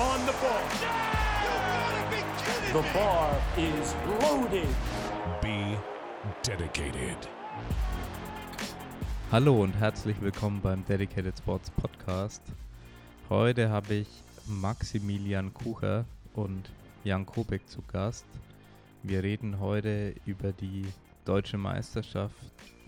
on 0.00 0.24
the 0.24 0.32
ball. 0.40 0.62
The 2.72 2.82
bar 2.94 3.36
is 3.58 3.94
loaded. 4.22 4.68
Be 5.42 5.76
dedicated. 6.42 7.18
Hallo 9.30 9.62
und 9.62 9.74
herzlich 9.74 10.16
willkommen 10.22 10.62
beim 10.62 10.86
Dedicated 10.86 11.36
Sports 11.36 11.70
Podcast. 11.70 12.42
Heute 13.28 13.68
habe 13.68 13.92
ich 13.94 14.08
Maximilian 14.46 15.52
Kucher 15.52 16.06
und 16.32 16.70
Jan 17.04 17.26
Kubek 17.26 17.68
zu 17.68 17.82
Gast. 17.92 18.24
Wir 19.02 19.22
reden 19.22 19.60
heute 19.60 20.14
über 20.24 20.52
die 20.52 20.86
deutsche 21.26 21.58
Meisterschaft 21.58 22.34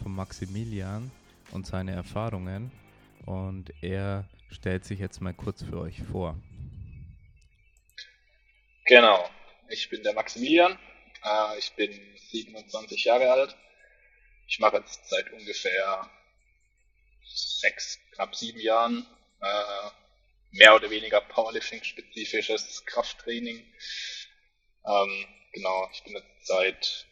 von 0.02 0.15
Maximilian 0.15 1.10
und 1.51 1.66
seine 1.66 1.92
Erfahrungen. 1.92 2.70
Und 3.27 3.70
er 3.83 4.24
stellt 4.51 4.87
sich 4.87 4.98
jetzt 4.98 5.20
mal 5.20 5.34
kurz 5.34 5.62
für 5.62 5.79
euch 5.79 6.02
vor. 6.02 6.37
Genau, 8.84 9.30
ich 9.68 9.88
bin 9.91 10.02
der 10.02 10.12
Maximilian, 10.12 10.78
äh, 11.24 11.59
ich 11.59 11.72
bin 11.72 12.16
27 12.30 13.05
Jahre 13.05 13.30
alt. 13.30 13.56
Ich 14.48 14.58
mache 14.58 14.78
jetzt 14.78 15.08
seit 15.08 15.32
ungefähr 15.32 16.10
sechs, 17.24 18.00
knapp 18.12 18.34
sieben 18.34 18.60
Jahren 18.60 19.06
äh, 19.41 19.91
mehr 20.50 20.74
oder 20.74 20.91
weniger 20.91 21.20
Powerlifting-spezifisches 21.20 22.84
Krafttraining. 22.84 23.64
Ähm, 24.84 25.27
genau, 25.52 25.88
ich 25.92 26.02
bin 26.02 26.14
jetzt 26.14 26.46
seit 26.46 27.06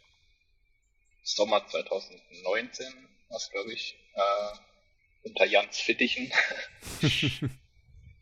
Sommer 1.23 1.67
2019, 1.67 3.09
was 3.29 3.49
glaube 3.51 3.73
ich, 3.73 3.97
äh, 4.15 5.29
unter 5.29 5.47
Jans 5.47 5.79
Fittichen. 5.79 6.33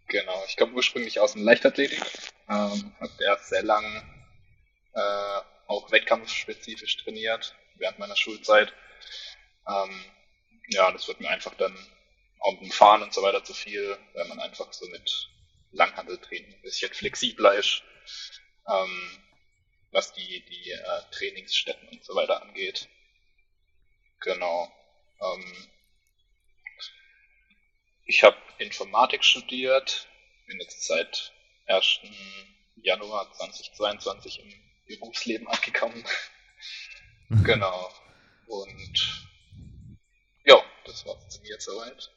genau, 0.08 0.44
ich 0.48 0.56
komme 0.56 0.72
ursprünglich 0.72 1.20
aus 1.20 1.34
dem 1.34 1.44
Leichtathletik, 1.44 2.00
ähm, 2.48 2.92
habe 3.00 3.24
erst 3.24 3.48
sehr 3.48 3.62
lang 3.62 3.84
äh, 4.94 5.40
auch 5.66 5.90
wettkampfspezifisch 5.92 6.96
trainiert 6.98 7.54
während 7.76 7.98
meiner 7.98 8.16
Schulzeit. 8.16 8.72
Ähm, 9.68 10.04
ja, 10.68 10.90
das 10.90 11.06
wird 11.08 11.20
mir 11.20 11.28
einfach 11.28 11.54
dann 11.54 11.76
auch 12.40 12.58
dem 12.58 12.70
Fahren 12.70 13.02
und 13.02 13.12
so 13.12 13.22
weiter 13.22 13.44
zu 13.44 13.54
viel, 13.54 13.96
weil 14.14 14.28
man 14.28 14.40
einfach 14.40 14.72
so 14.72 14.86
mit 14.88 15.28
Langhandeltraining 15.72 16.54
ein 16.54 16.62
bisschen 16.62 16.92
flexibler 16.92 17.54
ist, 17.54 17.82
ähm, 18.68 19.24
was 19.90 20.12
die, 20.12 20.44
die 20.46 20.70
äh, 20.70 21.02
Trainingsstätten 21.10 21.88
und 21.88 22.04
so 22.04 22.14
weiter 22.14 22.42
angeht. 22.42 22.88
Genau. 24.20 24.72
Ähm, 25.20 25.68
ich 28.08 28.24
habe 28.24 28.36
Informatik 28.58 29.22
studiert, 29.22 30.08
bin 30.46 30.58
jetzt 30.60 30.84
seit 30.86 31.32
1. 31.66 32.00
Januar 32.76 33.30
2022 33.34 34.42
im 34.42 34.52
Berufsleben 34.86 35.46
angekommen. 35.46 36.02
genau. 37.44 37.90
Und 38.46 39.28
ja, 40.44 40.56
das 40.86 41.04
war's 41.06 41.28
zu 41.28 41.42
mir 41.42 41.60
soweit. 41.60 42.10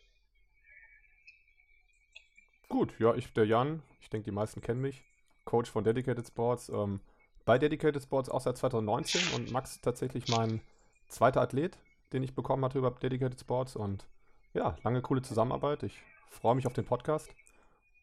Gut, 2.70 2.94
ja, 3.00 3.14
ich, 3.16 3.34
der 3.34 3.46
Jan, 3.46 3.84
ich 4.00 4.10
denke, 4.10 4.26
die 4.26 4.32
meisten 4.32 4.62
kennen 4.62 4.80
mich, 4.80 5.04
Coach 5.44 5.70
von 5.70 5.84
Dedicated 5.84 6.26
Sports, 6.26 6.70
ähm, 6.70 7.02
bei 7.44 7.58
Dedicated 7.58 8.02
Sports 8.02 8.30
auch 8.30 8.40
seit 8.40 8.58
2019 8.58 9.34
und 9.36 9.52
Max 9.52 9.82
tatsächlich 9.82 10.30
mein 10.30 10.62
zweiter 11.10 11.42
Athlet, 11.42 11.78
den 12.14 12.24
ich 12.24 12.34
bekommen 12.34 12.64
hatte 12.64 12.78
über 12.78 12.92
Dedicated 12.92 13.42
Sports 13.42 13.76
und 13.76 14.08
ja, 14.54 14.76
lange 14.84 15.02
coole 15.02 15.22
Zusammenarbeit. 15.22 15.84
Ich 15.84 16.02
freue 16.30 16.56
mich 16.56 16.68
auf 16.68 16.74
den 16.74 16.86
Podcast 16.86 17.34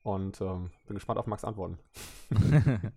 und 0.03 0.41
ähm, 0.41 0.71
bin 0.87 0.95
gespannt 0.95 1.19
auf 1.19 1.27
Max 1.27 1.45
Antworten. 1.45 1.79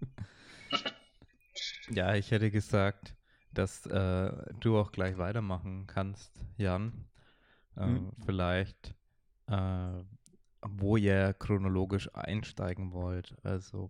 ja, 1.90 2.16
ich 2.16 2.32
hätte 2.32 2.52
gesagt, 2.52 3.16
dass 3.54 3.86
äh, 3.86 4.32
du 4.60 4.78
auch 4.78 4.92
gleich 4.92 5.18
weitermachen 5.18 5.88
kannst, 5.88 6.32
Jan. 6.58 7.06
Äh, 7.76 7.86
hm. 7.86 8.12
Vielleicht, 8.26 8.96
äh, 9.48 10.04
wo 10.62 10.98
ihr 10.98 11.34
chronologisch 11.34 12.14
einsteigen 12.14 12.94
wollt. 12.94 13.36
Also 13.44 13.90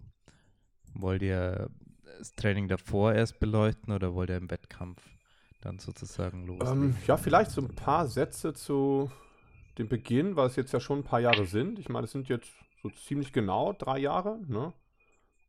wollt 0.93 1.21
ihr 1.21 1.69
das 2.17 2.33
Training 2.33 2.67
davor 2.67 3.13
erst 3.13 3.39
beleuchten 3.39 3.93
oder 3.93 4.13
wollt 4.13 4.29
ihr 4.29 4.37
im 4.37 4.49
Wettkampf 4.49 5.01
dann 5.61 5.79
sozusagen 5.79 6.45
loslegen? 6.45 6.83
Ähm, 6.83 6.97
ja, 7.07 7.17
vielleicht 7.17 7.51
so 7.51 7.61
ein 7.61 7.75
paar 7.75 8.07
Sätze 8.07 8.53
zu 8.53 9.11
dem 9.81 9.89
Beginn, 9.89 10.35
weil 10.35 10.47
es 10.47 10.55
jetzt 10.55 10.71
ja 10.71 10.79
schon 10.79 10.99
ein 10.99 11.03
paar 11.03 11.19
Jahre 11.19 11.45
sind. 11.45 11.79
Ich 11.79 11.89
meine, 11.89 12.05
es 12.05 12.11
sind 12.11 12.29
jetzt 12.29 12.51
so 12.81 12.89
ziemlich 12.89 13.33
genau 13.33 13.73
drei 13.73 13.99
Jahre. 13.99 14.39
Ne? 14.47 14.73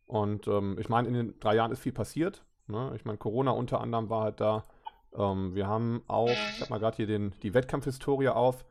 Und 0.06 0.46
ähm, 0.48 0.76
ich 0.78 0.88
meine, 0.88 1.08
in 1.08 1.14
den 1.14 1.40
drei 1.40 1.54
Jahren 1.54 1.72
ist 1.72 1.80
viel 1.80 1.92
passiert. 1.92 2.44
Ne? 2.66 2.92
Ich 2.96 3.04
meine, 3.04 3.18
Corona 3.18 3.52
unter 3.52 3.80
anderem 3.80 4.10
war 4.10 4.24
halt 4.24 4.40
da. 4.40 4.64
Ähm, 5.14 5.54
wir 5.54 5.66
haben 5.66 6.02
auch, 6.08 6.28
ich 6.28 6.60
habe 6.60 6.70
mal 6.70 6.78
gerade 6.78 6.96
hier 6.96 7.06
den, 7.06 7.32
die 7.42 7.54
Wettkampfhistorie 7.54 8.28
auf. 8.28 8.64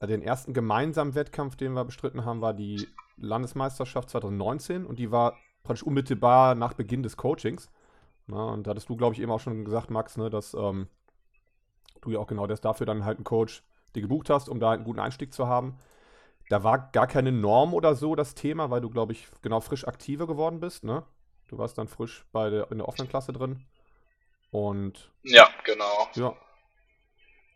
Äh, 0.00 0.06
den 0.06 0.22
ersten 0.22 0.54
gemeinsamen 0.54 1.14
Wettkampf, 1.14 1.56
den 1.56 1.72
wir 1.72 1.84
bestritten 1.84 2.24
haben, 2.24 2.40
war 2.40 2.54
die 2.54 2.88
Landesmeisterschaft 3.16 4.10
2019 4.10 4.86
und 4.86 4.98
die 4.98 5.10
war 5.10 5.36
praktisch 5.62 5.84
unmittelbar 5.84 6.54
nach 6.54 6.74
Beginn 6.74 7.02
des 7.02 7.16
Coachings. 7.16 7.70
Ne? 8.26 8.44
Und 8.44 8.66
da 8.66 8.70
hattest 8.70 8.88
du, 8.88 8.96
glaube 8.96 9.14
ich, 9.14 9.20
eben 9.20 9.32
auch 9.32 9.40
schon 9.40 9.64
gesagt, 9.64 9.90
Max, 9.90 10.16
ne, 10.16 10.30
dass 10.30 10.54
ähm, 10.54 10.88
du 12.00 12.10
ja 12.10 12.18
auch 12.18 12.26
genau 12.26 12.46
das 12.46 12.60
dafür 12.60 12.86
dann 12.86 13.04
halt 13.04 13.18
einen 13.18 13.24
Coach 13.24 13.62
die 13.94 14.00
gebucht 14.00 14.30
hast, 14.30 14.48
um 14.48 14.60
da 14.60 14.70
einen 14.70 14.84
guten 14.84 15.00
Einstieg 15.00 15.32
zu 15.32 15.46
haben. 15.46 15.78
Da 16.48 16.62
war 16.62 16.90
gar 16.92 17.06
keine 17.06 17.32
Norm 17.32 17.74
oder 17.74 17.94
so 17.94 18.14
das 18.14 18.34
Thema, 18.34 18.70
weil 18.70 18.80
du, 18.80 18.90
glaube 18.90 19.12
ich, 19.12 19.28
genau 19.42 19.60
frisch 19.60 19.86
aktiver 19.86 20.26
geworden 20.26 20.60
bist, 20.60 20.84
ne? 20.84 21.04
Du 21.48 21.58
warst 21.58 21.78
dann 21.78 21.88
frisch 21.88 22.24
bei 22.32 22.50
der, 22.50 22.70
in 22.70 22.78
der 22.78 22.88
offenen 22.88 23.08
Klasse 23.08 23.32
drin. 23.32 23.64
Und. 24.50 25.10
Ja, 25.22 25.48
genau. 25.64 26.08
Ja. 26.14 26.34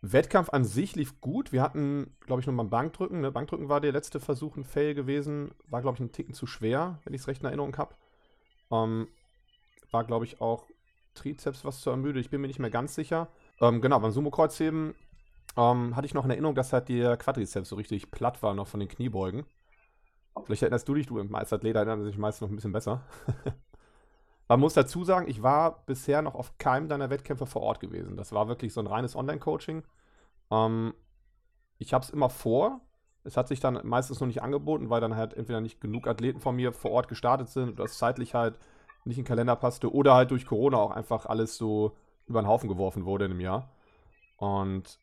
Wettkampf 0.01 0.49
an 0.51 0.63
sich 0.63 0.95
lief 0.95 1.19
gut. 1.19 1.51
Wir 1.51 1.61
hatten, 1.61 2.15
glaube 2.25 2.39
ich, 2.39 2.47
nur 2.47 2.55
mal 2.55 2.63
Bankdrücken. 2.63 3.19
Ne? 3.19 3.31
Bankdrücken 3.31 3.67
war 3.67 3.81
der 3.81 3.91
letzte 3.91 4.19
Versuch 4.19 4.55
ein 4.55 4.63
Fail 4.63 4.93
gewesen. 4.93 5.51
War, 5.67 5.81
glaube 5.81 5.95
ich, 5.95 6.01
ein 6.01 6.11
Ticken 6.11 6.33
zu 6.33 6.47
schwer, 6.47 6.99
wenn 7.03 7.13
ich 7.13 7.21
es 7.21 7.27
recht 7.27 7.41
in 7.41 7.47
Erinnerung 7.47 7.75
habe. 7.77 7.95
Ähm, 8.71 9.07
war, 9.91 10.05
glaube 10.05 10.25
ich, 10.25 10.39
auch 10.39 10.67
Trizeps 11.15 11.65
was 11.65 11.81
zu 11.81 11.89
ermüde. 11.89 12.19
Ich 12.19 12.29
bin 12.29 12.39
mir 12.39 12.47
nicht 12.47 12.59
mehr 12.59 12.69
ganz 12.69 12.95
sicher. 12.95 13.27
Ähm, 13.59 13.81
genau, 13.81 13.99
beim 13.99 14.11
Sumo-Kreuzheben 14.11 14.95
ähm, 15.57 15.95
hatte 15.95 16.05
ich 16.05 16.13
noch 16.13 16.25
in 16.25 16.31
Erinnerung, 16.31 16.55
dass 16.55 16.73
halt 16.73 16.89
der 16.89 17.17
Quadrizeps 17.17 17.69
so 17.69 17.75
richtig 17.75 18.11
platt 18.11 18.41
war 18.43 18.53
noch 18.53 18.67
von 18.67 18.79
den 18.79 18.89
Kniebeugen. 18.89 19.45
Vielleicht 20.45 20.61
erinnerst 20.61 20.87
du 20.87 20.93
dich, 20.93 21.07
du 21.07 21.19
als 21.33 21.53
Athlet 21.53 21.75
erinnerst 21.75 22.07
dich 22.07 22.17
meist 22.17 22.41
noch 22.41 22.49
ein 22.49 22.55
bisschen 22.55 22.71
besser. 22.71 23.03
Man 24.47 24.59
muss 24.59 24.73
dazu 24.73 25.03
sagen, 25.03 25.27
ich 25.27 25.43
war 25.43 25.83
bisher 25.85 26.21
noch 26.21 26.33
auf 26.35 26.57
keinem 26.57 26.89
deiner 26.89 27.09
Wettkämpfe 27.09 27.45
vor 27.45 27.61
Ort 27.61 27.79
gewesen. 27.79 28.17
Das 28.17 28.31
war 28.31 28.47
wirklich 28.47 28.73
so 28.73 28.79
ein 28.79 28.87
reines 28.87 29.15
Online-Coaching. 29.15 29.83
Ähm, 30.49 30.93
ich 31.77 31.93
habe 31.93 32.03
es 32.03 32.09
immer 32.09 32.29
vor. 32.29 32.81
Es 33.23 33.37
hat 33.37 33.47
sich 33.47 33.59
dann 33.59 33.79
meistens 33.83 34.19
noch 34.19 34.27
nicht 34.27 34.41
angeboten, 34.41 34.89
weil 34.89 35.01
dann 35.01 35.15
halt 35.15 35.33
entweder 35.35 35.61
nicht 35.61 35.81
genug 35.81 36.07
Athleten 36.07 36.39
von 36.39 36.55
mir 36.55 36.73
vor 36.73 36.91
Ort 36.91 37.07
gestartet 37.09 37.49
sind 37.49 37.69
oder 37.69 37.83
es 37.83 37.97
zeitlich 37.97 38.33
halt 38.33 38.57
nicht 39.05 39.17
in 39.17 39.23
den 39.23 39.27
Kalender 39.27 39.55
passte 39.55 39.93
oder 39.93 40.15
halt 40.15 40.31
durch 40.31 40.45
Corona 40.45 40.77
auch 40.77 40.91
einfach 40.91 41.25
alles 41.25 41.57
so 41.57 41.95
über 42.25 42.41
den 42.41 42.47
Haufen 42.47 42.69
geworfen 42.69 43.05
wurde 43.05 43.25
in 43.25 43.31
einem 43.31 43.41
Jahr. 43.41 43.69
Und 44.37 44.99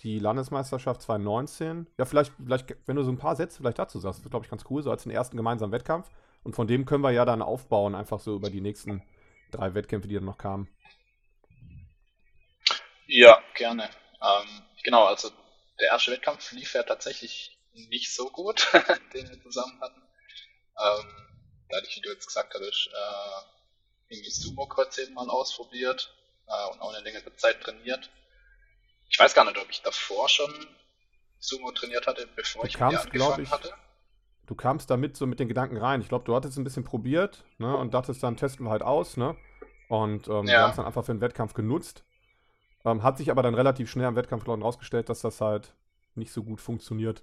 die 0.00 0.18
Landesmeisterschaft 0.18 1.02
2019. 1.02 1.86
Ja, 1.98 2.04
vielleicht, 2.04 2.32
vielleicht, 2.42 2.76
wenn 2.86 2.96
du 2.96 3.02
so 3.02 3.10
ein 3.10 3.18
paar 3.18 3.36
Sätze 3.36 3.58
vielleicht 3.58 3.78
dazu 3.78 3.98
sagst, 3.98 4.24
das 4.24 4.30
glaube 4.30 4.44
ich 4.44 4.50
ganz 4.50 4.64
cool, 4.70 4.82
so 4.82 4.90
als 4.90 5.04
den 5.04 5.12
ersten 5.12 5.36
gemeinsamen 5.36 5.72
Wettkampf. 5.72 6.10
Und 6.42 6.54
von 6.54 6.66
dem 6.66 6.84
können 6.84 7.02
wir 7.02 7.10
ja 7.10 7.24
dann 7.24 7.42
aufbauen, 7.42 7.94
einfach 7.94 8.20
so 8.20 8.36
über 8.36 8.50
die 8.50 8.60
nächsten 8.60 9.02
drei 9.50 9.74
Wettkämpfe, 9.74 10.08
die 10.08 10.14
dann 10.14 10.24
noch 10.24 10.38
kamen. 10.38 10.68
Ja, 13.06 13.42
gerne. 13.54 13.84
Ähm, 14.22 14.62
genau, 14.84 15.04
also 15.04 15.30
der 15.80 15.88
erste 15.88 16.12
Wettkampf 16.12 16.52
lief 16.52 16.74
ja 16.74 16.82
tatsächlich 16.82 17.58
nicht 17.72 18.14
so 18.14 18.30
gut, 18.30 18.68
den 19.14 19.28
wir 19.28 19.42
zusammen 19.42 19.80
hatten. 19.80 20.02
Ähm, 20.78 21.26
da 21.68 21.76
hatte 21.76 21.86
ich, 21.88 21.96
wie 21.96 22.00
du 22.00 22.10
jetzt 22.10 22.26
gesagt 22.26 22.54
hattest, 22.54 22.88
äh, 22.88 24.14
irgendwie 24.14 24.30
Sumo-Kreuzheben 24.30 25.14
mal 25.14 25.28
ausprobiert 25.28 26.14
äh, 26.46 26.72
und 26.72 26.80
auch 26.80 26.94
eine 26.94 27.02
längere 27.02 27.34
Zeit 27.36 27.60
trainiert. 27.60 28.10
Ich 29.08 29.18
weiß 29.18 29.34
gar 29.34 29.44
nicht, 29.44 29.58
ob 29.58 29.70
ich 29.70 29.82
davor 29.82 30.28
schon 30.28 30.52
Sumo 31.38 31.70
trainiert 31.72 32.06
hatte, 32.06 32.28
bevor 32.34 32.62
du 32.62 32.68
ich 32.68 32.74
kamst, 32.74 33.06
angefangen 33.06 33.42
ich, 33.42 33.50
hatte. 33.50 33.72
Du 34.46 34.54
kamst 34.54 34.90
damit 34.90 35.16
so 35.16 35.26
mit 35.26 35.40
den 35.40 35.48
Gedanken 35.48 35.76
rein. 35.76 36.00
Ich 36.00 36.08
glaube, 36.08 36.24
du 36.24 36.34
hattest 36.34 36.58
ein 36.58 36.64
bisschen 36.64 36.84
probiert 36.84 37.44
ne, 37.58 37.76
und 37.76 37.94
dachtest, 37.94 38.22
dann 38.22 38.36
testen 38.36 38.66
wir 38.66 38.70
halt 38.70 38.82
aus. 38.82 39.16
Ne? 39.16 39.36
Und 39.88 40.28
ähm, 40.28 40.46
ja. 40.46 40.46
wir 40.46 40.60
haben 40.60 40.70
es 40.70 40.76
dann 40.76 40.86
einfach 40.86 41.04
für 41.04 41.12
den 41.12 41.20
Wettkampf 41.20 41.54
genutzt. 41.54 42.04
Ähm, 42.84 43.02
hat 43.02 43.18
sich 43.18 43.30
aber 43.30 43.42
dann 43.42 43.54
relativ 43.54 43.90
schnell 43.90 44.06
am 44.06 44.16
Wettkampf 44.16 44.46
herausgestellt, 44.46 45.08
dass 45.08 45.20
das 45.20 45.40
halt 45.40 45.74
nicht 46.14 46.32
so 46.32 46.42
gut 46.42 46.60
funktioniert 46.60 47.22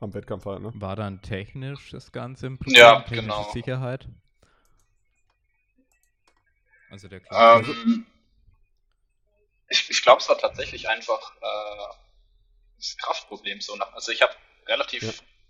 am 0.00 0.14
Wettkampf 0.14 0.46
halt. 0.46 0.62
Ne? 0.62 0.72
War 0.74 0.96
dann 0.96 1.22
technisch 1.22 1.90
das 1.90 2.12
Ganze 2.12 2.46
im 2.46 2.58
Problem? 2.58 2.80
Ja, 2.80 3.04
genau. 3.08 3.50
Sicherheit? 3.52 4.08
Also 6.90 7.08
der 7.08 7.20
ähm, 7.30 8.06
ich, 9.68 9.90
ich 9.90 10.02
glaube, 10.02 10.20
es 10.20 10.28
war 10.28 10.38
tatsächlich 10.38 10.88
einfach 10.88 11.36
äh, 11.36 11.94
das 12.76 12.96
Kraftproblem 12.98 13.60
so 13.60 13.76
nach. 13.76 13.92
Also 13.92 14.12
ich 14.12 14.22
habe 14.22 14.34
relativ, 14.66 15.02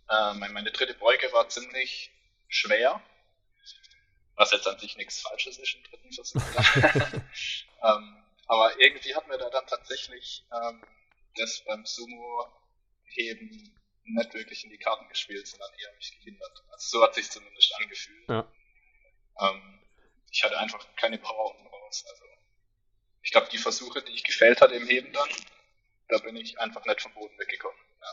ja. 0.08 0.30
äh, 0.30 0.34
meine, 0.34 0.52
meine 0.52 0.70
dritte 0.70 0.94
Beuge 0.94 1.32
war 1.32 1.48
ziemlich 1.48 2.10
schwer 2.48 3.00
Was 4.36 4.52
jetzt 4.52 4.66
an 4.66 4.78
sich 4.78 4.96
nichts 4.96 5.20
Falsches 5.20 5.58
ist 5.58 5.74
im 5.74 5.82
dritten 5.84 6.12
Versuch. 6.12 6.42
ähm, 7.82 8.24
aber 8.46 8.80
irgendwie 8.80 9.14
hat 9.14 9.26
mir 9.28 9.38
da 9.38 9.50
dann 9.50 9.66
tatsächlich 9.66 10.44
ähm, 10.52 10.84
das 11.36 11.62
beim 11.64 11.84
Sumo-Heben 11.84 13.74
nicht 14.04 14.34
wirklich 14.34 14.64
in 14.64 14.70
die 14.70 14.78
Karten 14.78 15.08
gespielt, 15.08 15.46
sondern 15.46 15.72
eher 15.74 15.94
mich 15.96 16.18
gehindert. 16.18 16.64
Also 16.70 16.98
so 16.98 17.02
hat 17.02 17.14
sich 17.14 17.30
zumindest 17.30 17.74
angefühlt. 17.80 18.28
Ja. 18.28 18.46
Ähm, 19.40 19.80
ich 20.30 20.44
hatte 20.44 20.58
einfach 20.58 20.84
keine 20.96 21.18
Power 21.18 21.52
unten 21.52 21.66
raus. 21.66 22.04
Also 22.08 22.24
ich 23.24 23.32
glaube, 23.32 23.48
die 23.50 23.58
Versuche, 23.58 24.02
die 24.02 24.12
ich 24.12 24.22
gefällt 24.22 24.60
hatte 24.60 24.74
im 24.74 24.86
Heben 24.86 25.08
dann, 25.12 25.28
da 26.08 26.18
bin 26.18 26.36
ich 26.36 26.58
einfach 26.60 26.84
nicht 26.86 27.00
vom 27.00 27.12
Boden 27.14 27.36
weggekommen. 27.38 27.76
Ja, 28.00 28.06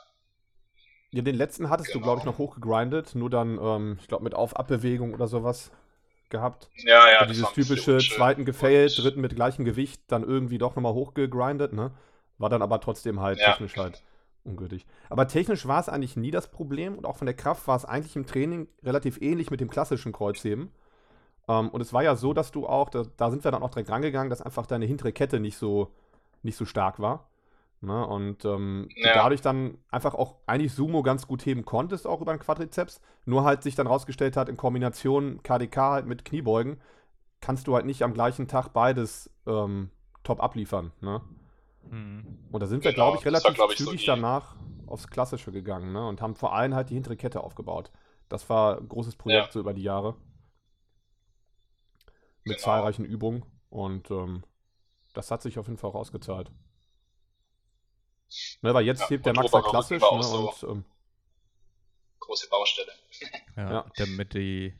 Ja, 1.11 1.21
den 1.21 1.35
letzten 1.35 1.69
hattest 1.69 1.89
du, 1.89 1.99
Genau. 1.99 2.05
glaube 2.05 2.19
ich, 2.21 2.25
noch 2.25 2.37
hochgegrindet, 2.37 3.13
nur 3.15 3.29
dann, 3.29 3.59
ähm, 3.61 3.97
ich 4.01 4.07
glaube, 4.07 4.23
mit 4.23 4.33
Auf-Abbewegung 4.33 5.13
oder 5.13 5.27
sowas 5.27 5.71
gehabt. 6.29 6.69
ja, 6.77 7.09
ja 7.11 7.19
So 7.19 7.25
das 7.25 7.53
dieses 7.53 7.53
typische 7.53 7.97
zweiten 7.97 8.45
gefailt, 8.45 8.97
Und- 8.97 9.03
dritten 9.03 9.21
mit 9.21 9.35
gleichem 9.35 9.65
Gewicht, 9.65 10.01
dann 10.07 10.23
irgendwie 10.23 10.57
doch 10.57 10.75
nochmal 10.75 10.93
hochgegrindet, 10.93 11.73
ne? 11.73 11.91
War 12.37 12.49
dann 12.49 12.61
aber 12.61 12.79
trotzdem 12.79 13.19
halt 13.19 13.39
Ja. 13.39 13.51
technisch 13.51 13.75
halt 13.75 14.01
ungültig. 14.45 14.85
Aber 15.09 15.27
technisch 15.27 15.67
war 15.67 15.81
es 15.81 15.89
eigentlich 15.89 16.15
nie 16.15 16.31
das 16.31 16.49
Problem 16.49 16.97
und 16.97 17.05
auch 17.05 17.17
von 17.17 17.25
der 17.27 17.35
Kraft 17.35 17.67
war 17.67 17.75
es 17.75 17.83
eigentlich 17.85 18.15
im 18.15 18.25
Training 18.25 18.67
relativ 18.81 19.21
ähnlich 19.21 19.51
mit 19.51 19.59
dem 19.59 19.69
klassischen 19.69 20.13
Kreuzheben. 20.13 20.71
Ähm, 21.47 21.69
und 21.69 21.81
es 21.81 21.91
war 21.93 22.03
ja 22.03 22.15
so, 22.15 22.33
dass 22.33 22.51
du 22.51 22.67
auch, 22.67 22.89
da, 22.89 23.03
da 23.17 23.29
sind 23.31 23.43
wir 23.43 23.51
dann 23.51 23.63
auch 23.63 23.69
direkt 23.71 23.89
rangegangen, 23.89 24.29
dass 24.29 24.41
einfach 24.41 24.65
deine 24.65 24.85
hintere 24.85 25.11
Kette 25.11 25.39
nicht 25.39 25.57
so, 25.57 25.91
nicht 26.43 26.55
so 26.57 26.65
stark 26.65 26.99
war. 26.99 27.29
Ne? 27.81 28.05
Und 28.05 28.45
ähm, 28.45 28.87
Ja. 28.95 29.13
dadurch 29.15 29.41
dann 29.41 29.77
einfach 29.89 30.13
auch 30.13 30.35
eigentlich 30.45 30.73
Sumo 30.73 31.01
ganz 31.01 31.25
gut 31.27 31.45
heben 31.45 31.65
konntest, 31.65 32.05
auch 32.05 32.21
über 32.21 32.33
den 32.33 32.39
Quadrizeps. 32.39 33.01
Nur 33.25 33.43
halt 33.43 33.63
sich 33.63 33.73
dann 33.75 33.87
rausgestellt 33.87 34.37
hat, 34.37 34.49
in 34.49 34.57
Kombination 34.57 35.41
KDK 35.43 35.77
halt 35.77 36.05
mit 36.05 36.23
Kniebeugen, 36.25 36.79
kannst 37.41 37.65
du 37.67 37.73
halt 37.75 37.85
nicht 37.87 38.03
am 38.03 38.13
gleichen 38.13 38.47
Tag 38.47 38.69
beides 38.69 39.31
ähm, 39.47 39.89
top 40.23 40.43
abliefern. 40.43 40.91
Ne? 41.01 41.21
Mhm. 41.89 42.37
Und 42.51 42.59
da 42.61 42.67
sind 42.67 42.83
wir, 42.83 42.91
Genau, 42.91 43.11
glaube 43.13 43.17
ich, 43.17 43.23
das 43.23 43.33
war, 43.33 43.39
relativ 43.49 43.55
glaub 43.55 43.71
ich, 43.71 43.77
so 43.79 43.85
zügig 43.85 44.01
die- 44.01 44.05
danach 44.07 44.55
aufs 44.85 45.07
Klassische 45.07 45.51
gegangen 45.51 45.91
ne? 45.93 46.05
und 46.07 46.21
haben 46.21 46.35
vor 46.35 46.53
allem 46.53 46.75
halt 46.75 46.89
die 46.91 46.93
hintere 46.93 47.15
Kette 47.17 47.41
aufgebaut. 47.43 47.91
Das 48.29 48.47
war 48.49 48.77
ein 48.77 48.87
großes 48.89 49.15
Projekt 49.15 49.47
Ja. 49.47 49.51
so 49.51 49.59
über 49.59 49.73
die 49.73 49.83
Jahre. 49.83 50.15
Mit 52.43 52.57
Genau. 52.57 52.65
zahlreichen 52.65 53.05
Übungen 53.05 53.43
und 53.69 54.09
ähm, 54.11 54.43
das 55.13 55.31
hat 55.31 55.41
sich 55.41 55.59
auf 55.59 55.67
jeden 55.67 55.77
Fall 55.77 55.91
auch 55.91 55.95
ausgezahlt. 55.95 56.51
Ne, 58.61 58.73
weil 58.73 58.85
jetzt 58.85 59.01
Ja, 59.01 59.09
hebt 59.09 59.25
der 59.25 59.31
und 59.33 59.37
Max 59.37 59.53
halt 59.53 59.65
klassisch 59.65 60.01
ne, 60.01 60.23
so. 60.23 60.49
und 60.49 60.63
ähm, 60.71 60.85
Große 62.19 62.47
Baustelle. 62.49 62.91
Ja, 63.57 63.71
Ja. 63.73 63.85
damit 63.95 64.33
die 64.33 64.73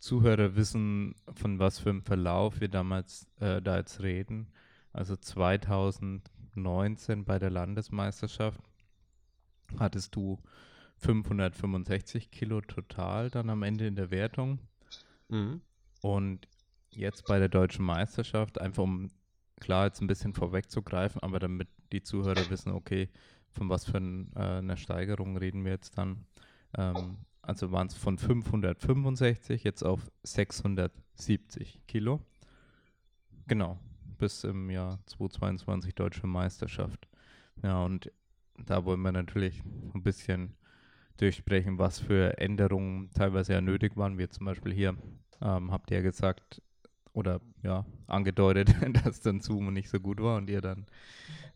Zuhörer 0.00 0.54
wissen, 0.56 1.14
von 1.34 1.58
was 1.58 1.78
für 1.78 1.90
einem 1.90 2.02
Verlauf 2.02 2.60
wir 2.60 2.68
damals 2.68 3.26
äh, 3.40 3.62
da 3.62 3.78
jetzt 3.78 4.00
reden. 4.02 4.52
Also 4.92 5.16
2019 5.16 7.24
bei 7.24 7.38
der 7.38 7.50
Landesmeisterschaft 7.50 8.60
hattest 9.78 10.14
du 10.14 10.42
565 10.98 12.30
Kilo 12.30 12.60
total 12.60 13.30
dann 13.30 13.48
am 13.50 13.62
Ende 13.62 13.86
in 13.86 13.96
der 13.96 14.10
Wertung. 14.10 14.58
mhm. 15.30 15.62
Und 16.00 16.46
jetzt 16.90 17.26
bei 17.26 17.38
der 17.38 17.48
deutschen 17.48 17.84
Meisterschaft, 17.84 18.60
einfach 18.60 18.82
um 18.82 19.08
klar 19.60 19.86
jetzt 19.86 20.00
ein 20.00 20.06
bisschen 20.06 20.32
vorwegzugreifen, 20.32 21.22
aber 21.22 21.38
damit 21.38 21.68
die 21.92 22.02
Zuhörer 22.02 22.48
wissen, 22.50 22.72
okay, 22.72 23.08
von 23.50 23.68
was 23.68 23.84
für 23.84 23.98
ein, 23.98 24.30
äh, 24.36 24.58
einer 24.58 24.76
Steigerung 24.76 25.36
reden 25.36 25.64
wir 25.64 25.72
jetzt 25.72 25.96
dann. 25.98 26.24
Ähm, 26.76 27.18
also 27.42 27.72
waren 27.72 27.86
es 27.86 27.94
von 27.94 28.18
565 28.18 29.64
jetzt 29.64 29.82
auf 29.82 30.10
670 30.22 31.80
Kilo. 31.86 32.20
Genau, 33.46 33.78
bis 34.18 34.44
im 34.44 34.68
Jahr 34.68 34.98
2022 35.06 35.94
deutsche 35.94 36.26
Meisterschaft. 36.26 37.08
Ja, 37.62 37.82
und 37.82 38.12
da 38.58 38.84
wollen 38.84 39.00
wir 39.00 39.12
natürlich 39.12 39.62
ein 39.94 40.02
bisschen 40.02 40.54
durchsprechen, 41.16 41.78
was 41.78 41.98
für 41.98 42.38
Änderungen 42.38 43.10
teilweise 43.12 43.54
ja 43.54 43.60
nötig 43.60 43.96
waren, 43.96 44.18
wie 44.18 44.28
zum 44.28 44.46
Beispiel 44.46 44.72
hier 44.72 44.96
ähm, 45.40 45.70
habt 45.70 45.90
ihr 45.90 45.98
ja 45.98 46.02
gesagt 46.02 46.62
oder 47.12 47.40
ja, 47.62 47.84
angedeutet, 48.06 48.70
dass 49.04 49.20
dann 49.20 49.40
Sumo 49.40 49.70
nicht 49.70 49.90
so 49.90 50.00
gut 50.00 50.20
war 50.22 50.36
und 50.36 50.48
ihr 50.50 50.60
dann 50.60 50.86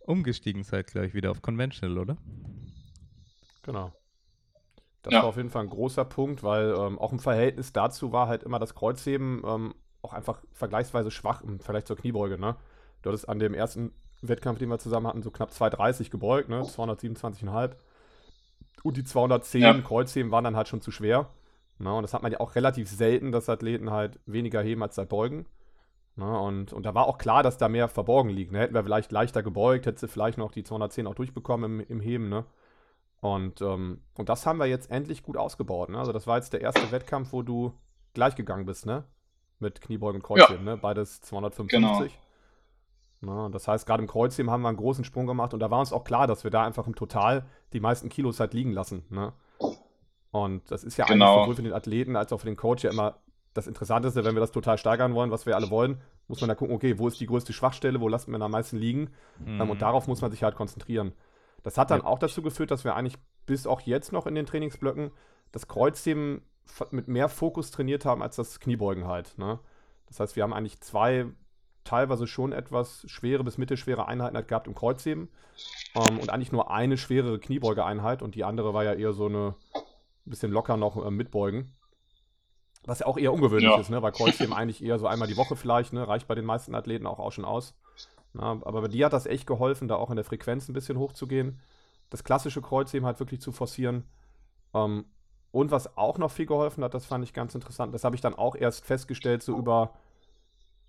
umgestiegen 0.06 0.64
seid, 0.64 0.88
gleich 0.88 1.14
wieder 1.14 1.30
auf 1.30 1.42
Conventional, 1.42 1.98
oder? 1.98 2.16
Genau. 3.62 3.92
Das 5.02 5.12
Ja. 5.14 5.22
war 5.22 5.28
auf 5.30 5.36
jeden 5.36 5.50
Fall 5.50 5.62
ein 5.64 5.70
großer 5.70 6.04
Punkt, 6.04 6.42
weil 6.42 6.74
ähm, 6.78 6.98
auch 6.98 7.12
im 7.12 7.18
Verhältnis 7.18 7.72
dazu 7.72 8.12
war 8.12 8.28
halt 8.28 8.42
immer 8.44 8.58
das 8.58 8.74
Kreuzheben 8.74 9.42
ähm, 9.44 9.74
auch 10.00 10.12
einfach 10.12 10.42
vergleichsweise 10.52 11.10
schwach 11.10 11.42
im 11.42 11.60
Vergleich 11.60 11.84
zur 11.84 11.96
Kniebeuge. 11.96 12.38
Ne? 12.38 12.56
Du 13.02 13.10
hattest 13.10 13.28
an 13.28 13.38
dem 13.38 13.54
ersten 13.54 13.92
Wettkampf, 14.20 14.58
den 14.60 14.68
wir 14.68 14.78
zusammen 14.78 15.06
hatten, 15.08 15.22
so 15.22 15.30
knapp 15.32 15.50
230 15.52 16.10
gebeugt, 16.10 16.48
ne? 16.48 16.64
227,5. 16.64 17.76
Und 18.84 18.96
die 18.96 19.04
210 19.04 19.62
Ja. 19.62 19.80
Kreuzheben 19.82 20.30
waren 20.30 20.44
dann 20.44 20.56
halt 20.56 20.68
schon 20.68 20.80
zu 20.80 20.90
schwer. 20.92 21.28
Ne? 21.82 21.92
Und 21.92 22.02
das 22.02 22.14
hat 22.14 22.22
man 22.22 22.32
ja 22.32 22.40
auch 22.40 22.54
relativ 22.54 22.88
selten, 22.88 23.32
dass 23.32 23.48
Athleten 23.48 23.90
halt 23.90 24.20
weniger 24.26 24.62
heben 24.62 24.82
als 24.82 24.96
halt 24.96 25.08
beugen. 25.08 25.46
Ne? 26.16 26.38
Und, 26.38 26.72
und 26.72 26.86
da 26.86 26.94
war 26.94 27.06
auch 27.06 27.18
klar, 27.18 27.42
dass 27.42 27.58
da 27.58 27.68
mehr 27.68 27.88
verborgen 27.88 28.30
liegt. 28.30 28.52
Ne? 28.52 28.60
Hätten 28.60 28.74
wir 28.74 28.84
vielleicht 28.84 29.12
leichter 29.12 29.42
gebeugt, 29.42 29.86
hätte 29.86 30.00
sie 30.00 30.08
vielleicht 30.08 30.38
noch 30.38 30.52
die 30.52 30.62
210 30.62 31.06
auch 31.06 31.14
durchbekommen 31.14 31.80
im, 31.80 31.86
im 31.88 32.00
Heben. 32.00 32.28
Ne? 32.28 32.44
Und, 33.20 33.60
ähm, 33.62 34.02
und 34.16 34.28
das 34.28 34.46
haben 34.46 34.58
wir 34.58 34.66
jetzt 34.66 34.90
endlich 34.90 35.22
gut 35.22 35.36
ausgebaut. 35.36 35.88
Ne? 35.88 35.98
Also 35.98 36.12
das 36.12 36.26
war 36.26 36.36
jetzt 36.36 36.52
der 36.52 36.60
erste 36.60 36.90
Wettkampf, 36.92 37.32
wo 37.32 37.42
du 37.42 37.72
gleich 38.14 38.34
gegangen 38.34 38.66
bist, 38.66 38.86
ne? 38.86 39.04
Mit 39.58 39.80
Kniebeugen 39.80 40.20
und 40.20 40.26
Kreuzheben, 40.26 40.64
ne? 40.64 40.76
Beides 40.76 41.20
255. 41.22 42.18
Ne? 43.20 43.48
Das 43.52 43.68
heißt, 43.68 43.86
gerade 43.86 44.02
im 44.02 44.08
Kreuzheben 44.08 44.50
haben 44.50 44.62
wir 44.62 44.68
einen 44.68 44.76
großen 44.76 45.04
Sprung 45.04 45.26
gemacht 45.26 45.54
und 45.54 45.60
da 45.60 45.70
war 45.70 45.78
uns 45.78 45.92
auch 45.92 46.04
klar, 46.04 46.26
dass 46.26 46.44
wir 46.44 46.50
da 46.50 46.64
einfach 46.64 46.86
im 46.86 46.96
Total 46.96 47.46
die 47.72 47.80
meisten 47.80 48.08
Kilos 48.08 48.40
halt 48.40 48.54
liegen 48.54 48.72
lassen. 48.72 49.04
Ne? 49.08 49.32
Und 50.32 50.68
das 50.70 50.82
ist 50.82 50.96
ja 50.96 51.06
Genau. 51.06 51.26
eigentlich 51.26 51.42
sowohl 51.44 51.56
für 51.56 51.62
den 51.62 51.72
Athleten 51.72 52.16
als 52.16 52.32
auch 52.32 52.38
für 52.38 52.46
den 52.46 52.56
Coach 52.56 52.82
ja 52.84 52.90
immer 52.90 53.18
das 53.54 53.66
Interessanteste, 53.66 54.24
wenn 54.24 54.34
wir 54.34 54.40
das 54.40 54.50
total 54.50 54.78
steigern 54.78 55.14
wollen, 55.14 55.30
was 55.30 55.44
wir 55.46 55.54
alle 55.56 55.70
wollen, 55.70 56.00
muss 56.26 56.40
man 56.40 56.48
da 56.48 56.54
gucken, 56.54 56.74
okay, 56.74 56.98
wo 56.98 57.06
ist 57.06 57.20
die 57.20 57.26
größte 57.26 57.52
Schwachstelle, 57.52 58.00
wo 58.00 58.08
lassen 58.08 58.32
wir 58.32 58.38
da 58.38 58.46
am 58.46 58.50
meisten 58.50 58.78
liegen? 58.78 59.10
Ähm, 59.46 59.58
Mhm. 59.60 59.70
und 59.70 59.82
darauf 59.82 60.08
muss 60.08 60.22
man 60.22 60.30
sich 60.30 60.42
halt 60.42 60.54
konzentrieren. 60.56 61.12
Das 61.62 61.76
hat 61.76 61.90
dann 61.90 62.00
Ja. 62.00 62.06
auch 62.06 62.18
dazu 62.18 62.40
geführt, 62.42 62.70
dass 62.70 62.82
wir 62.84 62.96
eigentlich 62.96 63.18
bis 63.44 63.66
auch 63.66 63.82
jetzt 63.82 64.10
noch 64.12 64.26
in 64.26 64.34
den 64.34 64.46
Trainingsblöcken 64.46 65.10
das 65.52 65.68
Kreuzheben 65.68 66.42
mit 66.90 67.08
mehr 67.08 67.28
Fokus 67.28 67.70
trainiert 67.70 68.06
haben 68.06 68.22
als 68.22 68.36
das 68.36 68.58
Kniebeugen 68.58 69.06
halt. 69.06 69.36
Ne? 69.36 69.58
Das 70.06 70.18
heißt, 70.18 70.34
wir 70.36 70.44
haben 70.44 70.54
eigentlich 70.54 70.80
zwei 70.80 71.26
teilweise 71.84 72.26
schon 72.26 72.52
etwas 72.52 73.04
schwere 73.10 73.44
bis 73.44 73.58
mittelschwere 73.58 74.06
Einheiten 74.08 74.36
halt 74.36 74.48
gehabt 74.48 74.66
im 74.68 74.74
Kreuzheben 74.74 75.28
ähm, 75.94 76.18
und 76.20 76.30
eigentlich 76.30 76.52
nur 76.52 76.70
eine 76.70 76.96
schwerere 76.96 77.38
Kniebeugeeinheit 77.38 78.22
und 78.22 78.34
die 78.34 78.44
andere 78.44 78.72
war 78.72 78.84
ja 78.84 78.94
eher 78.94 79.12
so 79.12 79.26
eine 79.26 79.54
bisschen 80.30 80.52
locker 80.52 80.76
noch 80.76 81.04
äh, 81.04 81.10
mitbeugen. 81.10 81.72
Was 82.84 82.98
ja 83.00 83.06
auch 83.06 83.18
eher 83.18 83.32
ungewöhnlich 83.32 83.70
Ja. 83.70 83.78
ist, 83.78 83.90
ne? 83.90 84.02
weil 84.02 84.12
Kreuzheben 84.12 84.52
eigentlich 84.52 84.82
eher 84.82 84.98
so 84.98 85.06
einmal 85.06 85.28
die 85.28 85.36
Woche 85.36 85.54
vielleicht, 85.56 85.92
ne? 85.92 86.06
reicht 86.06 86.26
bei 86.26 86.34
den 86.34 86.44
meisten 86.44 86.74
Athleten 86.74 87.06
auch, 87.06 87.18
auch 87.20 87.30
schon 87.32 87.44
aus. 87.44 87.74
Na, 88.32 88.50
aber 88.62 88.80
bei 88.82 88.88
dir 88.88 89.06
hat 89.06 89.12
das 89.12 89.26
echt 89.26 89.46
geholfen, 89.46 89.88
da 89.88 89.96
auch 89.96 90.10
in 90.10 90.16
der 90.16 90.24
Frequenz 90.24 90.68
ein 90.68 90.72
bisschen 90.72 90.98
hochzugehen. 90.98 91.60
Das 92.10 92.24
klassische 92.24 92.62
Kreuzheben 92.62 93.06
halt 93.06 93.20
wirklich 93.20 93.40
zu 93.40 93.52
forcieren. 93.52 94.04
Ähm, 94.74 95.04
und 95.50 95.70
was 95.70 95.96
auch 95.98 96.16
noch 96.18 96.30
viel 96.30 96.46
geholfen 96.46 96.82
hat, 96.82 96.94
das 96.94 97.04
fand 97.04 97.24
ich 97.24 97.34
ganz 97.34 97.54
interessant, 97.54 97.94
das 97.94 98.04
habe 98.04 98.16
ich 98.16 98.22
dann 98.22 98.34
auch 98.34 98.56
erst 98.56 98.86
festgestellt, 98.86 99.42
so 99.42 99.56
über, 99.56 99.92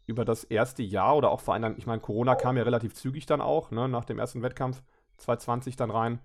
über 0.08 0.24
das 0.24 0.46
erste 0.46 0.84
Jahr 0.84 1.18
oder 1.18 1.32
auch 1.32 1.42
vor 1.42 1.54
allem, 1.54 1.76
ich 1.78 1.86
meine, 1.86 2.02
Corona 2.02 2.36
kam 2.36 2.56
ja 2.56 2.64
relativ 2.64 2.94
zügig 2.94 3.26
dann 3.26 3.42
auch, 3.42 3.72
ne, 3.72 3.90
nach 3.90 4.06
dem 4.06 4.20
ersten 4.20 4.42
Wettkampf 4.42 4.82
2020 5.18 5.76
dann 5.76 5.92
rein. 5.92 6.20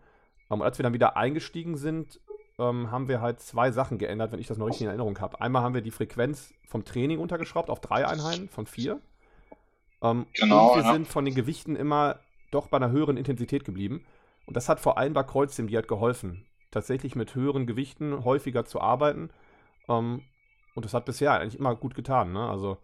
Ähm, 0.51 0.61
und 0.61 0.63
als 0.63 0.79
wir 0.79 0.85
dann 0.85 0.95
wieder 0.95 1.17
eingestiegen 1.17 1.77
sind, 1.77 2.21
ähm, 2.59 2.91
haben 2.91 3.09
wir 3.09 3.21
halt 3.21 3.41
zwei 3.41 3.71
Sachen 3.71 3.99
geändert, 3.99 4.33
wenn 4.33 4.41
ich 4.41 4.47
das 4.47 4.59
noch 4.59 4.67
richtig 4.67 4.83
in 4.83 4.89
Erinnerung 4.89 5.19
habe. 5.21 5.41
Einmal 5.41 5.63
haben 5.63 5.75
wir 5.75 5.81
die 5.83 5.91
Frequenz 5.91 6.53
vom 6.67 6.85
Training 6.85 7.19
untergeschraubt 7.19 7.71
auf 7.71 7.81
drei 7.81 8.07
Einheiten 8.07 8.49
von 8.49 8.67
vier. 8.67 9.01
Ähm, 10.03 10.27
Genau, 10.35 10.73
und 10.73 10.79
wir 10.79 10.85
ja. 10.85 10.93
sind 10.93 11.07
von 11.09 11.25
den 11.25 11.35
Gewichten 11.35 11.77
immer 11.77 12.21
doch 12.51 12.69
bei 12.69 12.77
einer 12.77 12.91
höheren 12.91 13.17
Intensität 13.17 13.65
geblieben. 13.65 14.05
Und 14.47 14.57
das 14.57 14.69
hat 14.69 14.81
vor 14.81 14.99
allem 14.99 15.13
bei 15.13 15.23
Kreuzheben 15.23 15.69
die 15.69 15.77
hat 15.77 15.89
geholfen, 15.89 16.47
tatsächlich 16.71 17.15
mit 17.15 17.35
höheren 17.35 17.67
Gewichten 17.67 18.25
häufiger 18.25 18.65
zu 18.65 18.81
arbeiten. 18.81 19.31
Ähm, 19.89 20.25
und 20.75 20.85
das 20.85 20.95
hat 20.95 21.05
bisher 21.05 21.33
eigentlich 21.33 21.59
immer 21.59 21.75
gut 21.75 21.95
getan. 21.95 22.33
Ne? 22.33 22.49
Also 22.49 22.79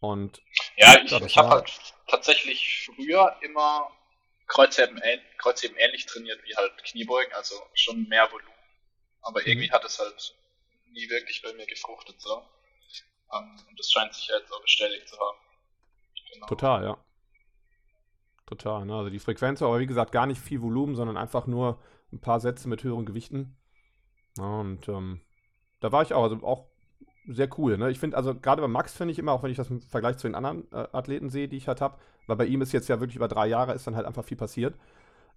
und 0.00 0.42
Ja, 0.76 0.94
ich, 1.02 1.10
Ja, 1.10 1.20
ich 1.20 1.36
habe 1.36 1.50
halt 1.50 1.94
tatsächlich 2.06 2.88
früher 2.94 3.34
immer 3.42 3.90
Kreuzheben, 4.48 5.00
Kreuzheben 5.38 5.76
ähnlich 5.76 6.06
trainiert 6.06 6.42
wie 6.44 6.56
halt 6.56 6.72
Kniebeugen, 6.84 7.32
also 7.34 7.54
schon 7.74 8.08
mehr 8.08 8.30
Volumen. 8.32 8.52
Aber 9.22 9.40
Mhm. 9.40 9.46
irgendwie 9.46 9.70
hat 9.70 9.84
es 9.84 9.98
halt 9.98 10.34
nie 10.86 11.08
wirklich 11.10 11.42
bei 11.42 11.52
mir 11.52 11.66
gefruchtet 11.66 12.20
so. 12.20 12.42
Ähm, 13.32 13.56
und 13.68 13.78
das 13.78 13.90
scheint 13.90 14.14
sich 14.14 14.28
ja 14.28 14.38
jetzt 14.38 14.52
auch 14.52 14.62
bestätigt 14.62 15.08
zu 15.08 15.18
haben. 15.18 15.38
Genau. 16.32 16.46
Total, 16.46 16.84
ja. 16.84 17.04
Total, 18.46 18.86
ne? 18.86 18.96
Also 18.96 19.10
die 19.10 19.18
Frequenz, 19.18 19.60
aber 19.60 19.78
wie 19.78 19.86
gesagt, 19.86 20.12
gar 20.12 20.26
nicht 20.26 20.40
viel 20.40 20.62
Volumen, 20.62 20.96
sondern 20.96 21.18
einfach 21.18 21.46
nur 21.46 21.82
ein 22.12 22.20
paar 22.20 22.40
Sätze 22.40 22.68
mit 22.68 22.82
höheren 22.82 23.04
Gewichten. 23.04 23.56
Ja, 24.38 24.60
und 24.60 24.88
ähm, 24.88 25.20
da 25.80 25.92
war 25.92 26.02
ich 26.02 26.14
auch, 26.14 26.22
also 26.22 26.36
auch 26.46 26.67
sehr 27.28 27.48
cool. 27.58 27.76
Ne? 27.76 27.90
Ich 27.90 27.98
finde, 27.98 28.16
also 28.16 28.34
gerade 28.34 28.62
bei 28.62 28.68
Max 28.68 28.94
finde 28.94 29.12
ich 29.12 29.18
immer, 29.18 29.32
auch 29.32 29.42
wenn 29.42 29.50
ich 29.50 29.56
das 29.56 29.70
im 29.70 29.80
Vergleich 29.80 30.16
zu 30.16 30.26
den 30.26 30.34
anderen 30.34 30.70
äh, 30.72 30.86
Athleten 30.92 31.28
sehe, 31.28 31.48
die 31.48 31.56
ich 31.56 31.68
halt 31.68 31.80
habe, 31.80 31.98
weil 32.26 32.36
bei 32.36 32.46
ihm 32.46 32.62
ist 32.62 32.72
jetzt 32.72 32.88
ja 32.88 33.00
wirklich 33.00 33.16
über 33.16 33.28
drei 33.28 33.46
Jahre, 33.46 33.74
ist 33.74 33.86
dann 33.86 33.96
halt 33.96 34.06
einfach 34.06 34.24
viel 34.24 34.36
passiert. 34.36 34.74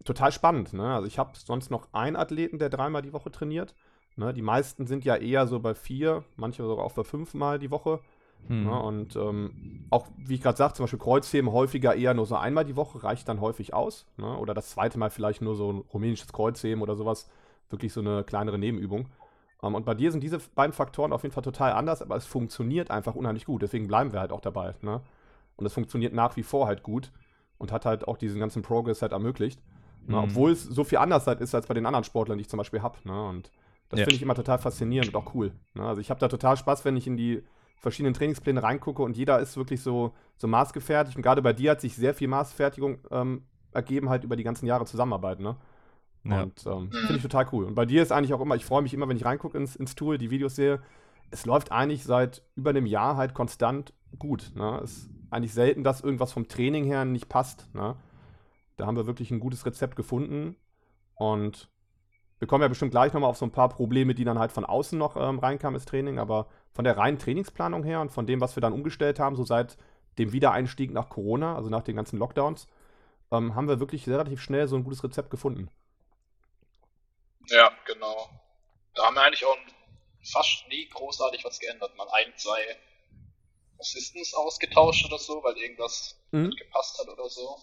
Total 0.04 0.32
spannend. 0.32 0.74
Ne? 0.74 0.96
Also 0.96 1.08
ich 1.08 1.20
habe 1.20 1.32
sonst 1.36 1.70
noch 1.70 1.90
einen 1.92 2.16
Athleten, 2.16 2.60
der 2.60 2.70
dreimal 2.70 3.02
die 3.02 3.14
Woche 3.14 3.32
trainiert. 3.32 3.76
Ne? 4.16 4.34
Die 4.34 4.42
meisten 4.42 4.88
sind 4.88 5.06
ja 5.06 5.16
eher 5.16 5.48
so 5.48 5.60
bei 5.60 5.76
vier, 5.76 6.24
manche 6.38 6.64
sogar 6.64 6.86
auch 6.86 6.94
bei 6.94 7.04
fünfmal 7.04 7.60
die 7.60 7.72
Woche. 7.72 8.00
Hm. 8.48 8.64
Ne? 8.66 8.82
Und 8.82 9.16
ähm, 9.16 9.86
auch, 9.90 10.08
wie 10.18 10.36
ich 10.36 10.42
gerade 10.42 10.58
sagte, 10.58 10.78
zum 10.78 10.86
Beispiel 10.86 11.00
Kreuzheben 11.00 11.52
häufiger 11.52 11.96
eher 11.96 12.14
nur 12.14 12.26
so 12.26 12.36
einmal 12.36 12.66
die 12.66 12.76
Woche 12.76 13.04
reicht 13.04 13.28
dann 13.28 13.42
häufig 13.42 13.74
aus. 13.74 14.06
Ne? 14.18 14.38
Oder 14.38 14.54
das 14.54 14.72
zweite 14.72 14.98
Mal 14.98 15.10
vielleicht 15.10 15.42
nur 15.42 15.56
so 15.56 15.72
ein 15.72 15.84
rumänisches 15.94 16.34
Kreuzheben 16.34 16.82
oder 16.82 16.96
sowas. 16.96 17.30
Wirklich 17.70 17.94
so 17.94 18.02
eine 18.02 18.24
kleinere 18.24 18.58
Nebenübung. 18.58 19.08
Um, 19.62 19.70
ähm, 19.70 19.75
und 19.75 19.86
bei 19.86 19.94
dir 19.94 20.12
sind 20.12 20.22
diese 20.24 20.39
beiden 20.56 20.74
Faktoren 20.74 21.13
auf 21.13 21.24
jeden 21.24 21.34
Fall 21.34 21.44
total 21.44 21.74
anders, 21.74 22.01
aber 22.01 22.15
es 22.15 22.25
funktioniert 22.25 22.91
einfach 22.91 23.15
unheimlich 23.15 23.46
gut. 23.46 23.62
Deswegen 23.62 23.88
bleiben 23.88 24.12
wir 24.12 24.20
halt 24.20 24.32
auch 24.32 24.41
dabei. 24.41 24.74
Ne? 24.82 25.01
Und 25.56 25.65
es 25.65 25.74
funktioniert 25.74 26.13
nach 26.13 26.36
wie 26.36 26.44
vor 26.44 26.68
halt 26.68 26.84
gut 26.84 27.12
und 27.58 27.72
hat 27.72 27.86
halt 27.86 28.08
auch 28.08 28.18
diesen 28.18 28.39
ganzen 28.39 28.63
Progress 28.63 29.01
halt 29.01 29.12
ermöglicht. 29.12 29.62
Ne? 30.08 30.18
Mhm. 30.18 30.24
Obwohl 30.24 30.51
es 30.51 30.63
so 30.63 30.84
viel 30.84 30.98
anders 30.98 31.27
halt 31.27 31.41
ist 31.41 31.53
als 31.53 31.68
bei 31.68 31.74
den 31.74 31.86
anderen 31.86 32.03
Sportlern, 32.03 32.38
die 32.38 32.41
ich 32.41 32.50
zum 32.50 32.58
Beispiel 32.58 32.82
habe. 32.82 32.98
Ne? 33.03 33.27
Und 33.30 33.51
das 33.89 34.00
Ja. 34.00 34.06
finde 34.06 34.15
ich 34.15 34.22
immer 34.22 34.36
total 34.36 34.58
faszinierend 34.58 35.13
und 35.13 35.15
auch 35.15 35.36
cool. 35.36 35.51
Ne? 35.75 35.86
Also 35.86 36.01
ich 36.01 36.10
habe 36.10 36.20
da 36.20 36.27
total 36.27 36.58
Spaß, 36.58 36.86
wenn 36.86 36.98
ich 36.98 37.08
in 37.08 37.18
die 37.18 37.44
verschiedenen 37.77 38.13
Trainingspläne 38.13 38.62
reingucke 38.62 39.01
und 39.01 39.18
jeder 39.18 39.39
ist 39.39 39.58
wirklich 39.58 39.82
so, 39.82 40.13
so 40.38 40.48
maßgefertigt. 40.48 41.18
Und 41.18 41.24
gerade 41.24 41.41
bei 41.41 41.53
dir 41.53 41.72
hat 41.72 41.82
sich 41.82 41.96
sehr 41.96 42.13
viel 42.13 42.27
Maßfertigung 42.27 43.00
ähm, 43.10 43.44
ergeben, 43.72 44.10
halt 44.10 44.24
über 44.24 44.36
die 44.36 44.44
ganzen 44.44 44.65
Jahre 44.65 44.86
Zusammenarbeit. 44.86 45.39
Ne? 45.39 45.56
Ja. 46.24 46.44
Und 46.44 46.66
ähm, 46.66 46.92
finde 46.92 47.16
ich 47.16 47.22
total 47.22 47.48
cool. 47.51 47.66
Und 47.66 47.75
bei 47.75 47.86
dir 47.86 48.01
ist 48.01 48.12
eigentlich 48.12 48.34
auch 48.34 48.42
immer, 48.42 48.56
ich 48.56 48.66
freue 48.66 48.82
mich 48.82 48.94
immer, 48.94 49.08
wenn 49.08 49.18
ich 49.18 49.25
reingucke 49.25 49.58
ins, 49.58 49.75
ins 49.75 49.96
Tool, 49.96 50.18
die 50.18 50.30
Videos 50.30 50.56
sehe. 50.56 50.82
Es 51.32 51.46
läuft 51.46 51.72
eigentlich 51.72 52.04
seit 52.04 52.44
über 52.56 52.72
einem 52.72 52.86
Jahr 52.86 53.18
halt 53.18 53.34
konstant 53.34 53.94
gut. 54.20 54.51
Ne? 54.56 54.82
Es 54.84 54.98
ist 54.98 55.10
eigentlich 55.30 55.54
selten, 55.54 55.84
dass 55.84 56.01
irgendwas 56.01 56.34
vom 56.34 56.48
Training 56.48 56.86
her 56.86 57.06
nicht 57.06 57.30
passt. 57.30 57.74
Ne? 57.74 57.96
Da 58.78 58.86
haben 58.86 58.98
wir 58.98 59.08
wirklich 59.08 59.32
ein 59.32 59.40
gutes 59.40 59.66
Rezept 59.66 59.96
gefunden. 59.96 60.56
Und 61.16 61.70
wir 62.40 62.48
kommen 62.48 62.62
ja 62.62 62.68
bestimmt 62.68 62.92
gleich 62.92 63.13
nochmal 63.13 63.30
auf 63.30 63.38
so 63.38 63.46
ein 63.46 63.51
paar 63.51 63.70
Probleme, 63.70 64.13
die 64.13 64.24
dann 64.25 64.40
halt 64.40 64.51
von 64.51 64.66
außen 64.66 64.98
noch 64.98 65.16
ähm, 65.16 65.40
reinkamen 65.40 65.75
ins 65.75 65.86
Training. 65.86 66.20
Aber 66.20 66.48
von 66.74 66.84
der 66.84 66.98
reinen 66.98 67.18
Trainingsplanung 67.18 67.84
her 67.84 68.01
und 68.01 68.12
von 68.12 68.28
dem, 68.28 68.42
was 68.42 68.56
wir 68.56 68.62
dann 68.62 68.74
umgestellt 68.74 69.20
haben, 69.20 69.36
so 69.36 69.44
seit 69.44 69.78
dem 70.18 70.34
Wiedereinstieg 70.34 70.92
nach 70.92 71.10
Corona, 71.10 71.56
also 71.56 71.70
nach 71.70 71.84
den 71.84 71.96
ganzen 71.96 72.20
Lockdowns, 72.20 72.68
ähm, 73.32 73.56
haben 73.56 73.68
wir 73.68 73.80
wirklich 73.80 74.08
relativ 74.08 74.42
schnell 74.42 74.68
so 74.68 74.75
ein 74.75 74.84
gutes 74.84 75.04
Rezept 75.04 75.30
gefunden. 75.30 75.70
Ja, 77.48 77.72
genau. 77.86 78.30
Da 78.96 79.06
haben 79.06 79.16
wir 79.16 79.24
eigentlich 79.24 79.46
auch 79.46 79.58
fast 80.24 80.68
nie 80.70 80.88
großartig 80.90 81.44
was 81.44 81.60
geändert. 81.60 81.96
Mal 81.98 82.08
ein, 82.12 82.34
zwei 82.38 82.78
Assistants 83.80 84.34
ausgetauscht 84.34 85.06
oder 85.06 85.18
so, 85.18 85.44
weil 85.44 85.58
irgendwas 85.58 86.20
Mhm. 86.32 86.48
nicht 86.48 86.60
gepasst 86.60 87.00
hat 87.00 87.08
oder 87.10 87.28
so. 87.30 87.58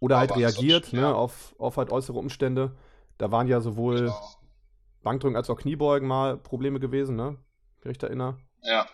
Oder 0.00 0.18
halt 0.18 0.30
Aber 0.32 0.40
reagiert 0.40 0.92
ne, 0.92 1.00
ja. 1.02 1.12
auf, 1.12 1.54
auf 1.58 1.76
halt 1.76 1.90
äußere 1.90 2.18
Umstände. 2.18 2.76
Da 3.18 3.30
waren 3.30 3.48
ja 3.48 3.60
sowohl 3.60 4.06
Genau. 4.06 4.30
Bankdrücken 5.02 5.36
als 5.36 5.48
auch 5.50 5.56
Kniebeugen 5.58 6.06
mal 6.08 6.36
Probleme 6.36 6.80
gewesen, 6.80 7.16
ne? 7.16 7.38
Wenn 7.82 7.92
ich 7.92 7.98
mich 7.98 8.02
erinnere. 8.02 8.38
Ja. 8.62 8.88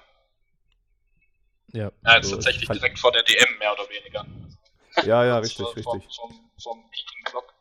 Ja. 1.72 1.80
Ja, 1.80 1.88
jetzt 1.88 2.02
Also, 2.04 2.36
tatsächlich 2.36 2.66
fand- 2.66 2.80
direkt 2.80 2.98
vor 2.98 3.10
der 3.12 3.22
DM 3.22 3.58
mehr 3.58 3.72
oder 3.72 3.88
weniger. 3.88 4.26
Ja, 5.04 5.24
ja, 5.24 5.38
richtig, 5.38 5.64
war 5.64 5.72
vom, 5.82 5.92
richtig. 5.98 6.16
Vom, 6.16 6.50
vom 6.62 6.90
Peking 6.90 7.24
Clock. 7.24 7.52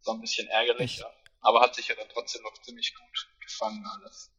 So 0.00 0.12
ein 0.12 0.20
bisschen 0.20 0.46
ärgerlich, 0.48 0.98
ja. 0.98 1.06
Aber 1.44 1.60
hat 1.60 1.74
sich 1.74 1.88
ja 1.88 1.94
dann 1.94 2.08
trotzdem 2.12 2.42
noch 2.42 2.54
ziemlich 2.62 2.94
gut 2.94 3.28
gefangen 3.40 3.84
alles. 3.86 4.32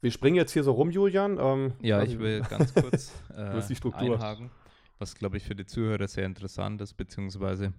Wir 0.00 0.10
springen 0.10 0.36
jetzt 0.36 0.52
hier 0.52 0.64
so 0.64 0.72
rum, 0.72 0.90
Julian. 0.90 1.38
Ähm, 1.38 1.74
Ja, 1.82 1.98
weiß 1.98 2.12
ich 2.12 2.18
will 2.18 2.40
ganz 2.48 2.72
kurz 2.72 3.12
äh, 3.36 3.60
die 3.68 3.76
Struktur? 3.76 4.14
einhaken, 4.14 4.50
was 4.98 5.14
glaube 5.14 5.36
ich 5.36 5.44
für 5.44 5.54
die 5.54 5.66
Zuhörer 5.66 6.08
sehr 6.08 6.24
interessant 6.24 6.80
ist, 6.80 6.94
beziehungsweise 6.94 7.74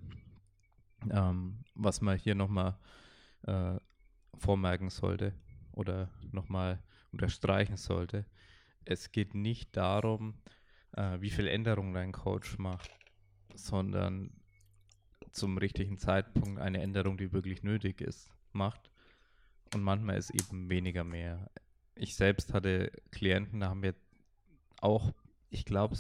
ähm, 1.10 1.64
was 1.74 2.02
man 2.02 2.18
hier 2.18 2.36
nochmal 2.36 2.78
äh, 3.48 3.78
vormerken 4.38 4.92
sollte 4.92 5.34
oder 5.72 6.10
nochmal 6.32 6.84
unterstreichen 7.12 7.78
sollte. 7.78 8.26
Es 8.86 9.12
geht 9.12 9.34
nicht 9.34 9.76
darum, 9.76 10.36
äh, 10.92 11.20
wie 11.22 11.32
viel 11.32 11.48
Änderungen 11.48 11.96
dein 11.96 12.12
Coach 12.12 12.60
macht, 12.60 12.92
sondern 13.56 14.32
zum 15.32 15.58
richtigen 15.58 15.98
Zeitpunkt 15.98 16.60
eine 16.60 16.82
Änderung, 16.82 17.18
die 17.18 17.32
wirklich 17.32 17.64
nötig 17.64 18.02
ist, 18.02 18.30
macht. 18.54 18.90
Und 19.74 19.82
manchmal 19.82 20.18
ist 20.18 20.32
eben 20.32 20.70
weniger 20.70 21.04
mehr. 21.04 21.50
Ich 21.96 22.16
selbst 22.16 22.54
hatte 22.54 22.92
Klienten, 23.12 23.60
da 23.62 23.70
haben 23.70 23.84
wir 23.84 23.96
auch, 24.82 25.14
ich 25.50 25.66
glaube, 25.66 25.98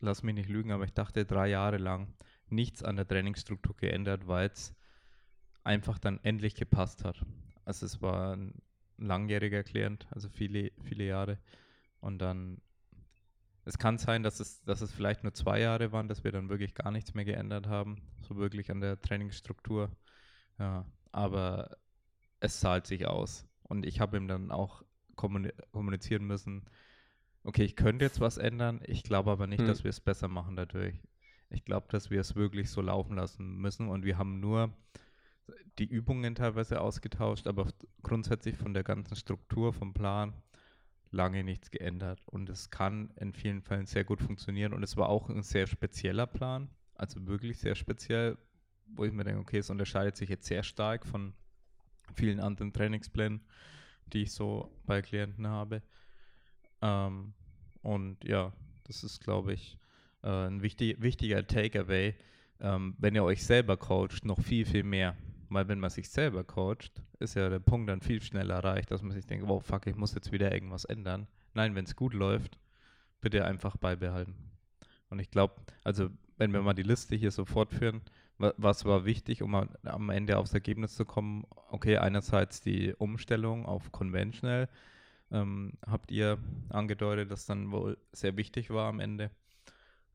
lass 0.00 0.22
mich 0.22 0.34
nicht 0.34 0.48
lügen, 0.48 0.72
aber 0.72 0.84
ich 0.84 0.92
dachte 0.92 1.24
drei 1.24 1.48
Jahre 1.48 1.78
lang 1.78 2.14
nichts 2.48 2.82
an 2.82 2.96
der 2.96 3.06
Trainingsstruktur 3.06 3.76
geändert, 3.76 4.26
weil 4.26 4.48
es 4.48 4.74
einfach 5.64 5.98
dann 5.98 6.20
endlich 6.22 6.54
gepasst 6.54 7.04
hat. 7.04 7.24
Also 7.64 7.86
es 7.86 8.02
war 8.02 8.36
ein 8.36 8.60
langjähriger 8.98 9.62
Klient, 9.62 10.06
also 10.10 10.28
viele, 10.28 10.72
viele 10.82 11.04
Jahre. 11.04 11.38
Und 12.00 12.18
dann, 12.18 12.60
es 13.64 13.78
kann 13.78 13.98
sein, 13.98 14.22
dass 14.22 14.40
es, 14.40 14.62
dass 14.64 14.80
es 14.80 14.92
vielleicht 14.92 15.22
nur 15.22 15.34
zwei 15.34 15.60
Jahre 15.60 15.92
waren, 15.92 16.08
dass 16.08 16.24
wir 16.24 16.32
dann 16.32 16.48
wirklich 16.48 16.74
gar 16.74 16.90
nichts 16.90 17.14
mehr 17.14 17.24
geändert 17.24 17.68
haben, 17.68 18.02
so 18.20 18.36
wirklich 18.36 18.70
an 18.70 18.80
der 18.80 19.00
Trainingsstruktur. 19.00 19.90
Ja, 20.58 20.84
aber 21.12 21.76
es 22.40 22.60
zahlt 22.60 22.86
sich 22.86 23.06
aus. 23.06 23.46
Und 23.62 23.86
ich 23.86 24.00
habe 24.00 24.16
ihm 24.16 24.28
dann 24.28 24.50
auch 24.50 24.82
kommuni 25.16 25.50
kommunizieren 25.70 26.24
müssen, 26.26 26.64
okay, 27.44 27.64
ich 27.64 27.76
könnte 27.76 28.04
jetzt 28.04 28.20
was 28.20 28.38
ändern, 28.38 28.80
ich 28.86 29.02
glaube 29.02 29.30
aber 29.30 29.46
nicht, 29.46 29.60
Hm. 29.60 29.66
dass 29.66 29.84
wir 29.84 29.90
es 29.90 30.00
besser 30.00 30.28
machen 30.28 30.56
dadurch. 30.56 30.94
Ich 31.50 31.64
glaube, 31.64 31.86
dass 31.90 32.10
wir 32.10 32.20
es 32.20 32.34
wirklich 32.34 32.70
so 32.70 32.80
laufen 32.80 33.16
lassen 33.16 33.56
müssen 33.58 33.88
und 33.88 34.04
wir 34.04 34.16
haben 34.18 34.40
nur 34.40 34.72
die 35.78 35.86
Übungen 35.86 36.34
teilweise 36.34 36.80
ausgetauscht, 36.80 37.46
aber 37.46 37.68
grundsätzlich 38.02 38.56
von 38.56 38.74
der 38.74 38.84
ganzen 38.84 39.16
Struktur, 39.16 39.72
vom 39.72 39.92
Plan 39.92 40.34
lange 41.10 41.44
nichts 41.44 41.70
geändert. 41.70 42.20
Und 42.26 42.48
es 42.48 42.70
kann 42.70 43.10
in 43.16 43.32
vielen 43.32 43.62
Fällen 43.62 43.86
sehr 43.86 44.04
gut 44.04 44.20
funktionieren 44.20 44.72
und 44.72 44.82
es 44.82 44.96
war 44.96 45.08
auch 45.08 45.28
ein 45.28 45.42
sehr 45.42 45.66
spezieller 45.66 46.26
Plan, 46.26 46.70
also 46.94 47.26
wirklich 47.26 47.58
sehr 47.58 47.74
speziell, 47.74 48.38
wo 48.94 49.04
ich 49.04 49.12
mir 49.12 49.24
denke, 49.24 49.40
okay, 49.40 49.58
es 49.58 49.70
unterscheidet 49.70 50.16
sich 50.16 50.28
jetzt 50.28 50.46
sehr 50.46 50.62
stark 50.62 51.06
von 51.06 51.32
vielen 52.14 52.40
anderen 52.40 52.72
Trainingsplänen, 52.72 53.40
die 54.12 54.22
ich 54.22 54.32
so 54.32 54.70
bei 54.86 55.02
Klienten 55.02 55.46
habe. 55.46 55.82
Ähm, 56.80 57.34
und 57.82 58.22
ja, 58.24 58.52
das 58.84 59.04
ist, 59.04 59.20
glaube 59.20 59.54
ich, 59.54 59.78
äh, 60.22 60.46
ein 60.46 60.62
wichtig, 60.62 61.00
wichtiger 61.00 61.46
Takeaway, 61.46 62.14
ähm, 62.60 62.94
wenn 62.98 63.14
ihr 63.14 63.24
euch 63.24 63.44
selber 63.44 63.76
coacht, 63.76 64.24
noch 64.24 64.40
viel, 64.40 64.64
viel 64.64 64.84
mehr. 64.84 65.16
Weil 65.48 65.68
wenn 65.68 65.80
man 65.80 65.90
sich 65.90 66.08
selber 66.08 66.44
coacht, 66.44 67.02
ist 67.18 67.34
ja 67.34 67.48
der 67.50 67.58
Punkt 67.58 67.88
dann 67.90 68.00
viel 68.00 68.22
schneller 68.22 68.54
erreicht, 68.54 68.90
dass 68.90 69.02
man 69.02 69.12
sich 69.12 69.26
denkt, 69.26 69.46
wow, 69.46 69.62
fuck, 69.64 69.86
ich 69.86 69.96
muss 69.96 70.14
jetzt 70.14 70.32
wieder 70.32 70.52
irgendwas 70.52 70.84
ändern. 70.84 71.26
Nein, 71.54 71.74
wenn 71.74 71.84
es 71.84 71.94
gut 71.94 72.14
läuft, 72.14 72.58
bitte 73.20 73.44
einfach 73.44 73.76
beibehalten. 73.76 74.34
Und 75.10 75.18
ich 75.18 75.30
glaube, 75.30 75.54
also 75.84 76.08
wenn 76.38 76.52
wir 76.52 76.62
mal 76.62 76.72
die 76.72 76.82
Liste 76.82 77.16
hier 77.16 77.30
so 77.30 77.44
fortführen, 77.44 78.00
was 78.56 78.84
war 78.84 79.04
wichtig, 79.04 79.42
um 79.42 79.54
am- 79.54 80.10
Ende 80.10 80.38
aufs 80.38 80.54
Ergebnis 80.54 80.94
zu 80.94 81.04
kommen? 81.04 81.44
Okay, 81.70 81.96
einerseits 81.98 82.60
die 82.60 82.94
Umstellung 82.94 83.66
auf 83.66 83.92
Conventional, 83.92 84.68
ähm, 85.30 85.74
habt 85.86 86.10
ihr 86.10 86.38
angedeutet, 86.68 87.30
dass 87.30 87.46
dann 87.46 87.70
wohl 87.70 87.98
sehr 88.12 88.36
wichtig 88.36 88.70
war 88.70 88.88
am 88.88 89.00
Ende. 89.00 89.30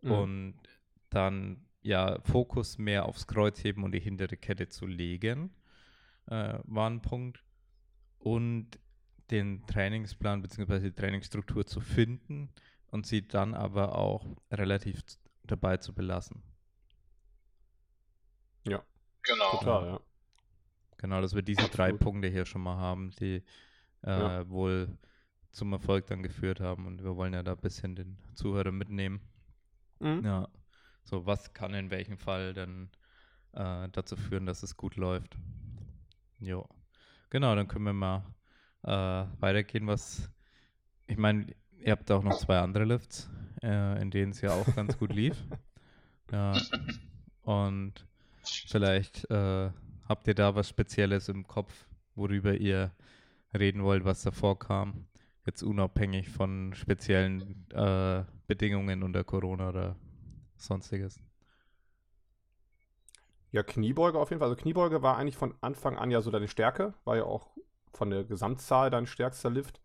Mhm. 0.02 0.12
Und 0.12 0.56
dann 1.10 1.66
ja 1.82 2.20
Fokus 2.22 2.78
mehr 2.78 3.06
aufs 3.06 3.28
Kreuzheben 3.28 3.84
und 3.84 3.94
die 3.94 4.00
hintere 4.00 4.38
Kette 4.38 4.68
zu 4.68 4.86
legen, 4.86 5.52
äh, 6.28 6.60
war 6.64 6.90
ein 6.90 7.02
Punkt. 7.02 7.44
Und 8.20 8.80
den 9.32 9.66
Trainingsplan 9.68 10.42
bzw. 10.42 10.80
die 10.80 10.92
Trainingsstruktur 10.92 11.66
zu 11.66 11.82
finden 11.82 12.50
und 12.92 13.06
sie 13.06 13.28
dann 13.28 13.54
aber 13.54 13.98
auch 13.98 14.26
relativ 14.52 15.02
dabei 15.44 15.78
zu 15.78 15.94
belassen. 15.94 16.42
Genau. 19.24 19.52
Total, 19.52 19.88
ja. 19.88 20.00
Genau, 20.98 21.22
dass 21.22 21.36
wir 21.36 21.42
diese 21.42 21.68
drei. 21.70 21.92
Punkte 21.92 22.28
hier 22.28 22.46
schon 22.46 22.62
mal 22.62 22.78
haben, 22.78 23.12
die 23.20 23.44
äh, 24.04 24.20
Ja. 24.20 24.50
wohl 24.50 24.98
zum 25.52 25.74
Erfolg 25.74 26.08
dann 26.08 26.24
geführt 26.24 26.60
haben. 26.60 26.86
Und 26.88 27.04
wir 27.04 27.16
wollen 27.16 27.34
ja 27.34 27.44
da 27.44 27.54
ein 27.54 27.58
bisschen 27.62 27.96
den 27.96 28.18
Zuhörer 28.36 28.72
mitnehmen. 28.72 29.22
Mhm. 30.00 30.24
Ja, 30.24 30.48
so 31.04 31.26
was 31.26 31.54
kann 31.54 31.74
in 31.74 31.90
welchem 31.90 32.18
Fall 32.18 32.54
dann 32.54 32.90
äh, 33.54 33.90
dazu 33.90 34.16
führen, 34.16 34.46
dass 34.46 34.64
es 34.64 34.78
gut 34.78 34.96
läuft. 34.96 35.36
Jo, 36.40 36.68
genau, 37.30 37.56
dann 37.56 37.68
können 37.68 37.86
wir 37.86 37.94
mal 37.94 38.24
äh, 38.84 39.26
weitergehen, 39.42 39.88
was, 39.88 40.30
ich 41.08 41.18
meine, 41.18 41.48
ihr 41.80 41.92
habt 41.92 42.12
auch 42.12 42.24
noch 42.24 42.38
zwei 42.38 42.60
andere 42.60 42.86
Lifts, 42.86 43.30
äh, 43.64 44.00
in 44.02 44.12
denen 44.12 44.32
es 44.32 44.42
ja 44.42 44.52
auch 44.52 44.76
ganz 44.76 44.98
gut 44.98 45.14
lief. 45.14 45.36
Ja, 46.30 46.52
und 47.44 48.06
vielleicht 48.68 49.30
äh, 49.30 49.70
habt 50.08 50.28
ihr 50.28 50.36
da 50.36 50.56
was 50.56 50.70
Spezielles 50.70 51.30
im 51.30 51.48
Kopf, 51.48 51.86
worüber 52.16 52.54
ihr 52.54 52.92
reden 53.54 53.84
wollt, 53.84 54.06
was 54.06 54.24
davor 54.24 54.60
kam. 54.60 55.08
Jetzt 55.46 55.64
unabhängig 55.64 56.30
von 56.30 56.74
speziellen 56.74 57.66
äh, 57.74 58.24
Bedingungen 58.48 59.04
unter 59.04 59.24
Corona 59.24 59.70
oder 59.70 59.96
sonstiges. 60.58 61.22
Ja, 63.52 63.64
Kniebeuge 63.64 64.20
auf 64.20 64.30
jeden 64.30 64.40
Fall. 64.40 64.50
Also 64.50 64.62
Kniebeuge 64.62 65.02
war 65.02 65.18
eigentlich 65.18 65.38
von 65.38 65.56
Anfang 65.62 65.98
an 65.98 66.12
ja 66.12 66.22
so 66.22 66.32
deine 66.32 66.48
Stärke, 66.48 66.94
war 67.06 67.16
ja 67.16 67.24
auch 67.24 67.48
von 67.94 68.10
der 68.10 68.24
Gesamtzahl 68.24 68.90
dein 68.90 69.08
stärkster 69.08 69.50
Lift. 69.50 69.80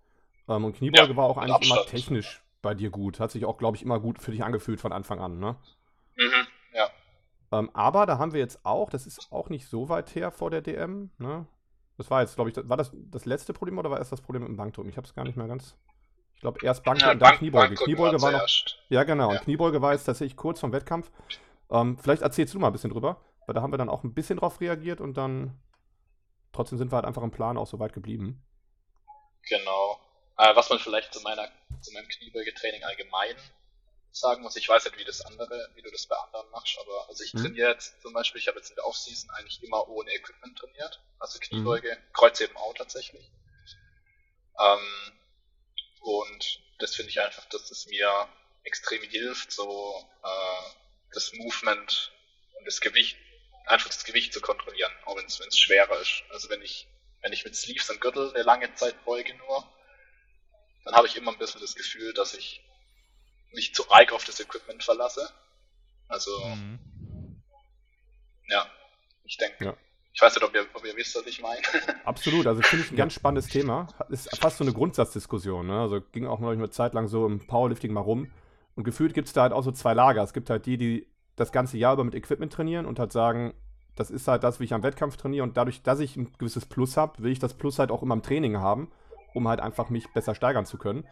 Ähm, 0.49 0.65
und 0.65 0.77
Kniebeuge 0.77 1.13
Ja, 1.13 1.17
war 1.17 1.27
auch 1.27 1.39
eigentlich 1.39 1.71
immer 1.71 1.85
technisch 1.87 2.43
bei 2.61 2.75
dir 2.75 2.91
gut. 2.91 3.21
Hat 3.21 3.31
sich 3.31 3.45
auch, 3.45 3.59
glaube 3.59 3.77
ich, 3.77 3.83
immer 3.83 4.01
gut 4.01 4.19
für 4.21 4.33
dich 4.33 4.43
angefühlt 4.45 4.81
von 4.81 4.93
Anfang 4.93 5.21
an, 5.21 5.39
ne? 5.39 5.57
Mhm. 6.17 6.47
Ähm, 7.53 7.71
aber 7.75 8.07
da 8.07 8.19
haben 8.19 8.33
wir 8.33 8.41
jetzt 8.41 8.65
auch, 8.65 8.89
das 8.91 9.07
ist 9.07 9.31
auch 9.31 9.49
nicht 9.51 9.67
so 9.69 9.89
weit 9.89 10.15
her 10.15 10.31
vor 10.33 10.51
der 10.51 10.63
DM, 10.63 11.11
ne? 11.19 11.47
Das 11.99 12.11
war 12.11 12.23
jetzt, 12.23 12.35
glaube 12.35 12.49
ich, 12.51 12.55
das, 12.55 12.69
war 12.69 12.79
das 12.79 12.91
das 12.95 13.27
letzte 13.27 13.53
Problem 13.53 13.79
oder 13.79 13.91
war 13.91 13.99
erst 13.99 14.11
das 14.13 14.23
Problem 14.23 14.43
mit 14.43 14.49
dem 14.49 14.57
Bankdrücken? 14.57 14.91
Ich 14.91 14.97
habe 14.97 15.07
es 15.07 15.15
gar 15.15 15.25
nicht 15.25 15.37
mehr 15.37 15.47
ganz. 15.47 15.77
Ich 16.35 16.41
glaube, 16.41 16.59
erst 16.65 16.83
Bankdrücken 16.83 17.09
Ja, 17.09 17.13
und 17.13 17.21
dann 17.21 17.29
Bank- 17.29 17.39
Kniebeuge. 17.39 17.67
Bankdrücken 17.69 17.95
Kniebeuge 17.95 18.23
war 18.23 18.33
noch. 18.33 18.47
Ja, 18.89 19.05
genau. 19.05 19.31
Ja. 19.31 19.39
Und 19.39 19.45
Kniebeuge 19.45 19.83
war 19.83 19.93
jetzt 19.93 20.05
tatsächlich 20.05 20.37
kurz 20.37 20.59
vom 20.59 20.73
Wettkampf. 20.73 21.11
Ähm, 21.71 21.99
vielleicht 21.99 22.23
erzählst 22.23 22.55
du 22.55 22.59
mal 22.59 22.69
ein 22.69 22.73
bisschen 22.73 22.91
drüber, 22.91 23.21
weil 23.47 23.55
da 23.55 23.61
haben 23.63 23.73
wir 23.73 23.79
dann 23.79 23.91
auch 23.91 24.03
ein 24.05 24.15
bisschen 24.15 24.39
drauf 24.39 24.61
reagiert 24.61 25.01
und 25.01 25.15
dann 25.17 25.61
trotzdem 26.53 26.79
sind 26.79 26.91
wir 26.91 26.97
halt 26.97 27.05
einfach 27.05 27.23
im 27.23 27.31
Plan 27.31 27.57
auch 27.59 27.67
so 27.67 27.79
weit 27.79 27.93
geblieben. 27.93 28.43
Genau. 29.49 29.99
Äh, 30.39 30.57
was 30.57 30.71
man 30.71 30.79
vielleicht 30.79 31.13
zu 31.13 31.21
meiner, 31.23 31.47
zu 31.81 31.93
meinem 31.93 32.09
Kniebeugetraining 32.09 32.83
allgemein 32.85 33.37
sagen 34.13 34.43
muss, 34.43 34.57
ich 34.57 34.69
weiß 34.69 34.85
nicht, 34.85 34.99
wie 34.99 35.05
das 35.05 35.23
andere, 35.23 35.71
wie 35.75 35.83
du 35.83 35.91
das 35.91 36.07
bei 36.07 36.17
anderen 36.17 36.49
machst, 36.51 36.79
aber 36.79 37.09
also 37.09 37.25
ich 37.25 37.33
Mhm. 37.33 37.39
trainiere 37.43 37.71
jetzt 37.71 38.01
zum 38.03 38.13
Beispiel, 38.13 38.41
ich 38.41 38.49
habe 38.49 38.59
jetzt 38.59 38.71
in 38.71 38.77
der 38.77 38.87
Offseason 38.87 39.31
eigentlich 39.31 39.63
immer 39.63 39.89
ohne 39.89 40.13
Equipment 40.13 40.59
trainiert. 40.59 41.01
Also 41.19 41.39
Mhm. 41.39 41.49
Kniebeuge, 41.49 41.99
Kreuzheben 42.13 42.57
auch 42.57 42.75
tatsächlich. 42.75 43.31
Ähm, 44.59 45.21
und 46.01 46.63
das 46.79 46.95
finde 46.95 47.11
ich 47.11 47.21
einfach, 47.21 47.45
dass 47.47 47.71
es 47.71 47.87
mir 47.87 48.29
extrem 48.65 49.03
hilft, 49.03 49.53
so 49.53 50.05
äh, 50.23 50.71
das 51.13 51.33
Movement 51.33 52.13
und 52.59 52.65
das 52.67 52.81
Gewicht, 52.81 53.17
einfach 53.67 53.89
das 53.89 54.05
Gewicht 54.05 54.33
zu 54.33 54.41
kontrollieren, 54.41 54.93
auch 55.05 55.17
wenn 55.17 55.27
es 55.27 55.59
schwerer 55.59 55.99
ist. 56.01 56.23
Also 56.31 56.49
wenn 56.51 56.63
ich, 56.63 56.87
wenn 57.23 57.33
ich 57.33 57.45
mit 57.45 57.57
Sleeves 57.57 57.89
und 57.91 58.01
Gürtel 58.01 58.31
eine 58.35 58.43
lange 58.43 58.75
Zeit 58.75 59.05
beuge 59.05 59.35
nur, 59.37 59.73
dann 60.85 60.95
habe 60.97 61.07
ich 61.07 61.17
immer 61.17 61.31
ein 61.33 61.39
bisschen 61.39 61.61
das 61.61 61.75
Gefühl, 61.75 62.13
dass 62.13 62.35
ich 62.35 62.61
mich 63.55 63.75
zu 63.75 63.91
arg 63.91 64.13
auf 64.13 64.25
das 64.25 64.41
Equipment 64.41 64.83
verlasse. 64.83 65.29
Also, 66.09 66.31
Mhm. 66.47 66.79
ja, 68.49 68.67
ich 69.25 69.37
denke, 69.39 69.65
Ja. 69.65 69.75
ich 70.13 70.21
weiß 70.21 70.35
nicht, 70.35 70.45
ob 70.45 70.55
ihr, 70.55 70.67
ob 70.75 70.85
ihr 70.85 70.97
wisst, 70.97 71.15
was 71.17 71.27
ich 71.27 71.41
meine. 71.41 71.61
Absolut, 72.05 72.47
also 72.47 72.61
finde 72.63 72.85
ich 72.85 72.91
ein 72.93 72.97
ganz 72.97 73.15
spannendes 73.15 73.49
Thema. 73.51 73.89
Ist 74.09 74.37
fast 74.39 74.59
so 74.59 74.65
eine 74.65 74.73
Grundsatzdiskussion. 74.73 75.67
Ne? 75.67 75.81
Also 75.81 76.01
ging 76.13 76.27
auch 76.27 76.41
noch 76.41 76.51
eine 76.51 76.71
Zeit 76.71 76.95
lang 76.95 77.09
so 77.09 77.27
im 77.27 77.47
Powerlifting 77.47 77.93
mal 77.93 78.01
rum. 78.01 78.31
Und 78.75 78.85
gefühlt 78.85 79.15
gibt 79.15 79.29
es 79.29 79.35
da 79.35 79.43
halt 79.43 79.53
auch 79.53 79.63
so 79.63 79.73
zwei 79.73 79.95
Lager. 79.95 80.23
Es 80.23 80.33
gibt 80.33 80.51
halt 80.51 80.67
die, 80.67 80.77
die 80.79 81.07
das 81.37 81.53
ganze 81.53 81.77
Jahr 81.79 81.95
über 81.95 82.05
mit 82.05 82.15
Equipment 82.15 82.53
trainieren 82.53 82.87
und 82.87 82.99
halt 82.99 83.13
sagen, 83.13 83.55
das 83.97 84.11
ist 84.11 84.29
halt 84.29 84.43
das, 84.45 84.61
wie 84.61 84.65
ich 84.65 84.73
am 84.75 84.83
Wettkampf 84.83 85.17
trainiere. 85.17 85.43
Und 85.45 85.57
dadurch, 85.57 85.83
dass 85.83 86.01
ich 86.01 86.17
ein 86.17 86.33
gewisses 86.39 86.65
Plus 86.67 86.97
habe, 86.97 87.23
will 87.23 87.33
ich 87.33 87.39
das 87.39 87.55
Plus 87.55 87.79
halt 87.79 87.91
auch 87.91 88.03
immer 88.03 88.15
im 88.15 88.23
Training 88.23 88.59
haben, 88.59 88.91
um 89.35 89.49
halt 89.49 89.61
einfach 89.61 89.91
mich 89.91 90.09
besser 90.13 90.35
steigern 90.35 90.65
zu 90.67 90.79
können. 90.79 91.07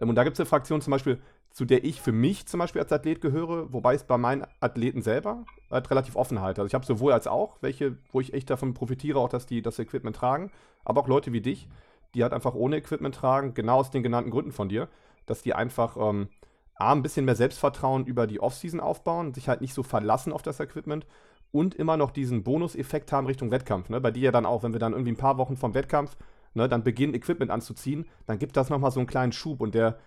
Ähm, 0.00 0.10
Und 0.10 0.14
da 0.14 0.24
gibt 0.24 0.34
es 0.34 0.40
eine 0.40 0.46
Fraktion 0.46 0.80
zum 0.82 0.90
Beispiel, 0.90 1.22
zu 1.56 1.64
der 1.64 1.84
ich 1.84 2.02
für 2.02 2.12
mich 2.12 2.44
zum 2.44 2.60
Beispiel 2.60 2.82
als 2.82 2.92
Athlet 2.92 3.22
gehöre, 3.22 3.72
wobei 3.72 3.94
ich 3.94 4.02
es 4.02 4.06
bei 4.06 4.18
meinen 4.18 4.44
Athleten 4.60 5.00
selber 5.00 5.46
halt 5.70 5.90
relativ 5.90 6.14
offen 6.14 6.42
halte. 6.42 6.60
Also 6.60 6.66
ich 6.66 6.74
habe 6.74 6.84
sowohl 6.84 7.14
als 7.14 7.26
auch 7.26 7.56
welche, 7.62 7.96
wo 8.12 8.20
ich 8.20 8.34
echt 8.34 8.50
davon 8.50 8.74
profitiere, 8.74 9.18
auch 9.18 9.30
dass 9.30 9.46
die 9.46 9.62
das 9.62 9.78
Equipment 9.78 10.14
tragen, 10.14 10.52
aber 10.84 11.00
auch 11.00 11.08
Leute 11.08 11.32
wie 11.32 11.40
dich, 11.40 11.66
die 12.14 12.22
halt 12.22 12.34
einfach 12.34 12.54
ohne 12.54 12.76
Equipment 12.76 13.14
tragen, 13.14 13.54
genau 13.54 13.78
aus 13.78 13.90
den 13.90 14.02
genannten 14.02 14.30
Gründen 14.30 14.52
von 14.52 14.68
dir, 14.68 14.88
dass 15.24 15.40
die 15.40 15.54
einfach 15.54 15.96
ähm, 15.96 16.28
A, 16.74 16.92
ein 16.92 17.02
bisschen 17.02 17.24
mehr 17.24 17.36
Selbstvertrauen 17.36 18.04
über 18.04 18.26
die 18.26 18.38
Offseason 18.38 18.78
aufbauen, 18.78 19.32
sich 19.32 19.48
halt 19.48 19.62
nicht 19.62 19.72
so 19.72 19.82
verlassen 19.82 20.34
auf 20.34 20.42
das 20.42 20.60
Equipment 20.60 21.06
und 21.52 21.74
immer 21.74 21.96
noch 21.96 22.10
diesen 22.10 22.42
Bonuseffekt 22.42 23.12
haben 23.12 23.26
Richtung 23.26 23.50
Wettkampf. 23.50 23.88
Ne? 23.88 23.98
Bei 24.02 24.10
dir 24.10 24.24
ja 24.24 24.30
dann 24.30 24.44
auch, 24.44 24.62
wenn 24.62 24.74
wir 24.74 24.78
dann 24.78 24.92
irgendwie 24.92 25.12
ein 25.12 25.16
paar 25.16 25.38
Wochen 25.38 25.56
vom 25.56 25.72
Wettkampf 25.72 26.18
ne, 26.52 26.68
dann 26.68 26.84
beginnen, 26.84 27.14
Equipment 27.14 27.50
anzuziehen, 27.50 28.04
dann 28.26 28.38
gibt 28.38 28.58
das 28.58 28.68
nochmal 28.68 28.90
so 28.90 29.00
einen 29.00 29.06
kleinen 29.06 29.32
Schub 29.32 29.62
und 29.62 29.74
der, 29.74 29.98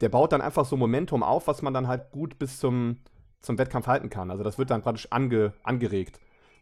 der 0.00 0.08
baut 0.08 0.32
dann 0.32 0.40
einfach 0.40 0.64
so 0.64 0.76
Momentum 0.76 1.22
auf, 1.22 1.46
was 1.46 1.62
man 1.62 1.74
dann 1.74 1.88
halt 1.88 2.10
gut 2.10 2.38
bis 2.38 2.58
zum, 2.58 2.98
zum 3.40 3.58
Wettkampf 3.58 3.86
halten 3.86 4.10
kann. 4.10 4.30
Also 4.30 4.44
das 4.44 4.58
wird 4.58 4.70
dann 4.70 4.82
praktisch 4.82 5.08
ange, 5.10 5.52
angeregt. 5.62 6.20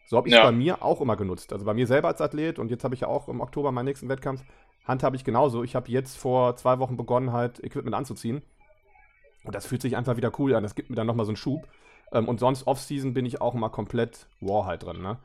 So 0.09 0.17
habe 0.17 0.29
ich 0.29 0.35
es 0.35 0.39
Ja. 0.39 0.45
bei 0.45 0.53
mir 0.53 0.83
auch 0.83 1.01
immer 1.01 1.17
genutzt. 1.17 1.53
Also 1.53 1.65
bei 1.65 1.75
mir 1.75 1.87
selber 1.87 2.09
als 2.09 2.21
Athlet 2.21 2.59
und 2.59 2.71
jetzt 2.71 2.85
habe 2.85 2.95
ich 2.95 3.01
ja 3.01 3.09
auch 3.09 3.29
im 3.29 3.41
Oktober 3.41 3.73
meinen 3.73 3.87
nächsten 3.87 4.09
Wettkampf, 4.09 4.43
handhabe 4.87 5.17
ich 5.17 5.25
genauso. 5.25 5.65
Ich 5.65 5.75
habe 5.75 5.91
jetzt 5.91 6.17
vor 6.17 6.57
zwei 6.57 6.79
Wochen 6.79 6.97
begonnen, 6.97 7.33
halt 7.33 7.63
Equipment 7.65 7.95
anzuziehen. 7.97 8.43
Und 9.45 9.55
das 9.55 9.67
fühlt 9.67 9.83
sich 9.83 9.97
einfach 9.97 10.17
wieder 10.17 10.33
cool 10.39 10.55
an. 10.55 10.63
Das 10.63 10.75
gibt 10.75 10.91
mir 10.91 10.97
dann 10.97 11.07
nochmal 11.07 11.27
so 11.27 11.31
einen 11.31 11.37
Schub. 11.37 11.67
Ähm, 12.13 12.29
und 12.29 12.39
sonst 12.41 12.67
Off-Season 12.67 13.15
bin 13.15 13.27
ich 13.27 13.41
auch 13.41 13.55
immer 13.55 13.71
komplett 13.71 14.29
War 14.41 14.67
halt 14.67 14.85
drin, 14.85 15.03
ne? 15.03 15.19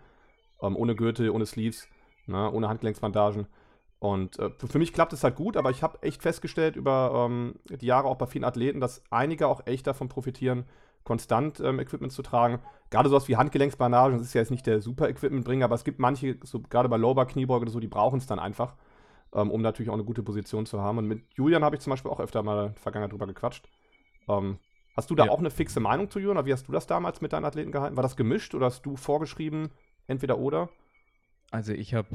Ähm, 0.62 0.76
ohne 0.76 0.96
Gürtel, 0.96 1.30
ohne 1.30 1.46
Sleeves, 1.46 1.88
ne? 2.28 2.52
ohne 2.52 2.68
Handgelenksbandagen. 2.70 3.48
Und 4.02 4.40
äh, 4.40 4.50
für 4.66 4.80
mich 4.80 4.94
klappt 4.94 5.14
es 5.14 5.24
halt 5.24 5.36
gut, 5.36 5.56
aber 5.56 5.70
ich 5.70 5.84
habe 5.84 6.02
echt 6.02 6.24
festgestellt 6.24 6.76
über 6.76 7.28
ähm, 7.30 7.54
die 7.70 7.86
Jahre 7.86 8.08
auch 8.08 8.16
bei 8.18 8.26
vielen 8.26 8.44
Athleten, 8.44 8.82
dass 8.82 9.04
einige 9.12 9.48
auch 9.48 9.68
echt 9.68 9.86
davon 9.86 10.10
profitieren, 10.10 10.66
konstant 11.04 11.60
ähm, 11.60 11.80
Equipment 11.80 12.12
zu 12.12 12.24
tragen. 12.24 12.60
Gerade 12.90 13.10
sowas 13.10 13.28
wie 13.28 13.38
Handgelenksbandagen, 13.38 14.18
das 14.18 14.26
ist 14.26 14.34
ja 14.34 14.42
jetzt 14.42 14.50
nicht 14.50 14.66
der 14.66 14.82
super 14.82 15.08
Equipmentbringer, 15.08 15.66
aber 15.66 15.76
es 15.76 15.84
gibt 15.84 16.00
manche, 16.00 16.38
so 16.44 16.62
gerade 16.62 16.90
bei 16.90 16.98
Lower 16.98 17.28
Kniebeuge 17.28 17.62
oder 17.62 17.72
so, 17.72 17.80
die 17.80 17.88
brauchen 17.88 18.18
es 18.18 18.26
dann 18.26 18.40
einfach, 18.40 18.76
ähm, 19.36 19.52
um 19.52 19.62
natürlich 19.62 19.92
auch 19.92 19.94
eine 19.94 20.04
gute 20.04 20.24
Position 20.24 20.66
zu 20.66 20.82
haben. 20.82 20.98
Und 20.98 21.06
mit 21.08 21.24
Julian 21.36 21.64
habe 21.64 21.76
ich 21.76 21.82
zum 21.84 21.92
Beispiel 21.92 22.10
auch 22.10 22.20
öfter 22.20 22.42
mal 22.42 22.68
in 22.68 22.74
der 22.74 22.82
Vergangenheit 22.82 23.12
drüber 23.12 23.28
gequatscht. 23.28 23.70
Ähm, 24.28 24.58
hast 24.96 25.12
du 25.12 25.16
da 25.16 25.26
Ja. 25.26 25.32
auch 25.32 25.40
eine 25.40 25.52
fixe 25.52 25.80
Meinung 25.80 26.10
zu, 26.10 26.18
Julian? 26.18 26.38
Oder 26.38 26.48
wie 26.48 26.54
hast 26.54 26.68
du 26.68 26.72
das 26.72 26.88
damals 26.88 27.22
mit 27.22 27.34
deinen 27.34 27.46
Athleten 27.46 27.72
gehalten? 27.72 27.98
War 27.98 28.04
das 28.04 28.16
gemischt 28.18 28.56
oder 28.56 28.66
hast 28.66 28.84
du 28.84 28.96
vorgeschrieben, 28.96 29.70
entweder 30.08 30.40
oder? 30.40 30.70
Also 31.52 31.74
ich 31.74 31.94
habe 31.94 32.08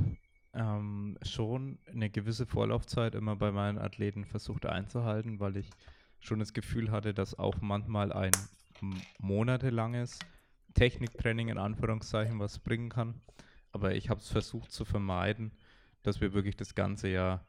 ähm, 0.56 1.18
schon 1.22 1.78
eine 1.86 2.10
gewisse 2.10 2.46
Vorlaufzeit 2.46 3.14
immer 3.14 3.36
bei 3.36 3.52
meinen 3.52 3.78
Athleten 3.78 4.24
versucht 4.24 4.66
einzuhalten, 4.66 5.38
weil 5.40 5.56
ich 5.56 5.74
schon 6.20 6.38
das 6.40 6.52
Gefühl 6.54 6.90
hatte, 6.90 7.14
dass 7.14 7.38
auch 7.38 7.60
manchmal 7.60 8.12
ein 8.12 8.48
monatelanges 9.18 10.26
Techniktraining 10.74 11.48
in 11.48 11.58
Anführungszeichen 11.58 12.38
was 12.38 12.58
bringen 12.58 12.88
kann. 12.90 13.20
Aber 13.72 13.94
ich 13.94 14.10
habe 14.10 14.20
es 14.20 14.30
versucht 14.30 14.72
zu 14.72 14.84
vermeiden, 14.84 15.52
dass 16.02 16.20
wir 16.20 16.32
wirklich 16.32 16.56
das 16.56 16.74
ganze 16.74 17.08
Jahr 17.08 17.46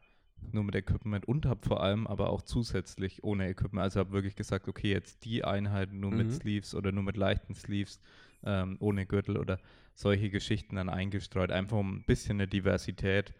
nur 0.51 0.63
mit 0.63 0.75
Equipment 0.75 1.27
und 1.27 1.45
habe 1.45 1.67
vor 1.67 1.81
allem 1.81 2.07
aber 2.07 2.29
auch 2.29 2.41
zusätzlich 2.41 3.23
ohne 3.23 3.49
Equipment, 3.49 3.83
also 3.83 3.99
habe 3.99 4.11
wirklich 4.11 4.35
gesagt, 4.35 4.67
okay, 4.67 4.91
jetzt 4.91 5.25
die 5.25 5.43
Einheiten 5.43 5.99
nur 5.99 6.11
mit 6.11 6.27
Mhm. 6.27 6.31
Sleeves 6.31 6.75
oder 6.75 6.91
nur 6.91 7.03
mit 7.03 7.17
leichten 7.17 7.55
Sleeves, 7.55 7.99
ähm, 8.43 8.77
ohne 8.79 9.05
Gürtel 9.05 9.37
oder 9.37 9.59
solche 9.97 10.29
Geschichten 10.29 10.75
dann 10.75 10.89
eingestreut, 10.89 11.51
einfach 11.51 11.77
um 11.77 11.97
ein 11.97 12.03
bisschen 12.05 12.37
eine 12.37 12.47
Diversität 12.47 13.33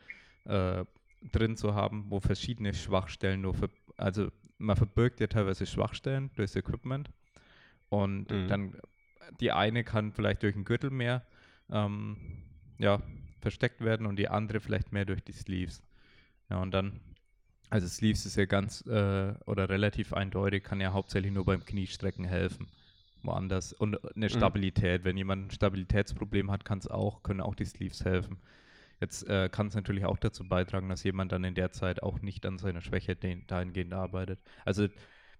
äh, 0.46 0.86
drin 1.32 1.56
zu 1.56 1.76
haben, 1.76 2.06
wo 2.10 2.20
verschiedene 2.20 2.74
Schwachstellen 2.74 3.41
nur, 3.41 3.54
ver 3.54 3.70
also 3.98 4.32
man 4.60 4.76
verbirgt 4.76 5.20
ja 5.20 5.28
teilweise 5.28 5.67
Schwachstellen 5.67 6.32
durchs 6.36 6.56
Equipment 6.56 7.12
und 7.89 8.30
Mhm. 8.30 8.48
dann 8.48 8.78
die 9.39 9.52
eine 9.52 9.84
kann 9.84 10.12
vielleicht 10.13 10.43
durch 10.43 10.56
den 10.56 10.65
Gürtel 10.65 10.89
mehr 10.89 11.26
ähm, 11.70 12.17
ja, 12.80 13.02
versteckt 13.41 13.82
werden 13.82 14.08
und 14.08 14.17
die 14.17 14.30
andere 14.30 14.60
vielleicht 14.60 14.91
mehr 14.93 15.06
durch 15.06 15.24
die 15.24 15.34
Sleeves. 15.34 15.84
Ja, 16.50 16.62
und 16.62 16.72
dann, 16.72 17.02
also 17.70 17.88
Sleeves 17.88 18.26
ist 18.26 18.38
ja 18.38 18.46
ganz 18.46 18.82
äh, 18.88 19.34
oder 19.46 19.70
relativ 19.70 20.13
eindeutig, 20.13 20.63
kann 20.63 20.82
ja 20.82 20.93
hauptsächlich 20.93 21.34
nur 21.34 21.46
beim 21.46 21.65
Kniestrecken 21.65 22.26
helfen. 22.26 22.67
Woanders. 23.28 23.74
Und 23.74 24.00
eine 24.16 24.30
Stabilität. 24.30 25.04
Wenn 25.04 25.18
jemand 25.18 25.48
ein 25.48 25.52
Stabilitätsproblem 25.52 26.50
hat, 26.50 26.66
kann 26.66 26.80
es 26.80 26.88
auch, 26.88 27.22
können 27.22 27.42
auch 27.42 27.56
die 27.56 27.66
Sleeves 27.66 28.04
helfen. 28.04 28.38
Jetzt 29.00 29.28
äh, 29.30 29.50
kann 29.50 29.68
es 29.68 29.76
natürlich 29.76 30.06
auch 30.06 30.18
dazu 30.18 30.48
beitragen, 30.48 30.90
dass 30.90 31.04
jemand 31.04 31.32
dann 31.32 31.44
in 31.44 31.54
der 31.54 31.72
Zeit 31.72 32.02
auch 32.02 32.22
nicht 32.22 32.46
an 32.46 32.58
seiner 32.58 32.82
Schwäche 32.82 33.16
den, 33.16 33.46
dahingehend 33.46 33.94
arbeitet. 33.94 34.40
Also 34.66 34.88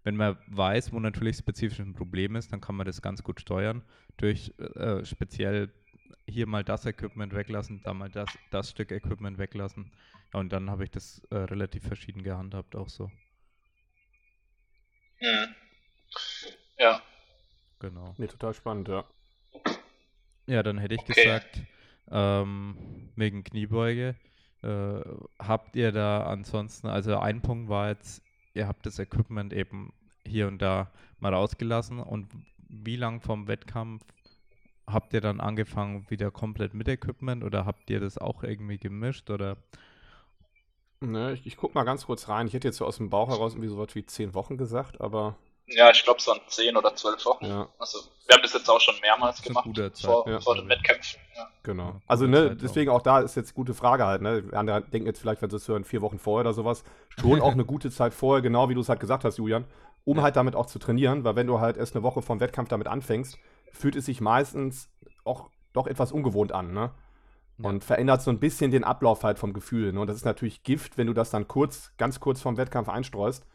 wenn 0.04 0.16
man 0.16 0.38
weiß, 0.48 0.94
wo 0.94 1.00
natürlich 1.00 1.38
spezifisch 1.38 1.80
ein 1.80 1.94
Problem 1.94 2.36
ist, 2.36 2.54
dann 2.54 2.62
kann 2.62 2.76
man 2.76 2.86
das 2.86 3.02
ganz 3.02 3.24
gut 3.24 3.42
steuern 3.42 3.84
durch 4.18 4.54
äh, 4.60 5.04
speziell 5.04 5.74
hier 6.28 6.46
mal 6.48 6.64
das 6.64 6.86
Equipment 6.86 7.34
weglassen, 7.34 7.82
da 7.84 7.94
mal 7.94 8.10
das, 8.10 8.30
das 8.52 8.72
Stück 8.72 8.92
Equipment 8.92 9.38
weglassen. 9.38 9.92
Ja, 10.34 10.40
und 10.40 10.52
dann 10.52 10.70
habe 10.70 10.84
ich 10.84 10.92
das 10.92 11.22
äh, 11.30 11.36
relativ 11.36 11.84
verschieden 11.84 12.24
gehandhabt, 12.24 12.76
auch 12.76 12.90
so. 12.90 13.12
Mhm. 15.20 15.56
Ja, 16.78 17.02
Genau. 17.80 18.16
Nee, 18.18 18.28
total 18.28 18.54
spannend, 18.54 18.90
ja. 18.90 19.06
Ja, 20.48 20.64
dann 20.64 20.78
hätte 20.78 20.96
ich 20.96 21.06
Okay. 21.06 21.06
gesagt, 21.06 21.66
ähm, 22.10 22.78
wegen 23.16 23.44
Kniebeuge, 23.44 24.16
äh, 24.64 25.02
habt 25.40 25.76
ihr 25.76 25.92
da 25.92 26.24
ansonsten, 26.26 26.88
also 26.88 27.18
ein 27.18 27.42
Punkt 27.42 27.70
war 27.70 27.90
jetzt, 27.90 28.24
ihr 28.54 28.68
habt 28.68 28.86
das 28.86 29.00
Equipment 29.00 29.54
eben 29.54 29.94
hier 30.26 30.48
und 30.48 30.62
da 30.62 30.92
mal 31.20 31.34
rausgelassen 31.34 32.00
und 32.00 32.32
wie 32.70 32.96
lang 32.96 33.22
vom 33.22 33.48
Wettkampf 33.48 34.04
habt 34.88 35.14
ihr 35.14 35.22
dann 35.22 35.42
angefangen 35.42 36.10
wieder 36.10 36.32
komplett 36.32 36.74
mit 36.74 36.88
Equipment 36.90 37.44
oder 37.44 37.66
habt 37.66 37.90
ihr 37.90 38.00
das 38.00 38.18
auch 38.18 38.44
irgendwie 38.44 38.80
gemischt 38.80 39.30
oder 39.30 39.58
Ne, 41.00 41.34
ich, 41.34 41.46
ich 41.48 41.58
guck 41.58 41.74
mal 41.76 41.84
ganz 41.84 42.06
kurz 42.06 42.28
rein. 42.30 42.48
Ich 42.48 42.54
hätte 42.54 42.68
jetzt 42.68 42.78
so 42.78 42.86
aus 42.86 42.98
dem 42.98 43.10
Bauch 43.10 43.30
heraus 43.30 43.54
irgendwie 43.54 43.70
so 43.70 43.78
was 43.78 43.94
wie 43.96 44.06
zehn 44.06 44.34
Wochen 44.34 44.58
gesagt, 44.58 45.00
aber 45.02 45.36
Ja, 45.70 45.92
ich 45.92 46.04
glaube, 46.04 46.20
es 46.20 46.28
waren 46.28 46.40
10 46.48 46.78
oder 46.78 46.96
12 46.96 47.26
Wochen. 47.26 47.46
ja, 47.46 47.68
Also, 47.78 48.00
wir 48.26 48.36
haben 48.36 48.42
das 48.42 48.54
jetzt 48.54 48.70
auch 48.70 48.80
schon 48.80 48.96
mehrmals 49.02 49.42
gemacht 49.42 49.66
vor, 49.66 49.92
Zeitpunkt, 49.94 50.44
vor 50.44 50.56
den. 50.56 50.70
Wettkämpfen. 50.70 51.20
Ja. 51.36 51.48
genau. 51.64 51.84
Ja, 51.90 52.02
Also, 52.08 52.26
ne, 52.26 52.56
deswegen 52.56 52.90
auch 52.90 53.02
da 53.02 53.20
ist 53.20 53.36
jetzt 53.36 53.54
gute 53.54 53.74
Frage 53.74 54.06
halt, 54.06 54.22
ne? 54.22 54.44
Andere 54.54 54.82
denken 54.82 55.08
jetzt 55.08 55.20
vielleicht, 55.20 55.42
wenn 55.42 55.50
sie 55.50 55.58
es 55.58 55.68
hören, 55.68 55.84
vier 55.84 56.02
Wochen 56.02 56.20
vorher 56.20 56.46
oder 56.46 56.54
sowas, 56.54 56.84
schon 57.20 57.42
auch 57.42 57.52
eine 57.52 57.66
gute 57.66 57.92
Zeit 57.92 58.14
vorher, 58.14 58.42
genau 58.42 58.70
wie 58.70 58.76
du 58.76 58.82
es 58.82 58.90
halt 58.90 59.00
gesagt 59.02 59.26
hast, 59.26 59.38
Julian, 59.38 59.66
um 60.06 60.18
Ja. 60.18 60.24
halt 60.24 60.38
damit 60.38 60.56
auch 60.56 60.68
zu 60.68 60.80
trainieren, 60.80 61.24
weil 61.26 61.36
wenn 61.36 61.48
du 61.48 61.60
halt 61.60 61.76
erst 61.76 61.96
eine 61.96 62.04
Woche 62.04 62.22
vom 62.22 62.40
Wettkampf 62.40 62.70
damit 62.70 62.88
anfängst, 62.88 63.38
fühlt 63.74 63.98
es 63.98 64.06
sich 64.06 64.22
meistens 64.22 64.90
auch 65.26 65.50
doch 65.74 65.86
etwas 65.88 66.14
ungewohnt 66.14 66.54
an, 66.54 66.72
ne? 66.74 66.92
Ja. 67.58 67.70
Und 67.70 67.84
verändert 67.84 68.22
so 68.22 68.32
ein 68.32 68.40
bisschen 68.40 68.72
den 68.72 68.84
Ablauf 68.84 69.24
halt 69.24 69.38
vom 69.40 69.52
Gefühl. 69.52 69.92
Ne? 69.92 70.00
Und 70.00 70.08
das 70.08 70.16
ist 70.16 70.26
natürlich 70.26 70.62
Gift, 70.64 70.98
wenn 70.98 71.08
du 71.08 71.14
das 71.14 71.32
dann 71.32 71.48
kurz, 71.48 71.92
ganz 71.98 72.20
kurz 72.20 72.40
vorm 72.40 72.56
Wettkampf 72.56 72.88
einstreust. 72.88 73.48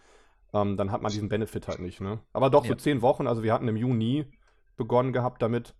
Ähm, 0.55 0.77
dann 0.77 0.91
hat 0.93 1.01
man 1.03 1.11
diesen 1.13 1.29
Benefit 1.29 1.67
halt 1.69 1.81
nicht. 1.81 2.01
Ne? 2.01 2.21
Aber 2.33 2.51
doch, 2.51 2.65
so 2.65 2.73
Ja. 2.73 2.79
zehn 2.79 3.01
Wochen. 3.03 3.27
Also 3.27 3.43
wir 3.43 3.53
hatten 3.53 3.69
im 3.69 3.77
Juni 3.77 4.27
begonnen 4.77 5.13
gehabt 5.13 5.41
damit. 5.43 5.75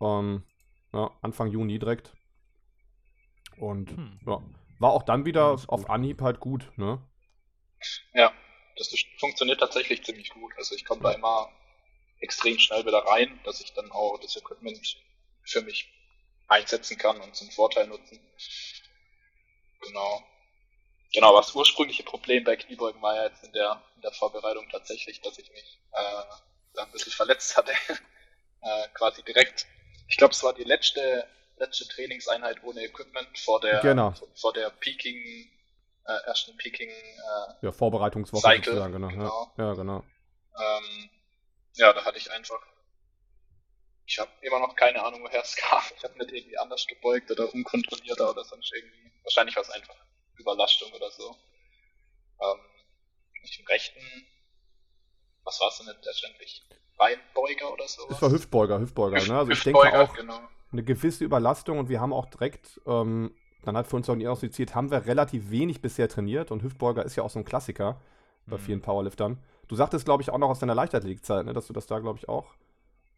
Ähm, 0.00 0.44
ja, 0.92 1.10
Anfang 1.20 1.48
Juni 1.48 1.78
direkt. 1.78 2.14
Und 3.58 3.90
Hm. 3.90 4.20
ja, 4.26 4.42
war 4.78 4.92
auch 4.92 5.02
dann 5.02 5.24
wieder 5.24 5.58
auf. 5.66 5.90
Anhieb 5.90 6.22
halt 6.22 6.40
gut. 6.40 6.70
Ne? 6.76 7.02
ja, 8.14 8.32
das 8.76 8.94
funktioniert 9.18 9.60
tatsächlich 9.60 10.04
ziemlich 10.04 10.30
gut. 10.30 10.52
Also, 10.56 10.74
ich 10.74 10.84
komme 10.84 11.02
da 11.02 11.12
immer 11.12 11.48
extrem 12.20 12.58
schnell 12.58 12.84
wieder 12.86 12.98
rein, 12.98 13.38
dass 13.44 13.60
ich 13.60 13.72
dann 13.74 13.90
auch 13.92 14.18
das 14.20 14.36
Equipment 14.36 14.96
für 15.42 15.62
mich 15.62 15.92
einsetzen 16.48 16.96
kann 16.96 17.20
und 17.20 17.34
zum 17.36 17.50
Vorteil 17.50 17.86
nutzen. 17.88 18.18
Genau. 19.80 20.22
Genau, 21.12 21.30
aber 21.30 21.38
das 21.38 21.54
ursprüngliche 21.54 22.02
Problem 22.02 22.44
bei 22.44 22.56
Kniebeugen 22.56 23.00
war 23.00 23.16
ja 23.16 23.24
jetzt 23.24 23.42
in 23.44 23.52
der, 23.52 23.82
in 23.96 24.02
der 24.02 24.12
Vorbereitung 24.12 24.68
tatsächlich, 24.70 25.20
dass 25.22 25.38
ich 25.38 25.50
mich 25.52 25.80
äh, 25.92 26.22
da 26.74 26.82
ein 26.84 26.90
bisschen 26.92 27.12
verletzt 27.12 27.56
hatte. 27.56 27.72
äh, 28.62 28.88
quasi 28.94 29.22
direkt. 29.22 29.66
Ich 30.08 30.16
glaube, 30.16 30.32
es 30.32 30.42
war 30.42 30.52
die 30.52 30.64
letzte, 30.64 31.26
letzte 31.56 31.88
Trainingseinheit 31.88 32.62
ohne 32.62 32.82
Equipment 32.82 33.38
vor 33.38 33.60
der, 33.60 33.80
Genau. 33.80 34.14
vor 34.34 34.52
der 34.52 34.70
Peaking, 34.70 35.50
äh, 36.06 36.12
ersten 36.26 36.56
Peaking 36.56 36.90
äh, 36.90 37.54
Ja, 37.62 37.72
Vorbereitungswoche 37.72 38.42
Cycle, 38.42 38.64
sozusagen, 38.64 38.92
genau. 38.92 39.08
genau. 39.08 39.52
Ja, 39.56 39.64
ja, 39.64 39.74
genau. 39.74 40.04
ähm, 40.58 41.10
ja, 41.76 41.92
da 41.92 42.04
hatte 42.04 42.18
ich 42.18 42.30
einfach. 42.30 42.60
Ich 44.06 44.18
habe 44.18 44.30
immer 44.40 44.58
noch 44.58 44.74
keine 44.74 45.04
Ahnung, 45.04 45.22
woher 45.22 45.42
es 45.42 45.54
kam. 45.56 45.82
Ich 45.96 46.02
habe 46.02 46.18
nicht 46.18 46.32
irgendwie 46.32 46.58
anders 46.58 46.86
gebeugt 46.86 47.30
oder 47.30 47.52
unkontrollierter 47.52 48.30
oder 48.30 48.44
sonst 48.44 48.72
irgendwie. 48.74 49.12
Wahrscheinlich 49.22 49.54
war 49.54 49.62
es 49.62 49.70
einfach 49.70 49.94
Überlastung 50.38 50.90
oder 50.92 51.10
so. 51.10 51.36
Ähm, 52.40 52.58
ich 53.42 53.58
im 53.60 53.66
rechten, 53.66 54.00
was 55.44 55.60
war 55.60 55.68
es 55.68 55.78
denn 55.78 55.86
nicht 55.86 56.04
letztendlich? 56.04 56.62
Beinbeuger 56.96 57.72
oder 57.72 57.86
so? 57.86 58.02
Es 58.10 58.20
war 58.20 58.30
Hüftbeuger, 58.30 58.78
Hüftbeuger. 58.80 59.24
Ne? 59.26 59.38
Also 59.38 59.52
ich 59.52 59.62
denke 59.62 59.78
auch, 60.00 60.14
genau. 60.14 60.40
eine 60.72 60.82
gewisse 60.82 61.24
Überlastung 61.24 61.78
und 61.78 61.88
wir 61.88 62.00
haben 62.00 62.12
auch 62.12 62.26
direkt, 62.26 62.80
ähm, 62.86 63.34
dann 63.62 63.76
hat 63.76 63.86
für 63.86 63.96
uns 63.96 64.08
auch 64.08 64.14
diagnostiziert, 64.16 64.74
haben 64.74 64.90
wir 64.90 65.06
relativ 65.06 65.50
wenig 65.50 65.80
bisher 65.80 66.08
trainiert 66.08 66.50
und 66.50 66.62
Hüftbeuger 66.62 67.04
ist 67.04 67.16
ja 67.16 67.22
auch 67.22 67.30
so 67.30 67.38
ein 67.38 67.44
Klassiker 67.44 68.00
bei 68.46 68.56
Mhm. 68.56 68.60
vielen 68.60 68.82
Powerliftern. 68.82 69.42
Du 69.68 69.76
sagtest, 69.76 70.04
glaube 70.06 70.22
ich, 70.22 70.30
auch 70.30 70.38
noch 70.38 70.48
aus 70.48 70.58
deiner 70.58 70.74
Leichtathletikzeit, 70.74 71.44
ne, 71.44 71.52
dass 71.52 71.66
du 71.66 71.72
das 71.72 71.86
da, 71.86 71.98
glaube 71.98 72.18
ich, 72.18 72.28
auch 72.28 72.54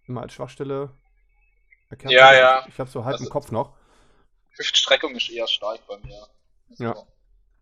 immer 0.06 0.22
als 0.22 0.33
Schwachstelle 0.33 0.90
erkannt 1.88 2.12
Ja, 2.12 2.26
hast. 2.28 2.37
ja. 2.37 2.61
Ich, 2.66 2.74
ich 2.74 2.80
habe 2.80 2.90
so 2.90 3.04
halb 3.04 3.14
Also- 3.14 3.24
im 3.24 3.30
Kopf 3.30 3.50
noch. 3.50 3.72
Hüftstreckung 4.59 5.14
ist 5.14 5.30
eher 5.30 5.46
stark 5.46 5.87
bei 5.87 5.96
mir. 5.98 6.26
Also 6.70 6.85
Ja. 6.85 6.94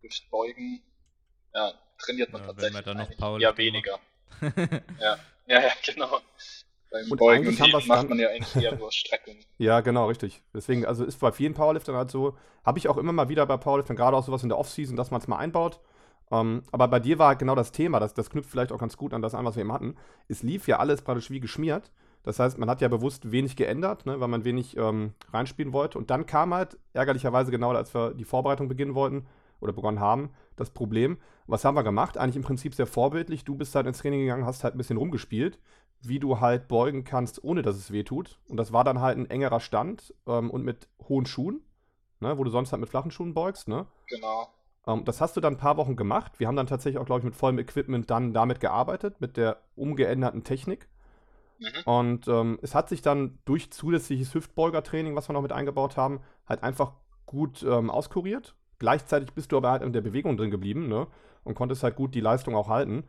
Hüftbeugen, 0.03 0.83
ja, 1.55 1.73
trainiert 1.99 2.33
man 2.33 2.43
Ja, 2.43 2.49
wenn 2.49 2.55
tatsächlich 2.57 2.87
man 2.87 2.97
dann 2.97 3.31
noch 3.33 3.41
eher 3.41 3.57
weniger. 3.57 3.99
Ja, 5.01 5.19
ja, 5.47 5.63
ja, 5.63 5.71
genau. 5.85 6.21
Beim 6.91 7.11
Und 7.11 7.19
Beugen 7.19 7.47
und 7.49 7.61
Heben 7.61 7.73
macht 7.87 7.89
dann- 8.03 8.09
man 8.09 8.19
ja 8.19 8.29
eigentlich 8.29 8.63
eher 8.65 8.77
nur 8.77 8.93
Streckung. 8.93 9.37
Ja, 9.59 9.81
genau, 9.81 10.07
richtig. 10.07 10.43
Deswegen, 10.55 10.87
also 10.87 11.05
ist 11.05 11.19
bei 11.21 11.33
vielen 11.33 11.55
Powerliftern 11.55 11.97
halt 11.97 12.11
so, 12.11 12.37
habe 12.65 12.79
ich 12.79 12.89
auch 12.89 12.97
immer 12.97 13.13
mal 13.13 13.29
wieder 13.29 13.45
bei 13.47 13.57
Powerliftern, 13.57 13.97
gerade 13.97 14.17
auch 14.17 14.25
sowas 14.25 14.43
in 14.43 14.49
der 14.49 14.59
Offseason, 14.59 14.97
dass 14.97 15.11
man 15.11 15.21
es 15.21 15.27
mal 15.29 15.39
einbaut. 15.39 15.81
Ähm, 16.31 16.63
aber 16.71 16.89
bei 16.89 17.01
dir 17.01 17.19
war 17.19 17.29
halt 17.29 17.39
genau 17.41 17.55
das 17.55 17.73
Thema, 17.73 17.99
das, 18.01 18.15
das 18.15 18.31
knüpft 18.31 18.51
vielleicht 18.51 18.71
auch 18.73 18.79
ganz 18.79 18.97
gut 18.97 19.13
an 19.15 19.23
das 19.23 19.35
an, 19.35 19.45
was 19.45 19.57
wir 19.57 19.63
eben 19.63 19.73
hatten. 19.73 19.97
Es 20.29 20.43
lief 20.43 20.69
ja 20.69 20.79
alles 20.79 21.03
praktisch 21.03 21.31
wie 21.31 21.41
geschmiert. 21.41 21.91
Das 22.29 22.39
heißt, 22.39 22.59
man 22.59 22.69
hat 22.69 22.83
ja 22.83 22.89
bewusst 22.89 23.33
wenig 23.33 23.57
geändert, 23.57 24.05
ne, 24.05 24.21
weil 24.21 24.29
man 24.29 24.45
wenig 24.45 24.77
ähm, 24.77 25.15
reinspielen 25.33 25.73
wollte. 25.73 25.97
Und 25.97 26.11
dann 26.11 26.27
kam 26.27 26.53
halt 26.53 26.77
ärgerlicherweise 26.93 27.51
genau, 27.51 27.71
als 27.71 27.95
wir 27.95 28.13
die 28.13 28.27
Vorbereitung 28.27 28.69
beginnen 28.69 28.95
wollten 28.95 29.27
oder 29.61 29.73
begonnen 29.73 29.99
haben, 29.99 30.29
das 30.55 30.69
Problem. 30.69 31.17
Was 31.47 31.65
haben 31.65 31.75
wir 31.75 31.85
gemacht? 31.85 32.19
Eigentlich 32.19 32.37
im 32.37 32.43
Prinzip 32.43 32.75
sehr 32.75 32.87
vorbildlich. 32.87 33.47
Du 33.47 33.55
bist 33.55 33.75
halt 33.75 33.87
ins 33.87 34.01
Training 34.01 34.21
gegangen, 34.21 34.45
hast 34.45 34.63
halt 34.63 34.75
ein 34.75 34.77
bisschen 34.77 34.99
rumgespielt, 34.99 35.59
wie 36.03 36.19
du 36.19 36.39
halt 36.39 36.69
beugen 36.69 37.03
kannst, 37.03 37.43
ohne 37.43 37.63
dass 37.63 37.77
es 37.77 37.93
weh 37.93 38.05
tut. 38.05 38.39
Und 38.47 38.59
das 38.59 38.75
war 38.75 38.85
dann 38.85 39.01
halt 39.01 39.17
ein 39.17 39.31
engerer 39.31 39.61
Stand 39.61 40.13
ähm, 40.27 40.51
und 40.51 40.67
mit 40.67 40.87
hohen 41.09 41.25
Schuhen, 41.25 41.63
ne, 42.21 42.37
wo 42.37 42.45
du 42.45 42.51
sonst 42.51 42.73
halt 42.73 42.81
mit 42.81 42.91
flachen 42.91 43.11
Schuhen 43.11 43.33
beugst. 43.33 43.69
Ne? 43.69 43.87
Genau. 44.07 44.49
Ähm, 44.87 45.07
das 45.07 45.23
hast 45.23 45.35
du 45.35 45.41
dann 45.41 45.55
ein 45.55 45.59
paar 45.59 45.79
Wochen 45.79 45.97
gemacht. 45.97 46.39
Wir 46.39 46.47
haben 46.47 46.57
dann 46.57 46.67
tatsächlich 46.67 47.01
auch, 47.01 47.07
glaube 47.07 47.21
ich, 47.21 47.25
mit 47.25 47.37
vollem 47.37 47.59
Equipment 47.59 48.11
dann 48.11 48.35
damit 48.35 48.61
gearbeitet, 48.61 49.19
mit 49.19 49.39
der 49.39 49.63
umgeänderten 49.77 50.45
Technik. 50.45 50.91
Mhm. 51.59 51.83
Und 51.85 52.29
ähm, 52.29 52.59
es 52.63 52.75
hat 52.75 52.89
sich 52.89 53.03
dann 53.03 53.39
durch 53.45 53.71
zusätzliches 53.71 54.35
Hüftbeugertraining, 54.35 55.17
was 55.17 55.29
wir 55.29 55.33
noch 55.33 55.43
mit 55.43 55.53
eingebaut 55.53 55.97
haben, 55.97 56.21
halt 56.49 56.63
einfach 56.63 56.93
gut 57.27 57.63
ähm, 57.63 57.91
auskuriert. 57.91 58.55
Gleichzeitig 58.79 59.33
bist 59.33 59.53
du 59.53 59.57
aber 59.57 59.71
halt 59.71 59.83
in 59.83 59.93
der 59.93 60.01
Bewegung 60.01 60.37
drin 60.37 60.51
geblieben 60.51 60.89
ne? 60.89 61.09
und 61.45 61.55
konntest 61.55 61.83
halt 61.83 61.97
gut 61.97 62.15
die 62.15 62.21
Leistung 62.21 62.55
auch 62.55 62.69
halten. 62.69 63.05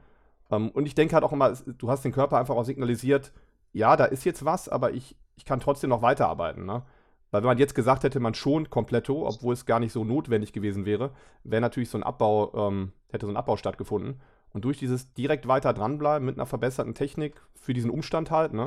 Ähm, 0.51 0.69
und 0.69 0.85
ich 0.85 0.95
denke 0.95 1.13
halt 1.13 1.23
auch 1.23 1.31
immer, 1.31 1.53
du 1.53 1.89
hast 1.89 2.03
den 2.03 2.11
Körper 2.11 2.37
einfach 2.37 2.55
auch 2.55 2.63
signalisiert, 2.63 3.31
ja, 3.71 3.95
da 3.95 4.05
ist 4.05 4.25
jetzt 4.25 4.45
was, 4.45 4.67
aber 4.67 4.93
ich, 4.93 5.15
ich 5.35 5.45
kann 5.45 5.59
trotzdem 5.59 5.91
noch 5.91 6.01
weiterarbeiten. 6.01 6.65
Ne? 6.65 6.83
Weil 7.31 7.41
wenn 7.41 7.47
man 7.47 7.57
jetzt 7.59 7.75
gesagt 7.75 8.03
hätte, 8.03 8.19
man 8.19 8.33
schont 8.33 8.71
kompletto, 8.71 9.27
obwohl 9.27 9.53
es 9.53 9.65
gar 9.65 9.79
nicht 9.79 9.91
so 9.91 10.03
notwendig 10.03 10.53
gewesen 10.53 10.85
wäre, 10.85 11.11
wäre 11.43 11.61
natürlich 11.61 11.89
so 11.89 11.97
ein 11.97 12.03
Abbau, 12.03 12.67
ähm, 12.67 12.93
hätte 13.11 13.27
so 13.27 13.31
ein 13.31 13.37
Abbau 13.37 13.57
stattgefunden. 13.57 14.19
Und 14.53 14.65
durch 14.65 14.77
dieses 14.77 15.13
direkt 15.13 15.47
weiter 15.47 15.73
dranbleiben 15.73 16.25
mit 16.25 16.37
einer 16.37 16.45
verbesserten 16.45 16.95
Technik 16.95 17.41
für 17.55 17.73
diesen 17.73 17.91
Umstand 17.91 18.31
halt, 18.31 18.53
ne, 18.53 18.65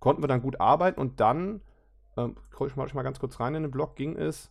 konnten 0.00 0.22
wir 0.22 0.28
dann 0.28 0.42
gut 0.42 0.60
arbeiten 0.60 1.00
und 1.00 1.20
dann, 1.20 1.60
ähm, 2.16 2.36
ich 2.66 2.76
mal, 2.76 2.86
ich 2.86 2.94
mal 2.94 3.02
ganz 3.02 3.18
kurz 3.18 3.40
rein 3.40 3.54
in 3.54 3.62
den 3.62 3.72
Blog, 3.72 3.96
ging 3.96 4.16
es 4.16 4.50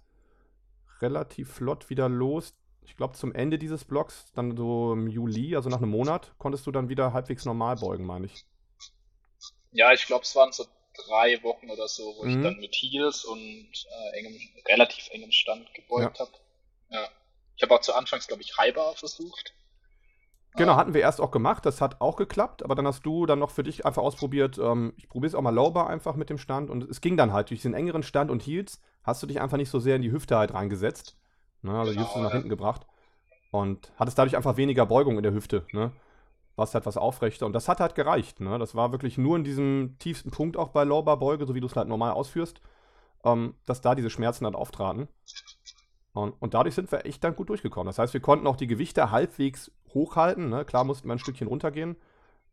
relativ 1.02 1.54
flott 1.54 1.90
wieder 1.90 2.10
los. 2.10 2.54
Ich 2.82 2.96
glaube, 2.98 3.16
zum 3.16 3.34
Ende 3.34 3.58
dieses 3.58 3.86
Blogs, 3.86 4.32
dann 4.34 4.56
so 4.58 4.94
im 4.94 5.08
Juli, 5.08 5.56
also 5.56 5.70
nach 5.70 5.78
einem 5.78 5.90
Monat, 5.92 6.34
konntest 6.38 6.66
du 6.68 6.72
dann 6.72 6.90
wieder 6.90 7.14
halbwegs 7.14 7.46
normal 7.46 7.76
beugen, 7.78 8.06
meine 8.06 8.26
ich. 8.26 8.40
Ja, 9.72 9.94
ich 9.94 10.06
glaube, 10.06 10.24
es 10.24 10.36
waren 10.36 10.52
so 10.52 10.66
drei 11.08 11.42
Wochen 11.44 11.70
oder 11.70 11.88
so, 11.88 12.16
wo 12.18 12.24
Mhm. 12.24 12.30
ich 12.30 12.38
dann 12.42 12.58
mit 12.60 12.74
Heels 12.76 13.26
und 13.26 13.38
äh, 13.90 14.18
engem, 14.18 14.40
relativ 14.68 15.10
engem 15.12 15.32
Stand 15.32 15.74
gebeugt 15.74 16.20
habe. 16.20 16.32
Ja. 16.90 17.08
Ich 17.56 17.64
habe 17.64 17.76
auch 17.76 17.82
zu 17.82 17.94
Anfangs, 17.94 18.28
glaube 18.28 18.42
ich, 18.42 18.58
Highbar 18.58 18.96
versucht. 18.96 19.54
Genau, 20.56 20.76
Ähm, 20.76 20.78
hatten 20.78 20.94
wir 20.96 21.02
erst 21.02 21.22
auch 21.22 21.30
gemacht, 21.30 21.66
das 21.68 21.82
hat 21.82 22.02
auch 22.02 22.16
geklappt, 22.16 22.64
aber 22.64 22.74
dann 22.74 22.88
hast 22.88 23.06
du 23.06 23.28
dann 23.28 23.38
noch 23.38 23.52
für 23.52 23.62
dich 23.62 23.86
einfach 23.86 24.02
ausprobiert, 24.02 24.58
ähm, 24.58 24.94
ich 24.98 25.08
probiere 25.08 25.28
es 25.28 25.36
auch 25.36 25.42
mal 25.44 25.54
Lowbar 25.54 25.88
einfach 25.88 26.16
mit 26.16 26.32
dem 26.32 26.40
Stand 26.40 26.72
und 26.72 26.84
es 26.90 27.00
ging 27.00 27.16
dann 27.16 27.32
halt 27.32 27.52
durch 27.52 27.62
den 27.62 27.76
engeren 27.76 28.02
Stand 28.02 28.32
und 28.32 28.42
Heels, 28.46 28.82
hast 29.04 29.22
du 29.22 29.28
dich 29.28 29.40
einfach 29.40 29.58
nicht 29.58 29.70
so 29.70 29.80
sehr 29.80 29.98
in 29.98 30.02
die 30.02 30.12
Hüfte 30.12 30.36
halt 30.38 30.54
reingesetzt, 30.56 31.16
ne, 31.62 31.78
also 31.78 31.94
die 31.94 32.00
Genau, 32.00 32.00
Hüfte 32.00 32.20
nach 32.20 32.32
ja. 32.32 32.32
hinten 32.32 32.50
gebracht 32.50 32.88
und 33.52 33.94
hattest 33.98 34.18
dadurch 34.20 34.38
einfach 34.38 34.58
weniger 34.58 34.86
Beugung 34.88 35.18
in 35.18 35.24
der 35.24 35.34
Hüfte, 35.34 35.68
ne, 35.72 35.94
warst 36.56 36.76
halt 36.76 36.86
was 36.88 36.98
aufrechter 36.98 37.46
und 37.48 37.54
das 37.54 37.70
hat 37.70 37.80
halt 37.82 37.96
gereicht, 37.96 38.42
ne, 38.42 38.60
das 38.60 38.76
war 38.76 38.92
wirklich 38.92 39.18
nur 39.18 39.38
in 39.38 39.44
diesem 39.46 39.98
tiefsten 40.00 40.32
Punkt 40.32 40.58
auch 40.58 40.70
bei 40.70 40.84
Lowbar-Beuge, 40.86 41.46
so 41.48 41.56
wie 41.56 41.62
du 41.62 41.68
es 41.68 41.76
halt 41.76 41.90
normal 41.90 42.12
ausführst, 42.14 42.62
ähm, 43.26 43.56
dass 43.66 43.82
da 43.82 43.96
diese 43.96 44.10
Schmerzen 44.12 44.46
dann 44.46 44.56
auftraten. 44.56 45.10
Und, 46.14 46.34
und 46.42 46.54
dadurch 46.54 46.76
sind 46.76 46.92
wir 46.92 47.06
echt 47.06 47.24
dann 47.24 47.36
gut 47.36 47.50
durchgekommen. 47.50 47.88
Das 47.88 48.00
heißt, 48.00 48.14
wir 48.14 48.22
konnten 48.22 48.48
auch 48.48 48.56
die 48.56 48.68
Gewichte 48.68 49.12
halbwegs 49.12 49.72
hochhalten. 49.98 50.50
Ne? 50.50 50.66
Klar 50.66 50.84
mussten 50.84 51.08
wir 51.08 51.14
ein 51.16 51.20
Stückchen 51.20 51.48
runtergehen, 51.48 51.96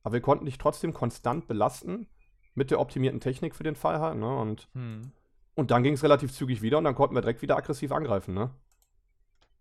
aber 0.03 0.15
wir 0.15 0.21
konnten 0.21 0.47
dich 0.47 0.59
trotzdem 0.59 0.93
konstant 0.93 1.47
belasten 1.47 2.09
mit 2.55 2.71
der 2.71 2.81
optimierten 2.81 3.21
Technik 3.21 3.55
für 3.55 3.65
den 3.65 3.77
Fall 3.77 4.01
halt. 4.01 4.17
Ne? 4.17 4.37
Und, 4.39 4.69
Hm. 4.75 5.13
und 5.55 5.71
dann 5.71 5.83
ging 5.83 5.95
es 5.95 6.03
relativ 6.03 6.33
zügig 6.33 6.63
wieder 6.63 6.79
und 6.79 6.85
dann 6.85 6.95
konnten 6.95 7.15
wir 7.15 7.21
direkt 7.23 7.43
wieder 7.43 7.57
aggressiv 7.57 7.93
angreifen. 7.93 8.35
Ne? 8.35 8.51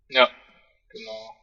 Ja, 0.08 0.28
genau. 0.88 1.36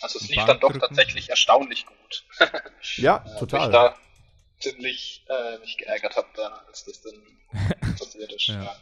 Also 0.00 0.18
es 0.18 0.28
lief 0.28 0.44
dann 0.44 0.60
doch 0.60 0.72
tatsächlich 0.76 1.30
erstaunlich 1.30 1.86
gut. 1.86 2.26
Ja, 2.96 3.18
Äh, 3.18 3.24
Wo 3.24 3.32
ich 3.32 3.38
total. 3.38 3.70
da 3.70 3.96
ziemlich 4.60 5.24
äh, 5.28 5.58
mich 5.58 5.76
geärgert 5.78 6.16
habe, 6.16 6.28
da, 6.36 6.48
als 6.66 6.84
das 6.84 7.00
dann 7.02 7.14
passiert 7.98 8.32
ist. 8.32 8.46
Ja. 8.48 8.62
Ja. 8.64 8.76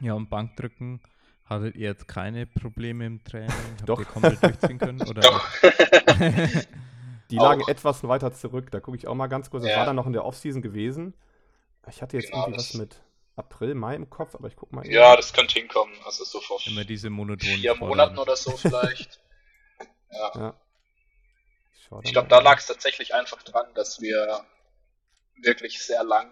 Ja, 0.00 0.12
und 0.14 0.28
Bankdrücken 0.28 1.00
hattet 1.46 1.76
ihr 1.76 1.88
jetzt 1.88 2.08
keine 2.08 2.46
Probleme 2.46 3.06
im 3.06 3.22
Training? 3.24 3.50
Habt 3.78 3.88
Doch. 3.88 3.98
ihr 4.00 4.06
komplett 4.06 4.42
durchziehen 4.42 4.78
können? 4.78 5.02
Oder? 5.08 5.20
Doch. 5.22 5.48
Die 7.30 7.36
lagen 7.36 7.62
Auch. 7.62 7.68
etwas 7.68 8.06
weiter 8.06 8.32
zurück. 8.32 8.70
Da 8.70 8.80
gucke 8.80 8.96
ich 8.96 9.06
auch 9.08 9.14
mal 9.14 9.26
ganz 9.28 9.50
kurz. 9.50 9.62
Das 9.64 9.72
Ja. 9.72 9.78
war 9.78 9.86
dann 9.86 9.96
noch 9.96 10.06
in 10.06 10.12
der 10.12 10.24
Offseason 10.24 10.62
gewesen. 10.62 11.14
Ich 11.88 12.02
hatte 12.02 12.16
jetzt 12.16 12.30
Genau, 12.30 12.44
irgendwie 12.44 12.58
was 12.58 12.74
mit. 12.74 13.00
April, 13.36 13.74
Mai 13.74 13.94
im 13.96 14.08
Kopf, 14.10 14.34
aber 14.34 14.46
ich 14.46 14.54
guck 14.56 14.72
mal. 14.72 14.86
Ja, 14.86 15.16
das 15.16 15.32
könnte 15.32 15.54
hinkommen. 15.58 15.92
Also 16.04 16.24
so 16.24 16.40
vor 16.40 16.60
Immer 16.66 16.84
diese 16.84 17.10
monotonen 17.10 17.56
vier. 17.56 17.74
Monaten 17.74 18.18
oder 18.18 18.36
so 18.36 18.56
vielleicht. 18.56 19.20
ja. 20.12 20.32
Ja. 20.34 20.54
Ich, 21.76 21.88
Ich 22.08 22.12
glaube, 22.12 22.28
da 22.28 22.38
lag 22.40 22.58
es 22.58 22.66
tatsächlich 22.66 23.14
einfach 23.14 23.42
dran, 23.42 23.66
dass 23.74 24.00
wir 24.00 24.44
wirklich 25.42 25.82
sehr 25.82 26.04
lang 26.04 26.30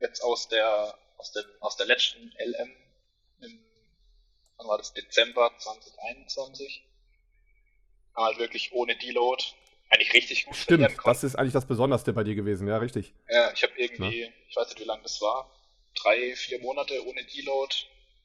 jetzt 0.00 0.20
aus 0.22 0.48
der 0.48 0.94
aus 1.18 1.32
dem 1.32 1.44
aus 1.60 1.76
der 1.76 1.86
letzten 1.86 2.32
LM 2.38 2.70
wann 4.66 4.68
war 4.68 4.78
das 4.78 4.92
Dezember 4.92 5.52
2021 5.58 6.84
halt 8.16 8.38
wirklich 8.38 8.72
ohne 8.72 8.96
Deload 8.96 9.44
eigentlich 9.90 10.12
richtig 10.14 10.46
gut 10.46 10.56
Stimmt, 10.56 10.96
das 11.04 11.22
ist 11.22 11.36
eigentlich 11.36 11.52
das 11.52 11.66
Besonderste 11.66 12.12
bei 12.12 12.24
dir 12.24 12.34
gewesen, 12.34 12.66
ja, 12.66 12.78
richtig. 12.78 13.14
Ja, 13.28 13.52
ich 13.52 13.62
habe 13.62 13.72
irgendwie, 13.76 14.32
ich 14.48 14.56
weiß 14.56 14.68
nicht, 14.68 14.80
wie 14.80 14.84
lange 14.84 15.02
das 15.02 15.20
war, 15.20 15.54
drei, 16.02 16.34
vier 16.34 16.60
Monate 16.60 17.06
ohne 17.06 17.24
Deload, 17.24 17.74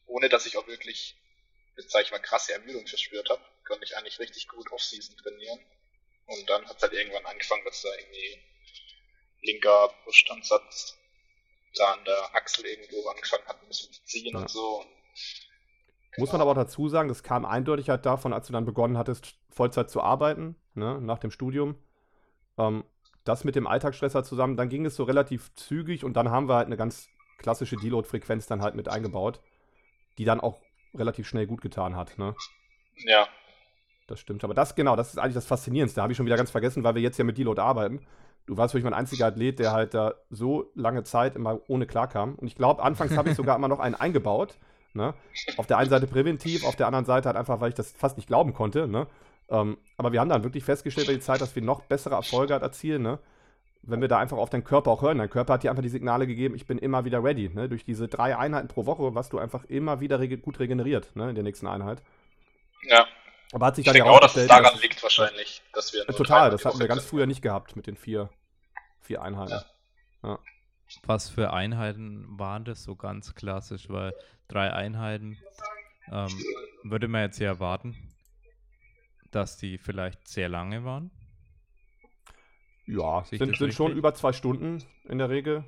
ohne 0.08 0.30
dass 0.30 0.46
ich 0.48 0.58
auch 0.58 0.66
wirklich, 0.68 1.16
jetzt 1.78 1.92
sage 1.92 2.06
ich 2.06 2.12
mal, 2.12 2.20
krasse 2.20 2.54
Ermüdung 2.54 2.88
verspürt 2.88 3.30
habe, 3.30 3.42
konnte 3.68 3.86
ich 3.86 3.96
eigentlich 3.96 4.20
richtig 4.20 4.48
gut 4.48 4.72
Off-Season 4.72 5.16
trainieren. 5.18 5.60
Und 6.26 6.50
dann 6.50 6.66
hat 6.68 6.78
es 6.78 6.82
halt 6.84 6.94
irgendwann 6.94 7.26
angefangen, 7.26 7.64
dass 7.66 7.82
da 7.82 7.90
irgendwie 8.00 8.40
linker 9.44 9.94
Bruststandsatz 10.04 10.98
da 11.76 11.94
an 11.94 12.06
der 12.06 12.36
Achsel 12.36 12.66
irgendwo 12.66 13.08
angefangen 13.08 13.46
hat, 13.46 13.62
ein 13.62 13.68
bisschen 13.68 13.94
zu 13.94 14.04
ziehen 14.06 14.34
Ja. 14.34 14.40
und 14.40 14.50
so. 14.50 14.86
Muss 16.18 16.32
man 16.32 16.42
aber 16.42 16.52
auch 16.52 16.56
dazu 16.56 16.90
sagen, 16.90 17.08
das 17.10 17.24
kam 17.24 17.46
eindeutig 17.46 17.90
halt 17.90 18.06
davon, 18.06 18.34
als 18.34 18.48
du 18.48 18.54
dann 18.54 18.66
begonnen 18.66 18.98
hattest, 18.98 19.36
Vollzeit 19.50 19.90
zu 19.90 20.02
arbeiten, 20.02 20.56
ne, 20.74 21.00
nach 21.02 21.20
dem 21.20 21.32
Studium. 21.32 21.76
Ähm, 22.58 22.84
das 23.24 23.44
mit 23.44 23.56
dem 23.56 23.68
Alltagsstresser 23.68 24.24
zusammen, 24.24 24.58
dann 24.58 24.70
ging 24.70 24.86
es 24.86 24.96
so 24.96 25.04
relativ 25.04 25.54
zügig 25.54 26.04
und 26.04 26.14
dann 26.14 26.32
haben 26.32 26.50
wir 26.50 26.56
halt 26.56 26.66
eine 26.66 26.78
ganz 26.78 27.08
klassische 27.38 27.76
Deload-Frequenz 27.78 28.48
dann 28.48 28.62
halt 28.62 28.76
mit 28.76 28.90
eingebaut, 28.90 29.42
die 30.18 30.26
dann 30.26 30.40
auch 30.40 30.60
relativ 30.94 31.28
schnell 31.28 31.48
gut 31.48 31.62
getan 31.62 31.96
hat, 31.96 32.18
ne? 32.18 32.36
Ja, 33.06 33.28
Das 34.08 34.20
stimmt. 34.20 34.44
Aber 34.44 34.54
das, 34.54 34.76
genau, 34.76 34.96
das 34.96 35.12
ist 35.14 35.18
eigentlich 35.20 35.36
das 35.36 35.46
Faszinierendste. 35.46 36.02
Habe 36.02 36.12
ich 36.12 36.18
schon 36.18 36.26
wieder 36.26 36.36
ganz 36.36 36.52
vergessen, 36.52 36.84
weil 36.84 36.96
wir 36.96 37.02
jetzt 37.02 37.18
ja 37.18 37.24
mit 37.24 37.38
Deload 37.38 37.62
arbeiten. 37.62 38.06
Du 38.46 38.58
warst 38.58 38.74
wirklich 38.74 38.84
mein 38.84 38.94
einziger 38.94 39.28
Athlet, 39.28 39.60
der 39.60 39.72
halt 39.72 39.94
da 39.94 40.16
so 40.30 40.72
lange 40.76 41.04
Zeit 41.04 41.36
immer 41.36 41.62
ohne 41.68 41.88
klarkam. 41.88 42.36
Und 42.36 42.48
ich 42.48 42.56
glaube, 42.56 42.84
anfangs 42.84 43.16
habe 43.16 43.30
ich 43.30 43.36
sogar 43.38 43.56
immer 43.56 43.70
noch 43.70 43.80
einen 43.80 43.96
eingebaut. 43.96 44.58
Ne? 44.94 45.14
Auf 45.58 45.68
der 45.68 45.78
einen 45.78 45.90
Seite 45.90 46.08
präventiv, 46.08 46.66
auf 46.66 46.76
der 46.76 46.88
anderen 46.88 47.06
Seite 47.06 47.28
halt 47.28 47.38
einfach, 47.38 47.62
weil 47.62 47.70
ich 47.70 47.76
das 47.76 47.92
fast 47.92 48.18
nicht 48.18 48.28
glauben 48.28 48.54
konnte. 48.54 48.88
Ne? 48.88 49.08
Ähm, 49.50 49.78
aber 49.98 50.12
wir 50.12 50.20
haben 50.20 50.30
dann 50.30 50.44
wirklich 50.44 50.64
festgestellt 50.64 51.08
über 51.08 51.16
die 51.18 51.24
Zeit, 51.24 51.42
dass 51.42 51.56
wir 51.56 51.62
noch 51.62 51.82
bessere 51.84 52.16
Erfolge 52.16 52.54
halt 52.54 52.64
erzielen. 52.64 53.02
Ne? 53.02 53.20
Wenn 53.84 54.02
wir 54.02 54.08
da 54.08 54.20
einfach 54.20 54.38
auf 54.38 54.50
deinen 54.50 54.64
Körper 54.64 54.92
auch 54.92 55.02
hören. 55.02 55.18
Dein 55.18 55.30
Körper 55.30 55.54
hat 55.54 55.64
dir 55.64 55.70
einfach 55.72 55.84
die 55.84 55.90
Signale 55.90 56.28
gegeben, 56.28 56.56
ich 56.56 56.66
bin 56.68 56.78
immer 56.78 57.06
wieder 57.06 57.24
ready. 57.24 57.50
Ne? 57.50 57.68
Durch 57.70 57.84
diese 57.86 58.08
drei 58.08 58.38
Einheiten 58.38 58.68
pro 58.68 58.86
Woche, 58.86 59.16
was 59.16 59.30
du 59.30 59.40
einfach 59.40 59.64
immer 59.66 60.00
wieder 60.02 60.20
rege 60.20 60.38
gut 60.38 60.60
regeneriert 60.60 61.16
ne? 61.16 61.30
in 61.30 61.36
der 61.36 61.44
nächsten 61.44 61.68
Einheit. 61.68 62.02
ja. 62.84 63.06
Aber 63.54 63.66
hat 63.66 63.76
sich 63.76 63.84
Ich 63.84 63.88
dann 63.88 63.96
denke 63.96 64.10
auch, 64.10 64.22
dass 64.22 64.38
es 64.38 64.48
daran 64.48 64.64
dass- 64.64 64.82
liegt 64.82 65.04
wahrscheinlich, 65.04 65.62
dass 65.74 65.92
wir 65.92 66.06
Total, 66.08 66.50
das 66.52 66.64
hatten 66.64 66.80
wir 66.80 66.88
ganz 66.88 67.04
früher 67.04 67.26
nicht 67.26 67.42
gehabt 67.42 67.76
mit 67.76 67.86
den 67.86 67.98
vier, 67.98 68.30
vier 69.02 69.22
Einheiten. 69.22 69.60
Ja. 70.24 70.40
Was 71.06 71.30
für 71.30 71.54
Einheiten 71.54 72.26
waren 72.40 72.66
das 72.66 72.84
so 72.84 72.96
ganz 72.96 73.36
klassisch? 73.36 73.90
Weil 73.90 74.14
drei 74.48 74.74
Einheiten 74.74 75.38
ähm, 76.12 76.30
würde 76.84 77.08
man 77.08 77.22
jetzt 77.22 77.40
ja 77.40 77.48
erwarten, 77.48 77.96
dass 79.32 79.58
die 79.58 79.78
vielleicht 79.78 80.28
sehr 80.28 80.50
lange 80.50 80.84
waren. 80.84 81.12
Ja, 82.86 83.24
Sehe 83.24 83.40
sind, 83.40 83.56
sind 83.58 83.74
schon 83.74 83.94
über 83.94 84.14
zwei 84.14 84.34
Stunden 84.34 84.84
in 85.06 85.18
der 85.18 85.30
Regel. 85.30 85.64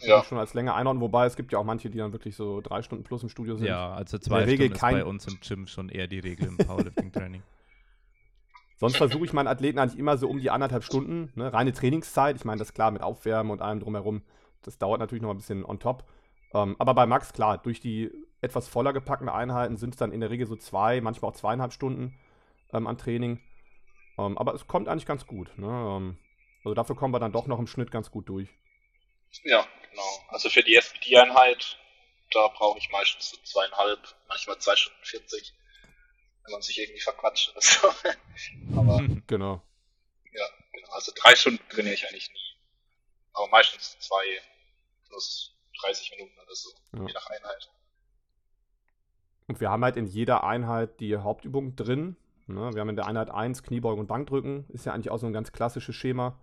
Ja. 0.00 0.22
Schon 0.22 0.38
als 0.38 0.54
Länge 0.54 0.72
einordnen, 0.72 1.00
wobei 1.02 1.26
es 1.26 1.34
gibt 1.34 1.50
ja 1.52 1.58
auch 1.58 1.64
manche, 1.64 1.90
die 1.90 1.98
dann 1.98 2.12
wirklich 2.12 2.36
so 2.36 2.60
drei 2.60 2.82
Stunden 2.82 3.02
plus 3.02 3.24
im 3.24 3.28
Studio 3.28 3.56
sind. 3.56 3.66
Ja, 3.66 3.92
also 3.92 4.18
zwei 4.18 4.38
der 4.38 4.46
Regel 4.46 4.66
Stunden 4.66 4.74
ist 4.74 4.80
kein- 4.80 4.94
bei 4.94 5.04
uns 5.04 5.26
im 5.26 5.38
Gym 5.40 5.66
schon 5.66 5.88
eher 5.88 6.06
die 6.06 6.20
Regel 6.20 6.46
im 6.46 6.56
Powerlifting-Training. 6.56 7.42
Sonst 8.76 8.96
versuche 8.96 9.24
ich 9.24 9.32
meinen 9.32 9.48
Athleten 9.48 9.78
eigentlich 9.78 9.98
immer 9.98 10.16
so 10.16 10.28
um 10.28 10.38
die 10.38 10.50
anderthalb 10.50 10.84
Stunden, 10.84 11.32
ne? 11.34 11.52
reine 11.52 11.72
Trainingszeit. 11.72 12.36
Ich 12.36 12.44
meine, 12.44 12.58
das 12.58 12.68
ist 12.68 12.74
klar 12.74 12.90
mit 12.92 13.02
Aufwärmen 13.02 13.50
und 13.50 13.62
allem 13.62 13.80
drumherum. 13.80 14.22
Das 14.66 14.78
dauert 14.78 15.00
natürlich 15.00 15.22
noch 15.22 15.30
ein 15.30 15.36
bisschen 15.36 15.64
on 15.64 15.78
top. 15.78 16.04
Ähm, 16.52 16.76
aber 16.78 16.94
bei 16.94 17.06
Max, 17.06 17.32
klar, 17.32 17.58
durch 17.58 17.80
die 17.80 18.10
etwas 18.40 18.68
voller 18.68 18.92
gepackten 18.92 19.28
Einheiten 19.28 19.76
sind 19.76 19.94
es 19.94 19.98
dann 19.98 20.12
in 20.12 20.20
der 20.20 20.30
Regel 20.30 20.46
so 20.46 20.56
zwei, 20.56 21.00
manchmal 21.00 21.30
auch 21.30 21.36
zweieinhalb 21.36 21.72
Stunden 21.72 22.18
ähm, 22.72 22.86
an 22.86 22.98
Training. 22.98 23.40
Ähm, 24.18 24.38
aber 24.38 24.54
es 24.54 24.66
kommt 24.66 24.88
eigentlich 24.88 25.06
ganz 25.06 25.26
gut. 25.26 25.56
Ne? 25.58 25.66
Ähm, 25.66 26.18
also 26.64 26.74
dafür 26.74 26.96
kommen 26.96 27.12
wir 27.12 27.20
dann 27.20 27.32
doch 27.32 27.46
noch 27.46 27.58
im 27.58 27.66
Schnitt 27.66 27.90
ganz 27.90 28.10
gut 28.10 28.28
durch. 28.28 28.48
Ja, 29.42 29.66
genau. 29.90 30.24
Also 30.28 30.48
für 30.48 30.62
die 30.62 30.76
SPD-Einheit, 30.76 31.78
da 32.30 32.48
brauche 32.48 32.78
ich 32.78 32.90
meistens 32.90 33.30
so 33.30 33.36
zweieinhalb, 33.42 34.00
manchmal 34.28 34.58
zwei 34.58 34.76
Stunden 34.76 35.04
40, 35.04 35.54
wenn 36.44 36.52
man 36.52 36.62
sich 36.62 36.78
irgendwie 36.78 37.00
verquatscht 37.00 37.50
oder 37.50 37.60
so. 37.60 37.88
Aber 38.78 39.02
Genau. 39.26 39.62
ja, 40.32 40.44
genau. 40.72 40.88
Also 40.92 41.12
drei 41.16 41.34
Stunden 41.34 41.60
trainiere 41.68 41.94
ich 41.94 42.06
eigentlich 42.06 42.30
nie. 42.32 42.56
Aber 43.32 43.48
meistens 43.48 43.98
zwei 43.98 44.24
plus 45.14 45.56
30 45.80 46.10
Minuten 46.16 46.34
oder 46.44 46.54
so, 46.54 46.70
Ja. 46.92 47.06
je 47.06 47.12
nach 47.12 47.26
Einheit. 47.30 47.70
Und 49.46 49.60
wir 49.60 49.70
haben 49.70 49.84
halt 49.84 49.96
in 49.96 50.06
jeder 50.06 50.44
Einheit 50.44 51.00
die 51.00 51.16
Hauptübung 51.16 51.76
drin. 51.76 52.16
Ne? 52.46 52.72
Wir 52.74 52.80
haben 52.80 52.88
in 52.88 52.96
der 52.96 53.06
Einheit 53.06 53.30
1 53.30 53.62
Kniebeugen 53.62 54.00
und 54.00 54.06
Bankdrücken. 54.06 54.64
Ist 54.68 54.86
ja 54.86 54.92
eigentlich 54.92 55.10
auch 55.10 55.18
so 55.18 55.26
ein 55.26 55.32
ganz 55.32 55.52
klassisches 55.52 55.94
Schema. 55.94 56.38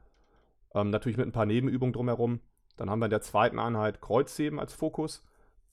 Ähm, 0.73 0.89
natürlich 0.89 1.17
mit 1.17 1.27
ein 1.27 1.31
paar 1.31 1.45
Nebenübungen 1.45 1.93
drumherum. 1.93 2.39
Dann 2.77 2.89
haben 2.89 2.99
wir 2.99 3.05
in 3.05 3.11
der 3.11 3.21
zweiten 3.21 3.59
Einheit 3.59 4.01
Kreuzheben 4.01 4.59
als 4.59 4.73
Fokus. 4.73 5.23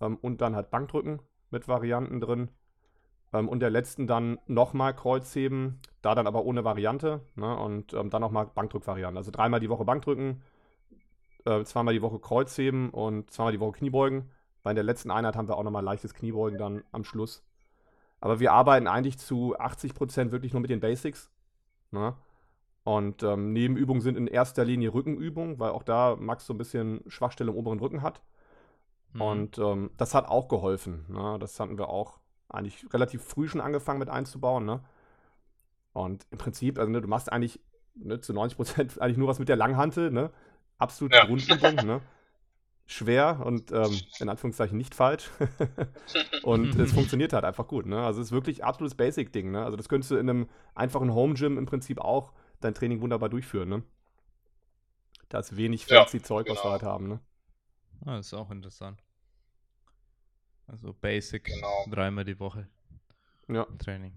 Ähm, 0.01 0.17
und 0.17 0.41
dann 0.41 0.57
halt 0.57 0.71
Bankdrücken 0.71 1.21
mit 1.51 1.69
Varianten 1.69 2.21
drin. 2.21 2.51
Ähm, 3.35 3.49
und 3.49 3.61
der 3.61 3.71
letzten 3.71 4.07
dann 4.07 4.39
nochmal 4.47 4.95
Kreuzheben, 4.97 5.81
da 6.01 6.15
dann 6.15 6.27
aber 6.27 6.45
ohne 6.45 6.65
Variante. 6.65 7.21
Ne? 7.35 7.59
Und 7.59 7.93
ähm, 7.93 8.09
dann 8.09 8.23
nochmal 8.23 8.47
Bankdrückvarianten. 8.47 9.19
Also 9.19 9.31
dreimal 9.31 9.61
die 9.61 9.69
Woche 9.69 9.85
Bankdrücken, 9.85 10.43
äh, 11.45 11.65
zweimal 11.65 11.95
die 11.95 12.03
Woche 12.03 12.19
Kreuzheben 12.19 12.91
und 12.91 13.31
zweimal 13.31 13.53
die 13.53 13.61
Woche 13.61 13.79
Kniebeugen. 13.79 14.31
Weil 14.63 14.73
in 14.73 14.77
der 14.77 14.85
letzten 14.85 15.11
Einheit 15.11 15.37
haben 15.37 15.49
wir 15.49 15.57
auch 15.57 15.63
nochmal 15.63 15.85
leichtes 15.85 16.15
Kniebeugen 16.15 16.59
dann 16.59 16.83
am 16.93 17.05
Schluss. 17.05 17.45
Aber 18.21 18.41
wir 18.41 18.53
arbeiten 18.53 18.87
eigentlich 18.87 19.19
zu 19.19 19.57
80% 19.59 20.33
wirklich 20.33 20.53
nur 20.53 20.61
mit 20.61 20.71
den 20.71 20.81
Basics. 20.81 21.31
Ne? 21.91 22.15
Und 22.85 23.23
ähm, 23.23 23.53
Nebenübungen 23.53 24.01
sind 24.01 24.17
in 24.17 24.27
erster 24.27 24.65
Linie 24.65 24.93
Rückenübungen, 24.93 25.59
weil 25.59 25.71
auch 25.71 25.83
da 25.83 26.17
Max 26.19 26.47
so 26.47 26.55
ein 26.55 26.59
bisschen 26.59 27.03
Schwachstelle 27.07 27.51
im 27.51 27.57
oberen 27.57 27.79
Rücken 27.79 28.03
hat. 28.03 28.23
Mhm. 29.13 29.21
Und 29.21 29.59
ähm, 29.59 29.91
das 29.97 30.15
hat 30.15 30.29
auch 30.29 30.49
geholfen. 30.49 31.05
Ne? 31.09 31.39
Das 31.39 31.59
hatten 31.61 31.79
wir 31.79 31.89
auch 31.89 32.19
eigentlich 32.49 32.87
relativ 32.93 33.23
früh 33.23 33.47
schon 33.47 33.61
angefangen 33.61 33.99
mit 33.99 34.09
einzubauen. 34.09 34.65
Ne? 34.65 34.81
Und 35.93 36.27
im 36.31 36.39
Prinzip, 36.39 36.79
also 36.79 36.91
ne, 36.91 37.01
du 37.01 37.09
machst 37.09 37.31
eigentlich 37.31 37.61
ne, 37.95 38.21
zu 38.21 38.33
90% 38.33 38.99
eigentlich 39.01 39.19
nur 39.19 39.29
was 39.29 39.39
mit 39.39 39.49
der 39.49 39.57
Langhantel. 39.57 40.11
Ne? 40.11 40.31
Absolute 40.79 41.17
Ja. 41.17 41.25
Grundübung. 41.27 41.75
ne? 41.87 42.01
Schwer 42.87 43.45
und 43.45 43.71
ähm, 43.71 44.01
in 44.19 44.29
Anführungszeichen 44.31 44.79
nicht 44.79 44.95
falsch. 44.95 45.31
und 46.43 46.75
es 46.77 46.93
funktioniert 46.95 47.33
halt 47.35 47.45
einfach 47.45 47.67
gut. 47.69 47.85
Ne? 47.87 48.03
Also 48.03 48.21
es 48.21 48.29
ist 48.29 48.33
wirklich 48.33 48.65
absolutes 48.65 48.95
Basic-Ding. 48.97 49.51
Ne? 49.51 49.63
Also 49.63 49.77
das 49.77 49.89
könntest 49.91 50.11
du 50.11 50.17
in 50.17 50.31
einem 50.31 50.49
einfachen 50.75 51.13
Home-Gym 51.13 51.59
im 51.59 51.67
Prinzip 51.67 52.01
auch 52.01 52.33
dein 52.61 52.73
Training 52.75 53.03
wunderbar 53.03 53.29
durchführen. 53.29 53.69
Ne? 53.69 53.83
Da 55.29 55.41
ist 55.41 55.55
wenig 55.57 55.87
Ja, 55.89 55.99
fancy 56.01 56.23
Zeug, 56.23 56.47
was 56.49 56.57
wir 56.57 56.63
genau. 56.63 56.73
halt 56.73 56.83
haben. 56.83 57.09
Ne? 57.09 57.21
Ah, 58.07 58.17
das 58.17 58.29
ist 58.29 58.35
auch 58.35 58.51
interessant. 58.51 59.03
Also 60.67 60.95
Basic, 60.95 61.45
Genau. 61.45 61.85
dreimal 61.91 62.25
die 62.25 62.39
Woche 62.41 62.69
Ja. 63.49 63.67
Training. 63.79 64.13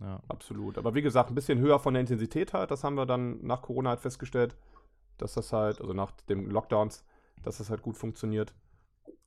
Ja. 0.00 0.20
Absolut. 0.28 0.78
Aber 0.78 0.94
wie 0.96 1.02
gesagt, 1.02 1.30
ein 1.30 1.34
bisschen 1.36 1.60
höher 1.60 1.78
von 1.78 1.94
der 1.94 2.00
Intensität 2.00 2.52
halt. 2.52 2.72
Das 2.72 2.82
haben 2.82 2.94
wir 2.96 3.06
dann 3.06 3.44
nach 3.44 3.62
Corona 3.62 3.90
halt 3.90 4.00
festgestellt, 4.00 4.56
dass 5.18 5.34
das 5.34 5.52
halt, 5.52 5.80
also 5.80 5.92
nach 5.92 6.12
den 6.28 6.50
Lockdowns, 6.50 7.04
dass 7.42 7.58
das 7.58 7.70
halt 7.70 7.82
gut 7.82 7.96
funktioniert. 7.96 8.54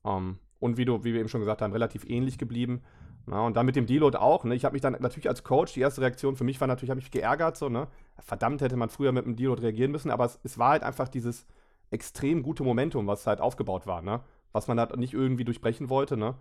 Ähm, 0.04 0.38
und 0.58 0.76
wie, 0.76 0.84
du, 0.84 1.04
wie 1.04 1.12
wir 1.12 1.20
eben 1.20 1.28
schon 1.28 1.40
gesagt 1.40 1.62
haben, 1.62 1.72
relativ 1.72 2.08
ähnlich 2.08 2.38
geblieben. 2.38 2.82
Na, 3.26 3.44
und 3.44 3.56
dann 3.56 3.66
mit 3.66 3.76
dem 3.76 3.86
Deload 3.86 4.16
auch. 4.18 4.44
Ne? 4.44 4.54
Ich 4.54 4.64
habe 4.64 4.74
mich 4.74 4.82
dann 4.82 4.96
natürlich 5.00 5.28
als 5.28 5.42
Coach, 5.42 5.74
die 5.74 5.80
erste 5.80 6.00
Reaktion 6.00 6.36
für 6.36 6.44
mich 6.44 6.60
war 6.60 6.68
natürlich, 6.68 6.90
habe 6.90 7.00
mich 7.00 7.10
geärgert. 7.10 7.56
So, 7.56 7.68
ne? 7.68 7.88
Verdammt, 8.20 8.60
hätte 8.60 8.76
man 8.76 8.88
früher 8.88 9.12
mit 9.12 9.26
dem 9.26 9.36
Deload 9.36 9.62
reagieren 9.62 9.90
müssen. 9.90 10.10
Aber 10.10 10.24
es, 10.24 10.38
es 10.44 10.58
war 10.58 10.70
halt 10.70 10.84
einfach 10.84 11.08
dieses 11.08 11.44
extrem 11.90 12.42
gute 12.42 12.62
Momentum, 12.62 13.06
was 13.06 13.26
halt 13.26 13.40
aufgebaut 13.40 13.86
war. 13.86 14.00
Ne? 14.00 14.20
Was 14.52 14.68
man 14.68 14.78
halt 14.78 14.96
nicht 14.96 15.12
irgendwie 15.12 15.44
durchbrechen 15.44 15.90
wollte. 15.90 16.16
Ne? 16.16 16.36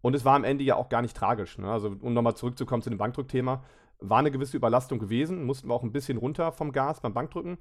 Und 0.00 0.14
es 0.14 0.24
war 0.24 0.36
am 0.36 0.44
Ende 0.44 0.62
ja 0.64 0.76
auch 0.76 0.88
gar 0.88 1.02
nicht 1.02 1.16
tragisch. 1.16 1.58
Ne? 1.58 1.70
Also, 1.70 1.94
um 2.00 2.14
nochmal 2.14 2.36
zurückzukommen 2.36 2.82
zu 2.82 2.90
dem 2.90 2.98
Bankdrückthema, 2.98 3.64
war 4.00 4.18
eine 4.18 4.30
gewisse 4.30 4.56
Überlastung 4.56 4.98
gewesen, 4.98 5.44
mussten 5.44 5.68
wir 5.68 5.74
auch 5.74 5.82
ein 5.82 5.92
bisschen 5.92 6.18
runter 6.18 6.52
vom 6.52 6.70
Gas 6.70 7.00
beim 7.00 7.14
Bankdrücken, 7.14 7.58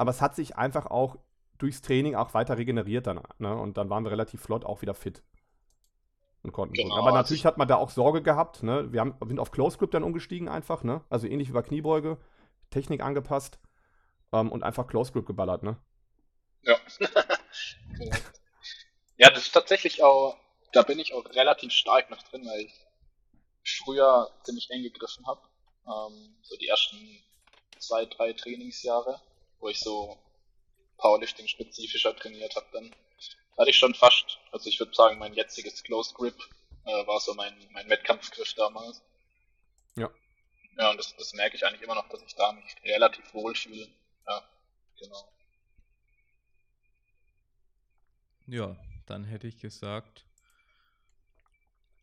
aber 0.00 0.10
es 0.10 0.22
hat 0.22 0.34
sich 0.34 0.56
einfach 0.56 0.86
auch 0.86 1.18
durchs 1.58 1.82
Training 1.82 2.14
auch 2.14 2.32
weiter 2.32 2.56
regeneriert 2.56 3.06
dann. 3.06 3.20
Ne? 3.36 3.54
Und 3.54 3.76
dann 3.76 3.90
waren 3.90 4.02
wir 4.02 4.10
relativ 4.10 4.40
flott 4.40 4.64
auch 4.64 4.80
wieder 4.80 4.94
fit. 4.94 5.22
Und 6.42 6.52
konnten 6.52 6.72
Genau. 6.72 6.94
Aber 6.94 7.08
also 7.08 7.16
natürlich 7.18 7.44
hat 7.44 7.58
man 7.58 7.68
da 7.68 7.76
auch 7.76 7.90
Sorge 7.90 8.22
gehabt. 8.22 8.62
Ne? 8.62 8.90
Wir 8.94 9.00
haben, 9.00 9.14
sind 9.26 9.38
auf 9.38 9.50
Close 9.50 9.76
Grip 9.76 9.90
dann 9.90 10.02
umgestiegen 10.02 10.48
einfach. 10.48 10.84
Ne? 10.84 11.04
Also 11.10 11.26
ähnlich 11.26 11.50
wie 11.50 11.52
bei 11.52 11.60
Kniebeuge. 11.60 12.16
Technik 12.70 13.02
angepasst 13.02 13.58
ähm, 14.32 14.50
und 14.50 14.62
einfach 14.62 14.86
Close 14.86 15.12
Grip 15.12 15.26
geballert. 15.26 15.62
Ne? 15.62 15.76
Ja. 16.62 16.76
Ja, 19.20 19.28
das 19.28 19.42
ist 19.42 19.52
tatsächlich 19.52 20.02
auch, 20.02 20.34
da 20.72 20.80
bin 20.80 20.98
ich 20.98 21.12
auch 21.12 21.26
relativ 21.34 21.72
stark 21.72 22.08
noch 22.08 22.22
drin, 22.22 22.42
weil 22.46 22.60
ich 22.62 22.86
früher 23.84 24.30
ziemlich 24.44 24.70
eng 24.70 24.82
gegriffen 24.82 25.26
habe. 25.26 25.42
Ähm, 25.86 26.36
so 26.40 26.56
die 26.56 26.68
ersten 26.68 26.96
zwei, 27.78 28.06
drei 28.06 28.32
Trainingsjahre, 28.32 29.20
wo 29.60 29.68
ich 29.68 29.80
so 29.80 30.18
Powerlifting 30.98 31.46
spezifischer 31.48 32.14
trainiert 32.16 32.54
habe, 32.56 32.66
dann 32.72 32.94
hatte 33.58 33.70
ich 33.70 33.76
schon 33.76 33.94
fast, 33.94 34.38
also 34.52 34.68
ich 34.68 34.78
würde 34.78 34.94
sagen, 34.94 35.18
mein 35.18 35.34
jetziges 35.34 35.82
Close 35.82 36.14
Grip 36.14 36.36
äh, 36.84 37.06
war 37.06 37.20
so 37.20 37.34
mein, 37.34 37.54
mein 37.72 37.88
Wettkampfgriff 37.88 38.54
damals. 38.54 39.02
Ja. 39.96 40.10
Ja, 40.78 40.90
und 40.90 40.98
das, 40.98 41.14
das 41.16 41.34
merke 41.34 41.56
ich 41.56 41.66
eigentlich 41.66 41.82
immer 41.82 41.94
noch, 41.94 42.08
dass 42.08 42.22
ich 42.22 42.34
da 42.34 42.52
mich 42.52 42.74
relativ 42.84 43.34
wohl 43.34 43.54
fühle. 43.54 43.88
Ja, 44.26 44.42
genau. 44.98 45.32
Ja, 48.46 48.76
dann 49.06 49.24
hätte 49.24 49.46
ich 49.46 49.58
gesagt, 49.58 50.24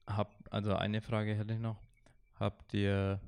hab, 0.05 0.31
also 0.51 0.75
eine 0.75 1.01
Frage 1.01 1.35
hätte 1.35 1.53
ich 1.53 1.59
noch. 1.59 1.77
Habt 2.39 2.73
ihr 2.73 3.19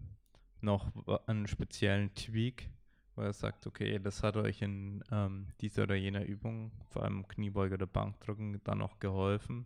noch 0.61 0.91
einen 1.27 1.47
speziellen 1.47 2.13
Tweak, 2.15 2.69
wo 3.19 3.23
ihr 3.23 3.33
sagt, 3.33 3.67
okay, 3.67 3.99
das 3.99 4.23
hat 4.23 4.37
euch 4.37 4.61
in 4.61 5.03
ähm, 5.11 5.47
dieser 5.59 5.83
oder 5.83 5.95
jener 5.95 6.23
Übung, 6.23 6.71
vor 6.87 7.03
allem 7.03 7.27
Kniebeuge 7.27 7.73
oder 7.73 7.85
Bankdrücken, 7.85 8.61
dann 8.63 8.77
noch 8.77 8.99
geholfen? 8.99 9.65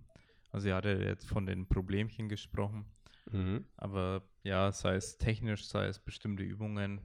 Also 0.52 0.70
ihr 0.70 0.76
hattet 0.76 1.02
jetzt 1.02 1.28
von 1.28 1.46
den 1.46 1.68
Problemchen 1.68 2.30
gesprochen, 2.30 2.86
Mhm. 3.32 3.66
aber 3.78 4.24
ja, 4.42 4.72
sei 4.72 4.96
es 4.96 5.18
technisch, 5.18 5.66
sei 5.68 5.86
es 5.86 6.00
bestimmte 6.00 6.44
Übungen, 6.44 7.00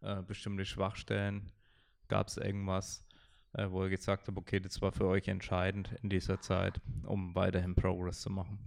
äh, 0.00 0.22
bestimmte 0.22 0.64
Schwachstellen, 0.64 1.52
gab 2.08 2.26
es 2.26 2.36
irgendwas, 2.36 3.06
äh, 3.52 3.70
wo 3.70 3.84
ihr 3.84 3.90
gesagt 3.90 4.26
habt, 4.26 4.36
okay, 4.36 4.58
das 4.58 4.82
war 4.82 4.90
für 4.90 5.06
euch 5.06 5.28
entscheidend 5.28 5.92
in 6.02 6.10
dieser 6.10 6.40
Zeit, 6.40 6.80
um 7.04 7.34
weiterhin 7.36 7.76
Progress 7.76 8.20
zu 8.20 8.30
machen? 8.30 8.58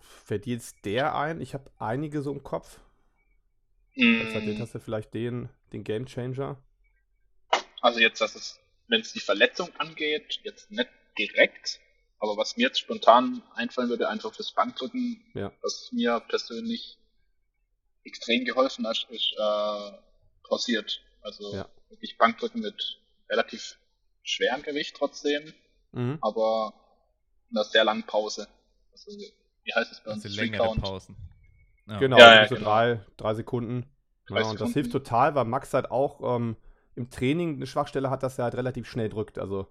Fällt 0.00 0.46
jetzt 0.46 0.84
der 0.86 1.14
ein? 1.14 1.40
Ich 1.42 1.52
habe 1.52 1.70
einige 1.78 2.22
so 2.22 2.32
im 2.32 2.42
Kopf. 2.42 2.80
Mm, 3.96 4.58
hast 4.60 4.74
du 4.74 4.78
vielleicht 4.78 5.14
den, 5.14 5.48
den 5.72 5.82
Game 5.82 6.06
Changer. 6.06 6.62
Also 7.80 7.98
jetzt, 7.98 8.20
dass 8.20 8.34
es, 8.34 8.60
wenn 8.88 9.00
es 9.00 9.12
die 9.12 9.20
Verletzung 9.20 9.74
angeht, 9.78 10.40
jetzt 10.42 10.70
nicht 10.70 10.88
direkt, 11.18 11.80
aber 12.18 12.36
was 12.36 12.56
mir 12.56 12.64
jetzt 12.64 12.78
spontan 12.78 13.42
einfallen 13.54 13.88
würde, 13.88 14.08
einfach 14.08 14.34
fürs 14.34 14.52
Bankdrücken, 14.52 15.24
Ja. 15.34 15.52
was 15.62 15.90
mir 15.92 16.20
persönlich 16.28 16.98
extrem 18.04 18.44
geholfen 18.44 18.86
hat, 18.86 19.06
ist 19.10 19.32
äh, 19.38 19.92
pausiert. 20.44 21.02
Also 21.22 21.54
Ja. 21.54 21.68
wirklich 21.88 22.16
Bankdrücken 22.18 22.60
mit 22.60 23.00
relativ 23.28 23.78
schwerem 24.22 24.62
Gewicht 24.62 24.94
trotzdem, 24.96 25.52
Mhm. 25.92 26.18
aber 26.20 26.74
in 27.50 27.56
einer 27.56 27.64
sehr 27.64 27.84
langen 27.84 28.04
Pause. 28.04 28.46
Also 28.92 29.10
wie 29.10 29.72
heißt 29.74 29.90
es 29.92 30.00
bei 30.00 30.12
uns? 30.12 30.24
Also 30.24 30.40
längere. 30.40 30.74
Pausen. 30.76 31.16
Ja. 31.88 31.98
Genau, 31.98 32.18
Ja, 32.18 32.26
also 32.26 32.42
ja, 32.42 32.48
so 32.48 32.54
genau. 32.56 32.66
drei, 32.66 33.00
drei 33.16 33.34
Sekunden. 33.34 33.86
Drei 34.26 34.40
ja, 34.40 34.50
und 34.50 34.60
das 34.60 34.72
hilft 34.72 34.92
total, 34.92 35.34
weil 35.34 35.44
Max 35.44 35.72
halt 35.72 35.90
auch 35.90 36.36
ähm, 36.36 36.56
im 36.96 37.10
Training 37.10 37.56
eine 37.56 37.66
Schwachstelle 37.66 38.10
hat, 38.10 38.22
dass 38.22 38.38
er 38.38 38.44
halt 38.44 38.56
relativ 38.56 38.88
schnell 38.88 39.08
drückt. 39.08 39.38
Also 39.38 39.68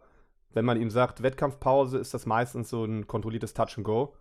wenn 0.54 0.66
man 0.66 0.80
ihm 0.80 0.90
sagt, 0.90 1.22
Wettkampfpause, 1.22 1.98
ist 1.98 2.14
das 2.14 2.26
meistens 2.26 2.70
so 2.70 2.86
ein 2.86 3.08
kontrolliertes 3.08 3.54
Touch 3.54 3.78
and 3.78 3.84
Go. 3.86 4.16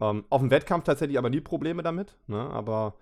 Ähm, 0.00 0.24
auf 0.30 0.40
dem 0.40 0.50
Wettkampf 0.50 0.84
tatsächlich 0.84 1.18
aber 1.18 1.30
nie 1.30 1.40
Probleme 1.40 1.82
damit. 1.82 2.16
Ne? 2.26 2.38
Aber 2.38 2.94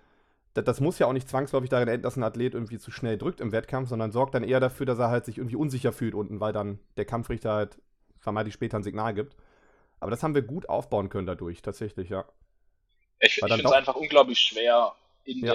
das, 0.53 0.65
das 0.65 0.81
muss 0.81 0.99
ja 0.99 1.07
auch 1.07 1.13
nicht 1.13 1.29
zwangsläufig 1.29 1.69
darin 1.69 1.87
enden, 1.87 2.03
dass 2.03 2.17
ein 2.17 2.23
Athlet 2.23 2.53
irgendwie 2.53 2.77
zu 2.77 2.91
schnell 2.91 3.17
drückt 3.17 3.41
im 3.41 3.51
Wettkampf, 3.51 3.89
sondern 3.89 4.11
sorgt 4.11 4.35
dann 4.35 4.43
eher 4.43 4.59
dafür, 4.59 4.85
dass 4.85 4.99
er 4.99 5.09
halt 5.09 5.25
sich 5.25 5.37
irgendwie 5.37 5.55
unsicher 5.55 5.93
fühlt 5.93 6.13
unten, 6.13 6.39
weil 6.39 6.53
dann 6.53 6.79
der 6.97 7.05
Kampfrichter 7.05 7.53
halt 7.53 7.79
vermeintlich 8.19 8.53
später 8.53 8.77
ein 8.77 8.83
Signal 8.83 9.13
gibt. 9.13 9.35
Aber 9.99 10.11
das 10.11 10.23
haben 10.23 10.35
wir 10.35 10.43
gut 10.43 10.69
aufbauen 10.69 11.09
können 11.09 11.27
dadurch, 11.27 11.61
tatsächlich, 11.61 12.09
ja. 12.09 12.25
Ich, 13.19 13.37
ich 13.37 13.43
finde 13.43 13.63
es 13.65 13.71
einfach 13.71 13.95
unglaublich 13.95 14.39
schwer, 14.39 14.95
in 15.23 15.43
Ja. 15.45 15.53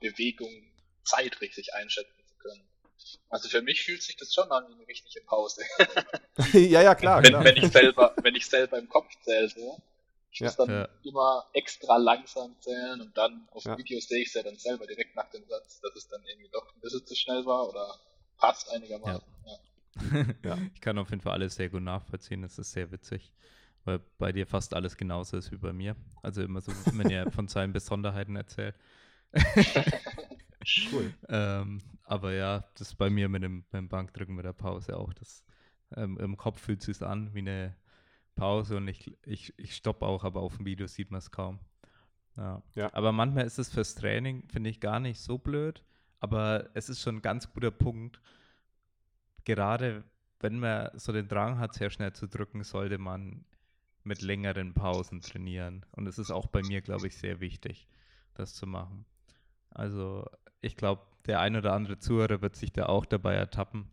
der 0.00 0.10
Bewegung 0.10 0.50
Zeit 1.04 1.40
richtig 1.40 1.74
einschätzen 1.74 2.22
zu 2.26 2.34
können. 2.36 2.62
Also 3.28 3.48
für 3.48 3.62
mich 3.62 3.82
fühlt 3.82 4.02
sich 4.02 4.16
das 4.16 4.32
schon 4.34 4.50
an 4.50 4.68
wie 4.68 4.74
eine 4.74 4.86
richtige 4.86 5.20
Pause. 5.24 5.62
ja, 6.52 6.82
ja, 6.82 6.94
klar. 6.94 7.22
wenn, 7.22 7.30
klar. 7.30 7.44
wenn 7.44 7.56
ich 7.56 7.70
selber, 7.70 8.14
wenn 8.22 8.34
ich 8.34 8.46
selber 8.46 8.78
im 8.78 8.88
Kopf 8.88 9.10
zähle, 9.22 9.48
so. 9.48 9.80
Ich 10.30 10.40
Ja. 10.40 10.46
muss 10.46 10.56
dann 10.56 10.70
Ja. 10.70 10.88
immer 11.02 11.46
extra 11.52 11.96
langsam 11.98 12.56
zählen 12.60 13.00
und 13.02 13.16
dann 13.18 13.46
auf 13.50 13.64
Ja. 13.64 13.74
dem 13.74 13.78
Video 13.80 14.00
sehe 14.00 14.22
ich 14.22 14.28
es 14.28 14.34
ja 14.34 14.42
dann 14.42 14.56
selber 14.56 14.86
direkt 14.86 15.14
nach 15.14 15.28
dem 15.30 15.44
Satz, 15.46 15.80
dass 15.80 15.94
es 15.94 16.08
dann 16.08 16.24
irgendwie 16.26 16.48
doch 16.48 16.74
ein 16.74 16.80
bisschen 16.80 17.06
zu 17.06 17.14
schnell 17.14 17.44
war 17.44 17.68
oder 17.68 17.98
passt 18.38 18.70
einigermaßen. 18.70 19.22
Ja. 19.44 19.58
Ja. 20.42 20.58
Ich 20.74 20.80
kann 20.80 20.96
auf 20.98 21.10
jeden 21.10 21.20
Fall 21.20 21.32
alles 21.32 21.54
sehr 21.56 21.68
gut 21.68 21.82
nachvollziehen. 21.82 22.40
Das 22.42 22.58
ist 22.58 22.72
sehr 22.72 22.90
witzig, 22.90 23.30
weil 23.84 24.00
bei 24.18 24.32
dir 24.32 24.46
fast 24.46 24.74
alles 24.74 24.96
genauso 24.96 25.36
ist 25.36 25.50
wie 25.52 25.56
bei 25.56 25.72
mir. 25.72 25.96
Also 26.22 26.42
immer 26.42 26.60
so, 26.60 26.72
wenn 26.92 27.10
ihr 27.10 27.30
von 27.30 27.48
seinen 27.48 27.72
Besonderheiten 27.72 28.36
erzählt. 28.36 28.74
Cool. 30.92 31.12
Ähm, 31.28 31.80
aber 32.04 32.32
ja, 32.32 32.64
das 32.74 32.88
ist 32.88 32.94
bei 32.94 33.10
mir 33.10 33.28
mit 33.28 33.42
dem, 33.42 33.64
beim 33.70 33.88
Bankdrücken 33.88 34.34
mit 34.34 34.44
der 34.44 34.52
Pause 34.52 34.96
auch. 34.96 35.12
Das, 35.12 35.44
ähm, 35.96 36.16
Im 36.18 36.36
Kopf 36.36 36.60
fühlt 36.60 36.80
es 36.80 36.86
sich 36.86 37.02
an 37.06 37.34
wie 37.34 37.40
eine 37.40 37.74
Pause 38.34 38.76
und 38.76 38.88
ich, 38.88 39.16
ich, 39.24 39.58
ich 39.58 39.74
stoppe 39.74 40.06
auch, 40.06 40.24
aber 40.24 40.40
auf 40.40 40.56
dem 40.56 40.66
Video 40.66 40.86
sieht 40.86 41.10
man 41.10 41.18
es 41.18 41.30
kaum. 41.30 41.58
Ja. 42.36 42.62
Ja. 42.74 42.94
Aber 42.94 43.12
manchmal 43.12 43.44
ist 43.44 43.58
es 43.58 43.70
fürs 43.70 43.94
Training, 43.94 44.48
finde 44.48 44.70
ich, 44.70 44.80
gar 44.80 45.00
nicht 45.00 45.20
so 45.20 45.38
blöd. 45.38 45.82
Aber 46.20 46.70
es 46.74 46.88
ist 46.88 47.02
schon 47.02 47.16
ein 47.16 47.22
ganz 47.22 47.52
guter 47.52 47.70
Punkt. 47.70 48.20
Gerade 49.44 50.04
wenn 50.40 50.58
man 50.58 50.90
so 50.94 51.12
den 51.12 51.28
Drang 51.28 51.58
hat, 51.58 51.74
sehr 51.74 51.90
schnell 51.90 52.12
zu 52.12 52.26
drücken, 52.26 52.62
sollte 52.62 52.98
man 52.98 53.44
mit 54.04 54.22
längeren 54.22 54.74
Pausen 54.74 55.20
trainieren. 55.20 55.84
Und 55.92 56.06
es 56.06 56.18
ist 56.18 56.30
auch 56.30 56.46
bei 56.46 56.62
mir, 56.62 56.80
glaube 56.80 57.06
ich, 57.06 57.16
sehr 57.16 57.40
wichtig, 57.40 57.86
das 58.34 58.54
zu 58.54 58.66
machen. 58.66 59.04
Also 59.70 60.26
ich 60.60 60.76
glaube, 60.76 61.02
der 61.26 61.40
ein 61.40 61.56
oder 61.56 61.72
andere 61.72 61.98
Zuhörer 61.98 62.42
wird 62.42 62.56
sich 62.56 62.72
da 62.72 62.86
auch 62.86 63.06
dabei 63.06 63.34
ertappen 63.34 63.90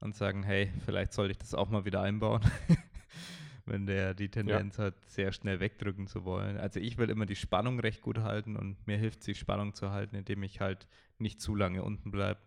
und 0.00 0.14
sagen, 0.14 0.42
hey, 0.42 0.72
vielleicht 0.84 1.12
sollte 1.12 1.32
ich 1.32 1.38
das 1.38 1.54
auch 1.54 1.68
mal 1.68 1.84
wieder 1.84 2.00
einbauen, 2.00 2.42
wenn 3.66 3.86
der 3.86 4.14
die 4.14 4.30
Tendenz 4.30 4.78
hat, 4.78 4.94
sehr 5.06 5.32
schnell 5.32 5.60
wegdrücken 5.60 6.06
zu 6.06 6.24
wollen. 6.24 6.56
Also 6.56 6.80
ich 6.80 6.96
will 6.98 7.10
immer 7.10 7.26
die 7.26 7.36
Spannung 7.36 7.78
recht 7.80 8.00
gut 8.00 8.18
halten 8.18 8.56
und 8.56 8.86
mir 8.86 8.96
hilft 8.96 9.20
es, 9.20 9.26
die 9.26 9.34
Spannung 9.34 9.74
zu 9.74 9.90
halten, 9.90 10.16
indem 10.16 10.42
ich 10.42 10.60
halt 10.60 10.88
nicht 11.18 11.40
zu 11.40 11.54
lange 11.54 11.82
unten 11.82 12.10
bleibe. 12.10 12.40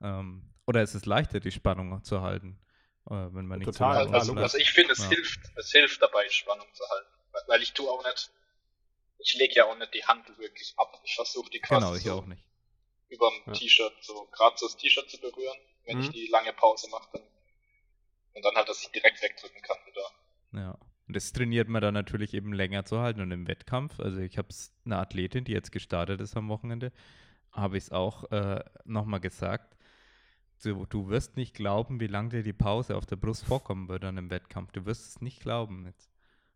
Ähm, 0.00 0.42
oder 0.66 0.82
es 0.82 0.94
ist 0.94 1.06
leichter, 1.06 1.40
die 1.40 1.50
Spannung 1.50 2.02
zu 2.02 2.22
halten, 2.22 2.58
wenn 3.06 3.46
man 3.46 3.58
nicht 3.58 3.66
Total, 3.66 4.02
unten 4.02 4.14
Also, 4.14 4.34
also 4.34 4.58
ich 4.58 4.70
finde, 4.72 4.92
es 4.92 5.00
Ja. 5.00 5.08
hilft, 5.08 5.40
es 5.56 5.70
hilft 5.72 6.02
dabei, 6.02 6.28
Spannung 6.28 6.66
zu 6.72 6.84
halten. 6.88 7.08
Weil- 7.46 7.62
ich 7.62 7.72
tue 7.72 7.88
auch 7.90 8.04
nicht, 8.04 8.30
ich 9.18 9.34
lege 9.34 9.54
ja 9.54 9.64
auch 9.66 9.76
nicht 9.78 9.94
die 9.94 10.04
Hand 10.04 10.28
wirklich 10.38 10.74
ab. 10.76 11.00
Ich 11.04 11.14
versuche 11.14 11.50
die 11.50 11.60
quasi 11.60 11.80
Genau, 11.84 11.96
ich 11.96 12.02
so 12.02 12.12
auch 12.14 12.26
nicht. 12.26 12.42
über 13.08 13.30
Ja. 13.30 13.44
dem 13.44 13.54
T-Shirt, 13.54 13.92
so 14.00 14.26
gerade 14.32 14.56
so 14.58 14.66
das 14.66 14.76
T-Shirt 14.76 15.08
zu 15.10 15.18
berühren, 15.20 15.56
wenn 15.86 15.98
Mhm. 15.98 16.02
ich 16.04 16.10
die 16.10 16.26
lange 16.28 16.52
Pause 16.52 16.88
mache, 16.90 17.08
dann 17.12 17.22
und 18.32 18.44
dann 18.44 18.54
halt, 18.54 18.68
dass 18.68 18.80
ich 18.82 18.88
direkt 18.90 19.20
wegdrücken 19.22 19.60
kann 19.62 19.76
wieder. 19.86 20.10
Ja. 20.52 20.78
Und 21.08 21.16
das 21.16 21.32
trainiert 21.32 21.68
man 21.68 21.82
dann 21.82 21.94
natürlich 21.94 22.32
eben 22.34 22.52
länger 22.52 22.84
zu 22.84 23.00
halten. 23.00 23.20
Und 23.20 23.32
im 23.32 23.48
Wettkampf, 23.48 23.98
also 23.98 24.20
ich 24.20 24.38
habe 24.38 24.48
eine 24.84 24.98
Athletin, 24.98 25.44
die 25.44 25.52
jetzt 25.52 25.72
gestartet 25.72 26.20
ist 26.20 26.36
am 26.36 26.48
Wochenende, 26.48 26.92
habe 27.50 27.76
ich 27.76 27.84
es 27.84 27.90
auch 27.92 28.30
äh, 28.30 28.62
nochmal 28.84 29.18
gesagt. 29.20 29.76
Du, 30.62 30.86
du 30.86 31.08
wirst 31.08 31.36
nicht 31.36 31.54
glauben, 31.54 32.00
wie 32.00 32.06
lange 32.06 32.28
dir 32.30 32.42
die 32.42 32.52
Pause 32.52 32.96
auf 32.96 33.06
der 33.06 33.16
Brust 33.16 33.44
vorkommen 33.44 33.88
wird 33.88 34.02
dann 34.04 34.18
im 34.18 34.30
Wettkampf. 34.30 34.72
Du 34.72 34.84
wirst 34.86 35.08
es 35.08 35.20
nicht 35.22 35.40
glauben 35.40 35.86
jetzt. 35.86 36.10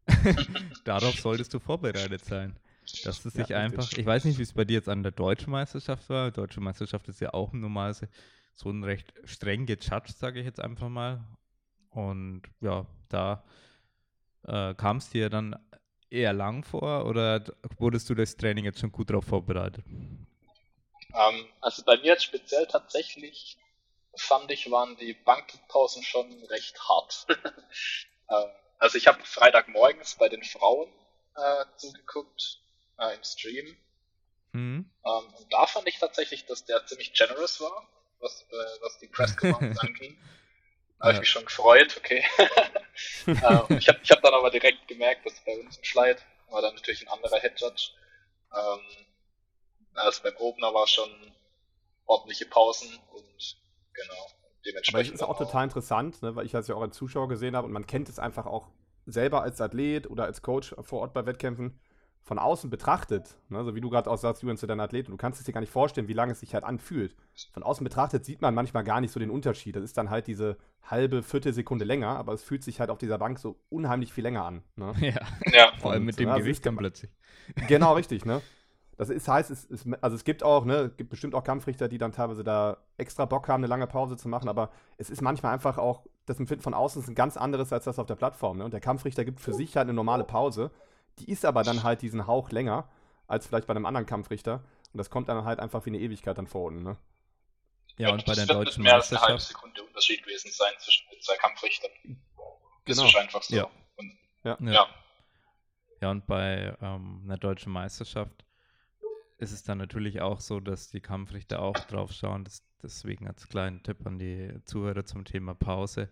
Darauf 0.85 1.19
solltest 1.19 1.55
du 1.55 1.59
vorbereitet 1.59 2.25
sein. 2.25 2.59
Dass 3.03 3.25
es 3.25 3.35
Ja, 3.35 3.47
sich 3.47 3.55
einfach, 3.55 3.93
ich 3.93 4.07
weiß 4.07 4.25
nicht, 4.25 4.38
wie 4.38 4.43
es 4.43 4.53
bei 4.55 4.64
dir 4.64 4.75
jetzt 4.75 4.88
an 4.88 5.03
der 5.03 5.12
deutschen 5.12 5.51
Meisterschaft 5.53 6.09
war. 6.09 6.31
Deutsche 6.31 6.61
Meisterschaft 6.61 7.09
ist 7.09 7.21
ja 7.21 7.35
auch 7.35 7.52
normalerweise 7.52 8.09
so 8.55 8.71
ein 8.71 8.83
recht 8.85 9.13
streng 9.25 9.67
gejudged, 9.67 10.17
sage 10.17 10.40
ich 10.40 10.46
jetzt 10.46 10.61
einfach 10.61 10.88
mal. 10.88 11.25
Und 11.90 12.42
ja, 12.61 12.87
da 13.09 13.44
äh, 14.46 14.75
kam 14.75 14.98
es 14.98 15.11
dir 15.11 15.31
dann 15.31 15.57
eher 16.11 16.33
lang 16.33 16.65
vor 16.65 17.07
oder 17.07 17.44
wurdest 17.79 18.09
du 18.11 18.15
das 18.15 18.37
Training 18.37 18.65
jetzt 18.65 18.81
schon 18.81 18.92
gut 18.92 19.11
darauf 19.11 19.25
vorbereitet? 19.25 19.85
Ähm, 21.15 21.46
also 21.63 21.83
bei 21.85 21.96
mir 21.96 22.05
jetzt 22.13 22.25
speziell 22.25 22.67
tatsächlich 22.67 23.57
fand 24.17 24.50
ich, 24.50 24.71
waren 24.71 24.96
die 24.96 25.15
Bankpausen 25.15 26.02
schon 26.02 26.33
recht 26.44 26.79
hart. 26.88 27.27
ähm, 28.31 28.50
also 28.79 28.98
ich 28.98 29.06
habe 29.06 29.25
Freitagmorgens 29.25 30.17
bei 30.17 30.29
den 30.29 30.42
Frauen 30.42 30.92
äh, 31.37 31.65
zugeguckt 31.77 32.60
äh, 32.98 33.15
im 33.15 33.25
Stream. 33.25 33.77
Mhm. 34.52 34.90
Ähm, 35.04 35.35
und 35.35 35.52
da 35.52 35.67
fand 35.67 35.88
ich 35.88 35.98
tatsächlich, 35.98 36.46
dass 36.46 36.65
der 36.65 36.87
ziemlich 36.87 37.12
generous 37.12 37.60
war, 37.60 37.88
was, 38.21 38.42
äh, 38.42 38.83
was 38.83 38.98
die 38.98 39.08
Press 39.08 39.37
Commands 39.37 39.79
anging. 39.81 40.19
Da 40.98 41.06
habe 41.06 41.15
ich 41.15 41.21
mich 41.21 41.31
schon 41.31 41.44
gefreut, 41.44 41.96
okay. 41.96 42.25
ähm, 43.27 43.79
ich 43.79 43.88
habe 43.88 44.00
ich 44.02 44.10
hab 44.10 44.23
dann 44.23 44.35
aber 44.35 44.50
direkt 44.50 44.87
gemerkt, 44.88 45.27
dass 45.27 45.44
bei 45.44 45.58
uns 45.58 45.77
im 45.77 45.85
Schleit 45.85 46.25
war 46.48 46.62
dann 46.62 46.75
natürlich 46.75 47.02
ein 47.02 47.12
anderer 47.12 47.40
Head 47.40 47.60
Judge. 47.60 47.90
Ähm, 48.54 48.81
also 49.94 50.23
beim 50.23 50.37
Opener 50.37 50.73
war 50.73 50.87
schon 50.87 51.10
ordentliche 52.06 52.46
Pausen 52.46 52.98
und 53.12 53.56
genau. 53.95 54.27
dementsprechend. 54.67 55.09
Aber 55.09 55.15
es 55.15 55.21
ist 55.21 55.27
auch 55.27 55.38
total 55.38 55.65
interessant, 55.65 56.23
ne, 56.23 56.37
weil 56.37 56.47
ich 56.47 56.53
das 56.53 56.69
ja 56.69 56.75
auch 56.75 56.83
als 56.83 56.97
Zuschauer 56.97 57.29
gesehen 57.29 57.57
habe 57.57 57.67
und 57.67 57.73
man 57.73 57.87
kennt 57.87 58.09
es 58.09 58.19
einfach 58.19 58.47
auch 58.47 58.69
selber 59.07 59.42
als 59.42 59.61
Athlet 59.61 60.09
oder 60.09 60.25
als 60.25 60.42
Coach 60.42 60.75
vor 60.83 61.01
Ort 61.01 61.15
bei 61.15 61.27
Wettkämpfen 61.27 61.79
von 62.25 62.38
außen 62.38 62.71
betrachtet, 62.71 63.37
ne, 63.51 63.63
so 63.65 63.75
wie 63.75 63.83
du 63.83 63.90
gerade 63.90 64.11
auch 64.11 64.17
sagst, 64.17 64.42
Julian, 64.42 64.57
zu 64.57 64.67
deinem 64.67 64.81
Athlet, 64.81 65.07
und 65.07 65.13
du 65.13 65.17
kannst 65.19 65.40
es 65.40 65.47
dir 65.47 65.53
gar 65.53 65.61
nicht 65.61 65.73
vorstellen, 65.73 66.09
wie 66.09 66.15
lange 66.15 66.33
es 66.33 66.40
sich 66.40 66.55
halt 66.55 66.65
anfühlt. 66.65 67.15
Von 67.53 67.63
außen 67.63 67.85
betrachtet 67.85 68.25
sieht 68.25 68.40
man 68.40 68.55
manchmal 68.55 68.83
gar 68.83 69.03
nicht 69.03 69.13
so 69.13 69.21
den 69.21 69.31
Unterschied. 69.31 69.77
Das 69.77 69.85
ist 69.85 69.99
dann 69.99 70.09
halt 70.09 70.27
diese 70.27 70.57
halbe, 70.83 71.23
Viertelsekunde 71.23 71.85
länger, 71.85 72.17
aber 72.17 72.33
es 72.33 72.42
fühlt 72.42 72.65
sich 72.65 72.81
halt 72.81 72.88
auf 72.88 72.97
dieser 72.97 73.19
Bank 73.19 73.38
so 73.38 73.61
unheimlich 73.69 74.13
viel 74.13 74.25
länger 74.25 74.45
an. 74.45 74.63
Ne? 74.77 74.95
Ja, 75.01 75.21
Ja, 75.53 75.73
vor 75.79 75.92
allem 75.92 76.05
mit 76.05 76.19
dem 76.19 76.29
ja, 76.29 76.38
Gewicht 76.38 76.65
dann 76.65 76.77
plötzlich. 76.77 77.11
Genau, 77.69 77.92
richtig, 77.92 78.25
ne? 78.25 78.40
Das 78.97 79.09
ist, 79.11 79.27
heißt, 79.29 79.51
es, 79.51 79.65
ist, 79.65 79.87
also 80.01 80.15
es 80.17 80.25
gibt 80.25 80.42
auch, 80.42 80.65
ne, 80.65 80.90
gibt 80.97 81.11
bestimmt 81.11 81.35
auch 81.35 81.42
Kampfrichter, 81.45 81.88
die 81.88 81.99
dann 81.99 82.13
teilweise 82.13 82.45
da 82.45 82.77
extra 82.97 83.25
Bock 83.25 83.49
haben, 83.49 83.61
eine 83.63 83.67
lange 83.69 83.87
Pause 83.87 84.17
zu 84.17 84.29
machen, 84.29 84.49
aber 84.49 84.71
es 84.99 85.11
ist 85.11 85.21
manchmal 85.21 85.53
einfach 85.53 85.79
auch, 85.79 86.07
das 86.27 86.38
Empfinden 86.38 86.63
von 86.63 86.75
außen 86.75 87.03
ist 87.03 87.09
ein 87.09 87.15
ganz 87.15 87.37
anderes 87.37 87.73
als 87.73 87.85
das 87.85 87.99
auf 87.99 88.07
der 88.07 88.15
Plattform, 88.15 88.59
ne? 88.59 88.65
Und 88.65 88.73
der 88.73 88.81
Kampfrichter 88.81 89.25
gibt 89.25 89.40
für 89.40 89.53
sich 89.53 89.77
halt 89.77 89.87
eine 89.87 89.95
normale 89.95 90.25
Pause, 90.25 90.71
die 91.19 91.31
ist 91.31 91.45
aber 91.45 91.63
dann 91.63 91.83
halt 91.83 92.03
diesen 92.03 92.27
Hauch 92.27 92.51
länger 92.51 92.88
als 93.27 93.47
vielleicht 93.47 93.67
bei 93.67 93.75
einem 93.75 93.87
anderen 93.87 94.07
Kampfrichter 94.07 94.63
und 94.92 94.99
das 94.99 95.11
kommt 95.11 95.29
dann 95.29 95.45
halt 95.45 95.59
einfach 95.61 95.85
wie 95.87 95.90
eine 95.90 95.99
Ewigkeit 95.99 96.38
dann 96.38 96.47
vor 96.47 96.65
unten, 96.65 96.83
ne? 96.83 96.97
Ja, 97.97 98.11
und 98.13 98.25
bei 98.27 98.35
der 98.35 98.47
das 98.47 98.57
wird 98.57 98.67
deutschen 98.67 98.83
mit 98.83 98.90
mehr 98.90 98.95
als 98.97 99.11
eine 99.13 99.21
halbe 99.21 99.35
Meisterschaft. 99.35 99.61
Sekunde 99.61 99.83
Unterschied 99.85 100.23
gewesen 100.25 100.51
sein 100.53 100.73
zwischen 100.79 101.07
den 101.13 101.21
zwei 101.21 101.37
Kampfrichtern. 101.37 101.90
Das 102.87 102.97
Genau. 102.97 103.09
ist 103.09 103.17
einfach 103.17 103.42
so. 103.42 103.55
Ja. 103.57 103.69
Und, 103.97 104.13
Ja. 104.42 104.57
Ja. 104.61 104.73
ja. 104.73 104.87
Ja, 106.01 106.11
und 106.11 106.27
bei 106.27 106.77
ähm, 106.83 107.23
einer 107.25 107.38
deutschen 107.38 107.73
Meisterschaft 107.73 108.44
ist 109.38 109.52
es 109.52 109.62
dann 109.62 109.78
natürlich 109.78 110.20
auch 110.20 110.40
so, 110.40 110.60
dass 110.60 110.90
die 110.90 111.00
Kampfrichter 111.00 111.60
auch 111.60 111.78
drauf 111.78 112.12
schauen. 112.12 112.44
Das, 112.44 112.62
deswegen 112.82 113.26
als 113.26 113.48
kleinen 113.48 113.82
Tipp 113.82 114.06
an 114.06 114.18
die 114.18 114.54
Zuhörer 114.64 115.04
zum 115.04 115.24
Thema 115.24 115.54
Pause. 115.54 116.08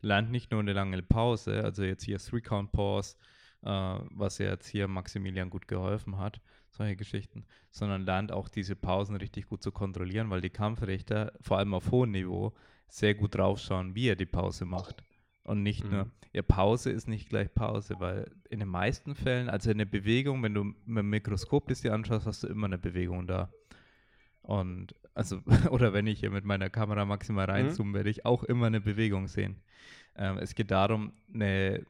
Lernt 0.00 0.30
nicht 0.30 0.50
nur 0.50 0.60
eine 0.60 0.72
lange 0.72 1.02
Pause, 1.02 1.64
also 1.64 1.82
jetzt 1.84 2.04
hier 2.04 2.18
Three-Count-Pause, 2.18 3.16
äh, 3.62 3.68
was 3.68 4.38
jetzt 4.38 4.68
hier 4.68 4.88
Maximilian 4.88 5.50
gut 5.50 5.68
geholfen 5.68 6.18
hat, 6.18 6.40
solche 6.70 6.96
Geschichten, 6.96 7.44
sondern 7.70 8.04
lernt 8.04 8.30
auch 8.30 8.48
diese 8.48 8.76
Pausen 8.76 9.16
richtig 9.16 9.46
gut 9.46 9.62
zu 9.62 9.72
kontrollieren, 9.72 10.30
weil 10.30 10.40
die 10.40 10.50
Kampfrichter, 10.50 11.32
vor 11.40 11.58
allem 11.58 11.74
auf 11.74 11.90
hohem 11.90 12.10
Niveau, 12.10 12.54
sehr 12.88 13.14
gut 13.14 13.34
draufschauen, 13.34 13.94
wie 13.94 14.08
er 14.08 14.16
die 14.16 14.26
Pause 14.26 14.64
macht. 14.64 15.02
Und 15.46 15.62
nicht 15.62 15.84
Mhm. 15.84 15.90
nur, 15.90 16.10
ja, 16.32 16.42
Pause 16.42 16.90
ist 16.90 17.06
nicht 17.06 17.28
gleich 17.28 17.54
Pause, 17.54 17.94
weil 18.00 18.30
in 18.50 18.58
den 18.58 18.68
meisten 18.68 19.14
Fällen, 19.14 19.48
also 19.48 19.70
eine 19.70 19.86
Bewegung, 19.86 20.42
wenn 20.42 20.54
du 20.54 20.64
mit 20.64 20.98
dem 20.98 21.08
Mikroskop 21.10 21.68
das 21.68 21.82
dir 21.82 21.94
anschaust, 21.94 22.26
hast 22.26 22.42
du 22.42 22.48
immer 22.48 22.66
eine 22.66 22.78
Bewegung 22.78 23.28
da. 23.28 23.52
Und 24.42 24.94
also, 25.14 25.40
oder 25.70 25.92
wenn 25.92 26.08
ich 26.08 26.18
hier 26.20 26.30
mit 26.30 26.44
meiner 26.44 26.68
Kamera 26.68 27.04
maximal 27.04 27.46
reinzoome, 27.46 27.94
werde 27.94 28.10
ich 28.10 28.26
auch 28.26 28.42
immer 28.42 28.66
eine 28.66 28.80
Bewegung 28.80 29.28
sehen. 29.28 29.62
Ähm, 30.16 30.38
es 30.38 30.54
geht 30.56 30.72
darum, 30.72 31.12
eine 31.32 31.86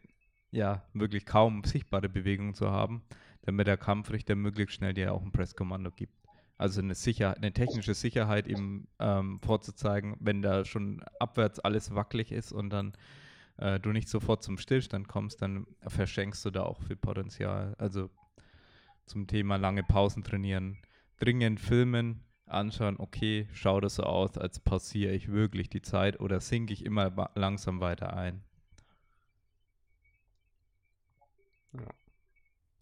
ja, 0.50 0.82
wirklich 0.92 1.24
kaum 1.26 1.64
sichtbare 1.64 2.08
Bewegung 2.08 2.54
zu 2.54 2.70
haben, 2.70 3.02
damit 3.42 3.66
der 3.66 3.76
Kampfrichter 3.78 4.34
möglichst 4.36 4.76
schnell 4.76 4.94
dir 4.94 5.12
auch 5.12 5.22
ein 5.22 5.32
Presskommando 5.32 5.90
gibt. 5.90 6.14
Also 6.58 6.80
eine, 6.80 6.94
Sicher 6.94 7.36
eine 7.36 7.52
technische 7.52 7.94
Sicherheit 7.94 8.46
ihm 8.46 8.86
ähm, 8.98 9.38
vorzuzeigen, 9.40 10.16
wenn 10.20 10.40
da 10.42 10.64
schon 10.64 11.02
abwärts 11.20 11.58
alles 11.60 11.94
wackelig 11.94 12.32
ist 12.32 12.52
und 12.52 12.70
dann 12.70 12.92
äh, 13.58 13.80
du 13.80 13.90
nicht 13.90 14.08
sofort 14.08 14.42
zum 14.42 14.58
Stillstand 14.58 15.08
kommst, 15.08 15.42
dann 15.42 15.66
verschenkst 15.86 16.44
du 16.44 16.50
da 16.50 16.62
auch 16.62 16.80
viel 16.82 16.96
Potenzial. 16.96 17.74
Also 17.78 18.10
zum 19.06 19.26
Thema 19.26 19.56
lange 19.56 19.82
Pausen 19.82 20.24
trainieren, 20.24 20.78
dringend 21.18 21.60
filmen, 21.60 22.24
anschauen, 22.46 22.96
okay, 22.98 23.48
schaut 23.52 23.84
das 23.84 23.96
so 23.96 24.04
aus, 24.04 24.38
als 24.38 24.60
pausiere 24.60 25.12
ich 25.12 25.30
wirklich 25.30 25.68
die 25.68 25.82
Zeit 25.82 26.20
oder 26.20 26.40
sinke 26.40 26.72
ich 26.72 26.84
immer 26.84 27.30
langsam 27.34 27.80
weiter 27.80 28.14
ein. 28.14 28.44
Ja. 31.72 31.86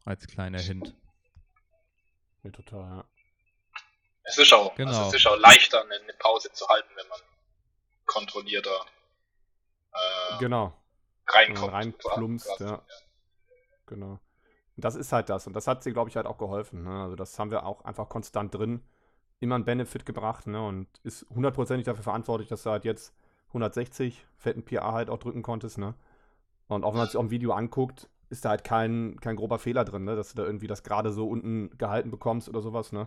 Als 0.05 0.27
kleiner 0.27 0.61
Hint. 0.61 0.95
Ja, 2.43 2.51
total, 2.51 2.81
ja. 2.81 3.05
Es 4.25 4.39
ist 4.39 4.53
auch, 4.53 4.75
Genau. 4.75 4.91
also 4.91 5.09
es 5.09 5.15
ist 5.15 5.27
auch 5.27 5.39
leichter, 5.39 5.83
eine, 5.83 5.95
eine 5.95 6.13
Pause 6.15 6.51
zu 6.53 6.67
halten, 6.69 6.89
wenn 6.97 7.09
man 7.09 7.21
kontrollierter 8.07 8.85
äh, 9.95 10.39
Genau. 10.39 10.73
reinkommt. 11.29 11.73
reinplumpst, 11.73 12.47
quasi. 12.57 12.65
ja. 12.65 12.83
Genau. 13.87 14.19
Und 14.77 14.85
das 14.85 14.95
ist 14.97 15.13
halt 15.13 15.29
das. 15.29 15.47
Und 15.47 15.53
das 15.55 15.67
hat 15.67 15.83
sie, 15.85 15.93
glaube 15.93 16.11
ich, 16.11 16.17
halt 16.17 16.27
auch 16.27 16.39
geholfen. 16.39 16.83
Ne? 16.85 17.03
Also 17.03 17.17
das 17.17 17.39
haben 17.39 17.51
wir 17.51 17.65
auch 17.65 17.85
einfach 17.85 18.09
konstant 18.09 18.55
drin. 18.55 18.83
Immer 19.41 19.57
einen 19.57 19.65
Benefit 19.65 20.07
gebracht 20.07 20.47
ne? 20.47 20.67
und 20.67 20.89
ist 21.03 21.27
hundertprozentig 21.31 21.85
dafür 21.85 22.03
verantwortlich, 22.03 22.49
dass 22.49 22.63
du 22.63 22.71
halt 22.71 22.85
jetzt 22.85 23.15
160 23.49 24.25
fetten 24.37 24.65
PA 24.65 24.93
halt 24.93 25.11
auch 25.11 25.19
drücken 25.19 25.43
konntest. 25.43 25.79
Ne? 25.79 25.95
Und 26.69 26.83
auch 26.85 26.93
wenn 26.93 26.99
man 26.99 27.07
sich 27.07 27.17
auch 27.17 27.21
im 27.23 27.31
Video 27.31 27.53
anguckt, 27.53 28.09
ist 28.31 28.45
da 28.45 28.51
halt 28.51 28.65
kein, 28.65 29.21
kein 29.21 29.37
grober 29.37 29.59
Fehler 29.59 29.85
drin, 29.85 30.05
ne? 30.05 30.17
dass 30.17 30.31
du 30.31 30.37
da 30.37 30.45
irgendwie 30.45 30.67
das 30.67 30.83
gerade 30.83 31.13
so 31.13 31.29
unten 31.29 31.77
gehalten 31.79 32.11
bekommst 32.11 32.49
oder 32.49 32.63
sowas. 32.63 32.91
Ne? 32.91 33.07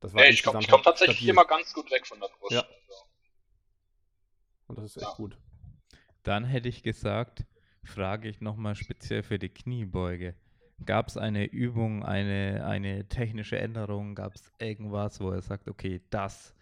Das 0.00 0.12
Ja, 0.12 0.24
ich 0.24 0.42
komme 0.44 0.60
komm 0.70 0.82
tatsächlich 0.82 1.16
stabil. 1.18 1.30
immer 1.30 1.44
ganz 1.44 1.74
gut 1.74 1.90
weg 1.90 2.06
von 2.06 2.20
der 2.20 2.28
Brust. 2.38 2.52
Ja. 2.52 2.60
Also, 2.60 3.04
Und 4.68 4.78
das 4.78 4.84
ist 4.84 4.96
echt 4.98 5.06
Ja. 5.06 5.14
gut. 5.16 5.36
Dann 6.26 6.42
hätte 6.42 6.68
ich 6.68 6.82
gesagt, 6.82 7.44
frage 7.84 8.28
ich 8.28 8.40
nochmal 8.40 8.74
speziell 8.74 9.22
für 9.22 9.38
die 9.38 9.48
Kniebeuge. 9.48 10.34
Gab 10.84 11.06
es 11.06 11.16
eine 11.16 11.44
Übung, 11.44 12.04
eine, 12.04 12.66
eine 12.66 13.08
technische 13.08 13.60
Änderung? 13.60 14.16
Gab 14.16 14.34
es 14.34 14.52
irgendwas, 14.58 15.20
wo 15.20 15.30
er 15.30 15.40
sagt, 15.40 15.68
okay, 15.68 16.02
das 16.10 16.52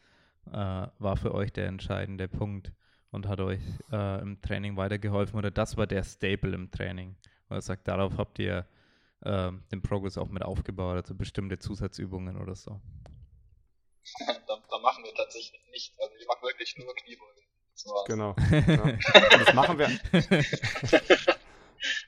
äh, 0.48 0.52
war 0.52 1.16
für 1.16 1.32
euch 1.32 1.50
der 1.50 1.66
entscheidende 1.68 2.28
Punkt 2.28 2.72
und 3.10 3.26
hat 3.26 3.40
euch 3.40 3.62
äh, 3.90 4.20
im 4.20 4.38
Training 4.42 4.76
weitergeholfen 4.76 5.38
oder 5.38 5.50
das 5.50 5.78
war 5.78 5.86
der 5.86 6.04
Staple 6.04 6.54
im 6.54 6.70
Training? 6.70 7.16
Wo 7.48 7.54
er 7.54 7.62
sagt, 7.62 7.88
darauf 7.88 8.18
habt 8.18 8.38
ihr 8.40 8.66
äh, 9.22 9.50
den 9.72 9.80
Progress 9.80 10.18
auch 10.18 10.28
mit 10.28 10.42
aufgebaut, 10.42 10.96
also 10.96 11.14
bestimmte 11.14 11.58
Zusatzübungen 11.58 12.36
oder 12.36 12.54
so. 12.54 12.82
da, 14.46 14.62
da 14.70 14.78
machen 14.80 15.04
wir 15.04 15.14
tatsächlich 15.14 15.62
nichts. 15.70 15.98
Also 15.98 16.14
ich 16.20 16.26
mache 16.26 16.42
wirklich 16.42 16.76
nur 16.76 16.94
Kniebeugen. 16.94 17.44
Das 17.74 17.86
war's. 17.86 18.04
Genau. 18.06 18.34
Ja. 18.66 19.38
Das 19.44 19.54
machen 19.54 19.78
wir. 19.78 19.88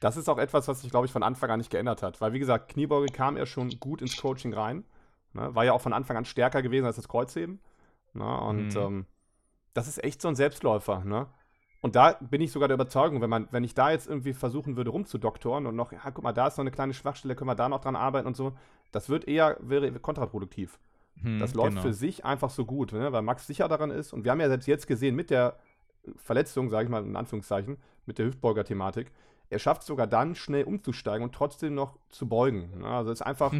Das 0.01 0.17
ist 0.17 0.29
auch 0.29 0.39
etwas, 0.39 0.69
was 0.69 0.81
sich, 0.81 0.91
glaube 0.91 1.07
ich, 1.07 1.12
von 1.12 1.23
Anfang 1.23 1.51
an 1.51 1.59
nicht 1.59 1.71
geändert 1.71 2.03
hat. 2.03 2.21
Weil, 2.21 2.33
wie 2.33 2.39
gesagt, 2.39 2.71
Kniebeuge 2.71 3.12
kam 3.12 3.37
ja 3.37 3.45
schon 3.45 3.79
gut 3.79 4.01
ins 4.01 4.17
Coaching 4.17 4.55
rein. 4.55 4.85
Ne? 5.35 5.55
War 5.55 5.64
ja 5.64 5.73
auch 5.73 5.81
von 5.83 5.93
Anfang 5.93 6.17
an 6.17 6.25
stärker 6.25 6.62
gewesen 6.62 6.87
als 6.87 6.97
das 6.97 7.09
Kreuzheben. 7.09 7.61
Ne? 8.14 8.41
Und 8.41 8.69
Mhm. 8.75 8.81
ähm, 8.81 9.07
das 9.75 9.87
ist 9.89 10.03
echt 10.03 10.23
so 10.23 10.29
ein 10.29 10.37
Selbstläufer. 10.37 11.05
Ne? 11.05 11.27
Und 11.83 11.95
da 11.95 12.12
bin 12.21 12.41
ich 12.41 12.53
sogar 12.53 12.69
der 12.69 12.75
Überzeugung, 12.77 13.21
wenn, 13.21 13.29
man, 13.29 13.49
wenn 13.51 13.64
ich 13.64 13.75
da 13.75 13.91
jetzt 13.91 14.07
irgendwie 14.09 14.33
versuchen 14.33 14.77
würde, 14.79 14.91
rumzudoktoren 14.91 15.67
und 15.67 15.77
noch, 15.77 15.93
ja, 15.93 16.01
guck 16.11 16.25
mal, 16.25 16.33
da 16.33 16.47
ist 16.47 16.57
noch 16.57 16.62
eine 16.62 16.71
kleine 16.71 16.95
Schwachstelle, 16.95 17.35
können 17.37 17.51
wir 17.51 17.55
da 17.55 17.69
noch 17.69 17.81
dran 17.83 17.97
arbeiten 17.97 18.27
und 18.27 18.37
so, 18.37 18.57
das 18.93 19.11
wird 19.11 19.29
eher 19.29 19.59
wäre 19.61 19.93
kontraproduktiv. 19.93 20.79
Hm, 21.23 21.39
Das 21.39 21.55
läuft 21.55 21.71
genau. 21.71 21.83
für 21.83 21.95
sich 21.95 22.25
einfach 22.25 22.51
so 22.51 22.64
gut, 22.64 22.93
ne? 22.93 23.12
weil 23.12 23.23
Max 23.23 23.47
sicher 23.47 23.69
daran 23.69 23.91
ist. 23.91 24.12
Und 24.12 24.25
wir 24.25 24.31
haben 24.31 24.41
ja 24.41 24.49
selbst 24.49 24.67
jetzt 24.67 24.87
gesehen 24.87 25.14
mit 25.14 25.31
der 25.31 25.57
Verletzung, 26.17 26.71
sage 26.71 26.85
ich 26.85 26.91
mal 26.91 27.05
in 27.05 27.17
Anführungszeichen, 27.17 27.79
mit 28.07 28.19
der 28.19 28.27
Hüftbeuger-Thematik, 28.27 29.11
er 29.49 29.59
schafft 29.59 29.83
es 29.83 29.87
sogar 29.87 30.07
dann 30.07 30.35
schnell 30.35 30.64
umzusteigen 30.64 31.23
und 31.23 31.35
trotzdem 31.35 31.75
noch 31.75 31.99
zu 32.09 32.29
beugen. 32.29 32.81
Ne? 32.81 32.87
Also 32.87 33.11
es 33.11 33.21
ist 33.21 33.27
einfach, 33.27 33.53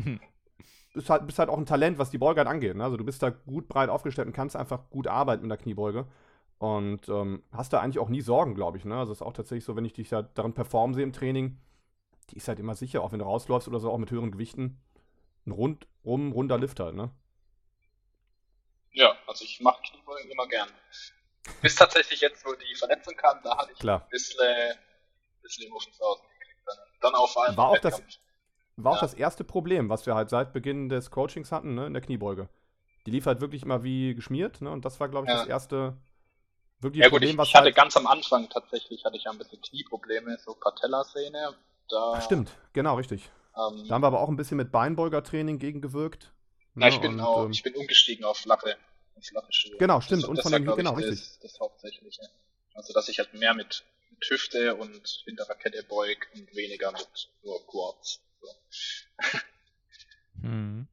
bist 0.95 1.11
halt, 1.11 1.27
bist 1.27 1.39
halt 1.39 1.49
auch 1.49 1.59
ein 1.59 1.67
Talent, 1.67 1.99
was 1.99 2.11
die 2.11 2.19
Beuge 2.19 2.39
halt 2.39 2.49
angeht. 2.49 2.77
Ne? 2.77 2.85
Also 2.85 2.97
du 2.97 3.05
bist 3.05 3.23
da 3.23 3.31
gut 3.31 3.69
breit 3.69 3.89
aufgestellt 3.89 4.27
und 4.27 4.35
kannst 4.35 4.57
einfach 4.57 4.91
gut 4.91 5.07
arbeiten 5.07 5.43
mit 5.43 5.51
der 5.51 5.59
Kniebeuge. 5.59 6.07
Und 6.59 7.09
ähm, 7.09 7.43
hast 7.53 7.73
da 7.73 7.81
eigentlich 7.81 7.99
auch 7.99 8.09
nie 8.09 8.23
Sorgen, 8.23 8.55
glaube 8.55 8.79
ich. 8.79 8.85
Ne? 8.85 8.97
Also 8.97 9.13
es 9.13 9.19
ist 9.19 9.27
auch 9.27 9.35
tatsächlich 9.35 9.65
so, 9.65 9.77
wenn 9.77 9.85
ich 9.85 9.93
dich 9.93 10.13
halt 10.13 10.31
darin 10.35 10.55
performen 10.55 10.95
sehe 10.95 11.05
im 11.05 11.13
Training, 11.13 11.59
die 12.31 12.37
ist 12.37 12.49
halt 12.49 12.59
immer 12.59 12.75
sicher, 12.75 13.03
auch 13.03 13.13
wenn 13.13 13.19
du 13.19 13.27
rausläufst 13.27 13.69
oder 13.69 13.79
so, 13.79 13.91
auch 13.91 13.99
mit 13.99 14.11
höheren 14.11 14.33
Gewichten. 14.33 14.81
Ein 15.47 15.53
rundrum 15.53 16.33
runder 16.33 16.59
Lift 16.59 16.81
halt, 16.81 16.97
ne? 16.97 17.11
Ja, 18.97 19.15
also 19.27 19.45
ich 19.45 19.61
mache 19.61 19.81
Kniebeugen 19.83 20.31
immer 20.31 20.49
gern. 20.49 20.69
Bis 21.61 21.75
tatsächlich 21.77 22.21
jetzt, 22.23 22.45
wo 22.47 22.55
die 22.55 22.75
Verletzung 22.75 23.15
kam, 23.15 23.39
da 23.45 23.57
hatte 23.59 23.73
ich 23.73 23.79
Klar. 23.79 24.01
ein 24.03 24.09
bisschen, 24.09 24.75
bisschen 25.43 25.71
Muffensausen 25.71 26.25
gekriegt. 26.39 26.61
Dann, 26.67 26.77
dann 27.03 27.15
auf 27.15 27.37
allem 27.37 27.57
War 27.57 27.69
auch 27.69 27.79
das-. 27.79 28.03
War 28.77 28.93
auch 28.93 28.97
Ja. 28.97 29.03
das 29.03 29.15
erste 29.15 29.45
Problem, 29.45 29.89
was 29.91 30.07
wir 30.07 30.15
halt 30.15 30.31
seit 30.31 30.53
Beginn 30.55 30.89
des 30.89 31.11
Coachings 31.11 31.53
hatten, 31.53 31.75
ne, 31.75 31.87
in 31.87 31.93
der 31.93 32.03
Kniebeuge. 32.03 32.49
Die 33.05 33.11
lief 33.11 33.27
halt 33.27 33.41
wirklich 33.41 33.63
immer 33.63 33.83
wie 33.85 34.15
geschmiert, 34.15 34.61
ne? 34.63 34.71
Und 34.71 34.85
das 34.85 34.99
war, 34.99 35.09
glaube 35.09 35.27
ich, 35.27 35.31
Ja. 35.33 35.39
das 35.41 35.47
erste 35.47 35.97
wirklich 36.81 37.03
Ja 37.03 37.09
gut, 37.09 37.17
Problem, 37.21 37.31
ich, 37.33 37.39
was 37.39 37.49
ich 37.49 37.55
hatte 37.55 37.65
halt. 37.67 37.77
ganz 37.77 37.97
am 37.99 38.07
Anfang 38.07 38.49
tatsächlich 38.49 39.05
hatte 39.05 39.17
ich 39.17 39.25
ja 39.25 39.31
ein 39.31 39.39
bisschen 39.39 39.61
Knieprobleme, 39.61 40.39
so 40.39 40.55
Patellasehne. 40.55 41.55
Da, 41.91 42.13
Ach, 42.17 42.23
stimmt, 42.23 42.51
genau, 42.73 42.97
richtig. 42.97 43.31
Ähm, 43.57 43.87
Da 43.89 43.95
haben 43.95 44.03
wir 44.03 44.07
aber 44.09 44.21
auch 44.21 44.29
ein 44.29 44.37
bisschen 44.37 44.57
mit 44.57 44.73
Beinbeugertraining 44.73 45.59
gegengewirkt. 45.59 46.33
Ja, 46.77 46.89
ne, 46.89 46.95
ich 46.95 47.01
bin 47.01 47.15
und, 47.15 47.21
auch, 47.21 47.45
ähm, 47.45 47.53
ich 47.53 47.63
bin 47.63 47.75
umgestiegen 47.75 48.25
auf 48.25 48.39
flache, 48.39 48.77
flache 49.21 49.53
Schuhe. 49.53 49.77
Genau, 49.79 50.01
stimmt, 50.01 50.23
Das, 50.23 50.29
und 50.29 50.37
das 50.39 50.51
von 50.51 50.63
glaub 50.63 50.77
genau, 50.77 50.99
ich, 50.99 51.07
richtig. 51.07 51.21
Das, 51.21 51.39
das 51.41 51.61
Hauptsächliche. 51.61 52.23
Also 52.75 52.93
dass 52.93 53.09
ich 53.09 53.19
halt 53.19 53.33
mehr 53.35 53.55
mit, 53.55 53.85
mit 54.11 54.25
Hüfte 54.29 54.77
und 54.77 55.23
hinterer 55.25 55.55
Kette 55.55 55.83
beug 55.85 56.19
und 56.35 56.55
weniger 56.55 56.93
mit 56.93 57.31
nur 57.43 57.67
Quads. 57.67 58.21
So. 58.41 58.49
Ja. 60.43 60.87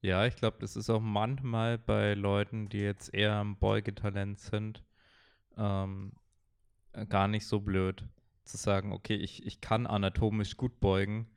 Ja, 0.00 0.26
ich 0.26 0.36
glaube, 0.36 0.56
das 0.60 0.74
ist 0.74 0.88
auch 0.88 1.00
manchmal 1.00 1.76
bei 1.76 2.14
Leuten, 2.14 2.68
die 2.70 2.78
jetzt 2.78 3.12
eher 3.12 3.34
am 3.34 3.58
Beugetalent 3.58 4.40
sind, 4.40 4.82
ähm, 5.58 6.12
gar 7.08 7.28
nicht 7.28 7.46
so 7.46 7.60
blöd 7.60 8.04
zu 8.44 8.56
sagen, 8.56 8.92
okay, 8.92 9.16
ich, 9.16 9.44
ich 9.44 9.60
kann 9.60 9.86
anatomisch 9.86 10.56
gut 10.56 10.80
beugen. 10.80 11.30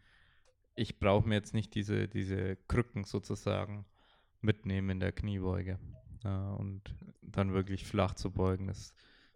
Ich 0.76 0.99
brauche 0.99 1.28
mir 1.28 1.36
jetzt 1.36 1.53
nicht 1.53 1.73
diese, 1.76 2.07
diese 2.07 2.57
Krücken 2.67 3.03
sozusagen 3.03 3.86
mitnehmen 4.41 4.89
in 4.91 4.99
der 4.99 5.11
Kniebeuge. 5.11 5.80
Ja, 6.23 6.53
und 6.53 6.82
dann 7.21 7.53
wirklich 7.53 7.86
flach 7.86 8.15
zu 8.15 8.32
beugen, 8.32 8.67
das 8.67 8.93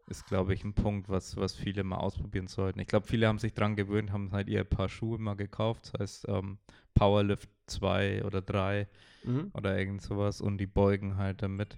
ist, 0.08 0.26
glaube 0.26 0.54
ich, 0.54 0.64
ein 0.64 0.74
Punkt, 0.74 1.08
was, 1.08 1.38
was 1.38 1.56
viele 1.56 1.84
mal 1.84 1.98
ausprobieren 1.98 2.48
sollten. 2.48 2.80
Ich 2.80 2.88
glaube, 2.88 3.06
viele 3.06 3.28
haben 3.28 3.38
sich 3.38 3.54
dran 3.54 3.76
gewöhnt, 3.76 4.12
haben 4.12 4.32
halt 4.32 4.50
ihr 4.50 4.64
paar 4.64 4.90
Schuhe 4.90 5.20
mal 5.20 5.36
gekauft, 5.36 5.92
das 5.94 6.02
heißt 6.02 6.30
ähm, 6.30 6.58
Powerlift 6.96 7.50
2 7.68 8.26
oder 8.26 8.42
3 8.42 8.88
mhm. 9.24 9.52
oder 9.54 9.78
irgend 9.78 10.02
sowas 10.02 10.42
und 10.42 10.58
die 10.58 10.66
beugen 10.66 11.18
halt 11.18 11.44
damit. 11.44 11.78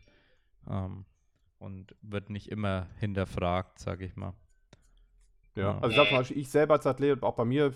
Ähm, 0.69 1.05
und 1.61 1.95
wird 2.01 2.31
nicht 2.31 2.49
immer 2.49 2.87
hinterfragt, 2.99 3.77
sage 3.77 4.05
ich 4.05 4.15
mal. 4.15 4.33
Ja, 5.55 5.77
also 5.79 6.01
ich 6.01 6.09
sag 6.09 6.31
ich 6.31 6.49
selber 6.49 6.73
als 6.73 6.87
Athlet, 6.87 7.21
auch 7.21 7.35
bei 7.35 7.45
mir, 7.45 7.73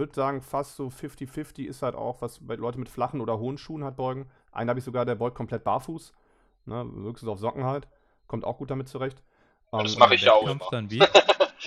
würde 0.00 0.12
sagen, 0.14 0.42
fast 0.42 0.74
so 0.74 0.88
50-50 0.88 1.64
ist 1.64 1.82
halt 1.82 1.94
auch, 1.94 2.20
was 2.20 2.44
bei 2.44 2.56
Leute 2.56 2.78
mit 2.78 2.88
flachen 2.88 3.20
oder 3.20 3.38
hohen 3.38 3.56
Schuhen 3.56 3.84
halt 3.84 3.96
beugen. 3.96 4.28
Einen 4.50 4.68
habe 4.68 4.80
ich 4.80 4.84
sogar, 4.84 5.04
der 5.04 5.14
beugt 5.14 5.36
komplett 5.36 5.62
barfuß. 5.62 6.12
Ne, 6.66 6.90
höchstens 7.02 7.28
auf 7.28 7.38
Socken 7.38 7.64
halt. 7.64 7.86
Kommt 8.26 8.44
auch 8.44 8.58
gut 8.58 8.70
damit 8.70 8.88
zurecht. 8.88 9.22
Um, 9.70 9.84
das 9.84 9.96
mache 9.96 10.16
ich 10.16 10.22
ja 10.22 10.32
auch 10.32 10.48
immer. 10.48 10.66
Dann 10.72 10.90
wie? 10.90 11.02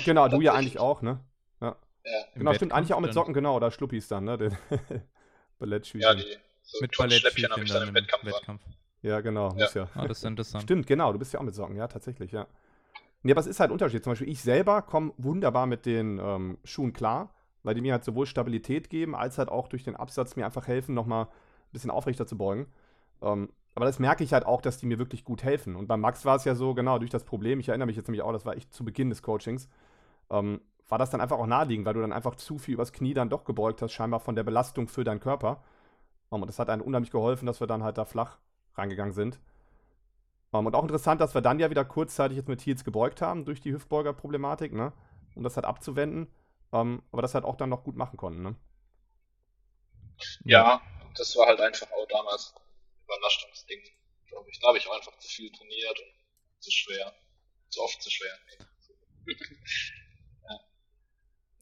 genau, 0.04 0.28
du 0.28 0.42
ja 0.42 0.54
eigentlich 0.54 0.80
auch, 0.80 1.02
ne? 1.02 1.20
Ja. 1.62 1.78
ja. 2.04 2.12
Genau, 2.36 2.54
stimmt, 2.54 2.74
eigentlich 2.74 2.94
auch 2.94 3.00
mit 3.00 3.14
Socken, 3.14 3.34
genau, 3.34 3.56
oder 3.56 3.72
Schluppis 3.72 4.10
dann, 4.10 4.26
ne? 4.26 4.38
Ballettschüchen. 5.60 6.02
Ja, 6.02 6.14
die 6.14 6.26
so 6.62 6.80
mit 6.82 6.98
Ballettschüchen 6.98 7.52
habe 7.52 7.64
ich 7.64 7.72
dann 7.72 7.88
im 7.88 7.96
Wettkampf. 7.96 8.26
Wettkampf. 8.26 8.62
Ja, 9.02 9.22
genau, 9.22 9.50
ja. 9.50 9.66
muss 9.66 9.74
ja. 9.74 9.88
Ah, 9.96 10.08
das 10.08 10.20
ist 10.20 10.26
interessant. 10.26 10.64
Stimmt, 10.64 10.88
genau, 10.88 11.14
du 11.14 11.20
bist 11.20 11.34
ja 11.34 11.40
auch 11.40 11.44
mit 11.44 11.56
Socken, 11.56 11.76
ja, 11.76 11.88
tatsächlich, 11.88 12.32
ja. 12.32 12.48
Nee, 13.24 13.32
aber 13.32 13.42
es 13.42 13.48
ist 13.48 13.60
halt 13.60 13.70
ein 13.70 13.74
Unterschied. 13.74 14.04
Zum 14.04 14.12
Beispiel, 14.12 14.30
ich 14.30 14.42
selber 14.42 14.82
komme 14.82 15.14
wunderbar 15.18 15.66
mit 15.66 15.86
den 15.86 16.20
ähm, 16.20 16.58
Schuhen 16.66 16.92
klar, 16.92 17.34
weil 17.64 17.76
die 17.76 17.82
mir 17.82 17.94
halt 17.94 18.04
sowohl 18.04 18.26
Stabilität 18.26 18.90
geben, 18.90 19.16
als 19.16 19.38
halt 19.38 19.50
auch 19.50 19.68
durch 19.68 19.84
den 19.84 19.96
Absatz 19.96 20.36
mir 20.36 20.46
einfach 20.46 20.68
helfen, 20.68 20.94
nochmal 20.94 21.26
ein 21.26 21.72
bisschen 21.72 21.92
aufrechter 21.92 22.28
zu 22.28 22.38
beugen. 22.38 22.68
Ähm, 23.22 23.50
aber 23.76 23.86
das 23.86 24.00
merke 24.00 24.24
ich 24.24 24.34
halt 24.34 24.46
auch, 24.46 24.62
dass 24.62 24.78
die 24.78 24.86
mir 24.86 25.00
wirklich 25.00 25.24
gut 25.24 25.44
helfen. 25.44 25.76
Und 25.76 25.88
bei 25.88 25.98
Max 25.98 26.26
war 26.26 26.36
es 26.36 26.46
ja 26.46 26.56
so, 26.56 26.74
genau, 26.74 27.00
durch 27.00 27.10
das 27.10 27.24
Problem, 27.24 27.60
ich 27.60 27.70
erinnere 27.70 27.88
mich 27.88 27.96
jetzt 27.96 28.08
nämlich 28.08 28.22
auch, 28.22 28.32
das 28.32 28.46
war 28.46 28.56
echt 28.56 28.74
zu 28.74 28.86
Beginn 28.86 29.10
des 29.10 29.24
Coachings, 29.24 29.68
ähm, 30.30 30.62
war 30.88 31.00
das 31.00 31.10
dann 31.10 31.22
einfach 31.22 31.40
auch 31.40 31.48
naheliegend, 31.48 31.86
weil 31.86 31.96
du 31.96 32.02
dann 32.02 32.14
einfach 32.14 32.36
zu 32.36 32.60
viel 32.60 32.76
übers 32.76 32.94
Knie 32.94 33.14
dann 33.14 33.30
doch 33.30 33.46
gebeugt 33.46 33.82
hast, 33.82 33.94
scheinbar 33.94 34.20
von 34.20 34.36
der 34.36 34.44
Belastung 34.44 34.88
für 34.88 35.04
deinen 35.04 35.20
Körper. 35.20 35.64
Um, 36.30 36.42
und 36.42 36.48
das 36.48 36.60
hat 36.60 36.70
einem 36.70 36.82
unheimlich 36.82 37.12
geholfen, 37.12 37.46
dass 37.46 37.60
wir 37.60 37.68
dann 37.68 37.84
halt 37.84 37.98
da 37.98 38.06
flach 38.06 38.40
reingegangen 38.76 39.14
sind. 39.14 39.40
Um, 40.52 40.66
und 40.66 40.76
auch 40.76 40.84
interessant, 40.84 41.22
dass 41.22 41.34
wir 41.34 41.42
dann 41.42 41.60
ja 41.60 41.70
wieder 41.70 41.86
kurzzeitig 41.86 42.38
jetzt 42.38 42.50
mit 42.50 42.62
Heels 42.66 42.84
gebeugt 42.84 43.22
haben 43.22 43.46
durch 43.46 43.62
die 43.62 43.74
Hüftbeuger-Problematik, 43.74 44.74
ne? 44.74 44.94
Um 45.36 45.44
das 45.44 45.56
halt 45.56 45.66
abzuwenden. 45.66 46.28
Um, 46.74 47.04
aber 47.12 47.22
das 47.22 47.36
halt 47.36 47.46
auch 47.46 47.56
dann 47.56 47.70
noch 47.70 47.84
gut 47.84 47.96
machen 47.96 48.18
konnten, 48.18 48.42
ne? 48.42 48.56
Ja, 50.44 50.82
das 51.16 51.36
war 51.38 51.46
halt 51.46 51.62
einfach 51.62 51.86
auch 51.92 52.08
damals 52.08 52.52
Überlastungsding, 53.04 53.80
glaube 54.26 54.50
ich. 54.50 54.60
Da 54.60 54.70
habe 54.70 54.80
ich 54.80 54.88
auch 54.88 54.96
einfach 54.96 55.16
zu 55.20 55.28
viel 55.28 55.52
trainiert 55.52 56.00
und 56.00 56.64
zu 56.64 56.72
schwer. 56.72 57.14
Zu 57.70 57.80
oft 57.80 58.02
zu 58.02 58.10
schwer. 58.10 58.36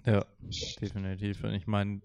ja. 0.06 0.14
ja, 0.14 0.26
definitiv. 0.80 1.44
Und 1.44 1.56
ich 1.56 1.68
meine, 1.68 2.02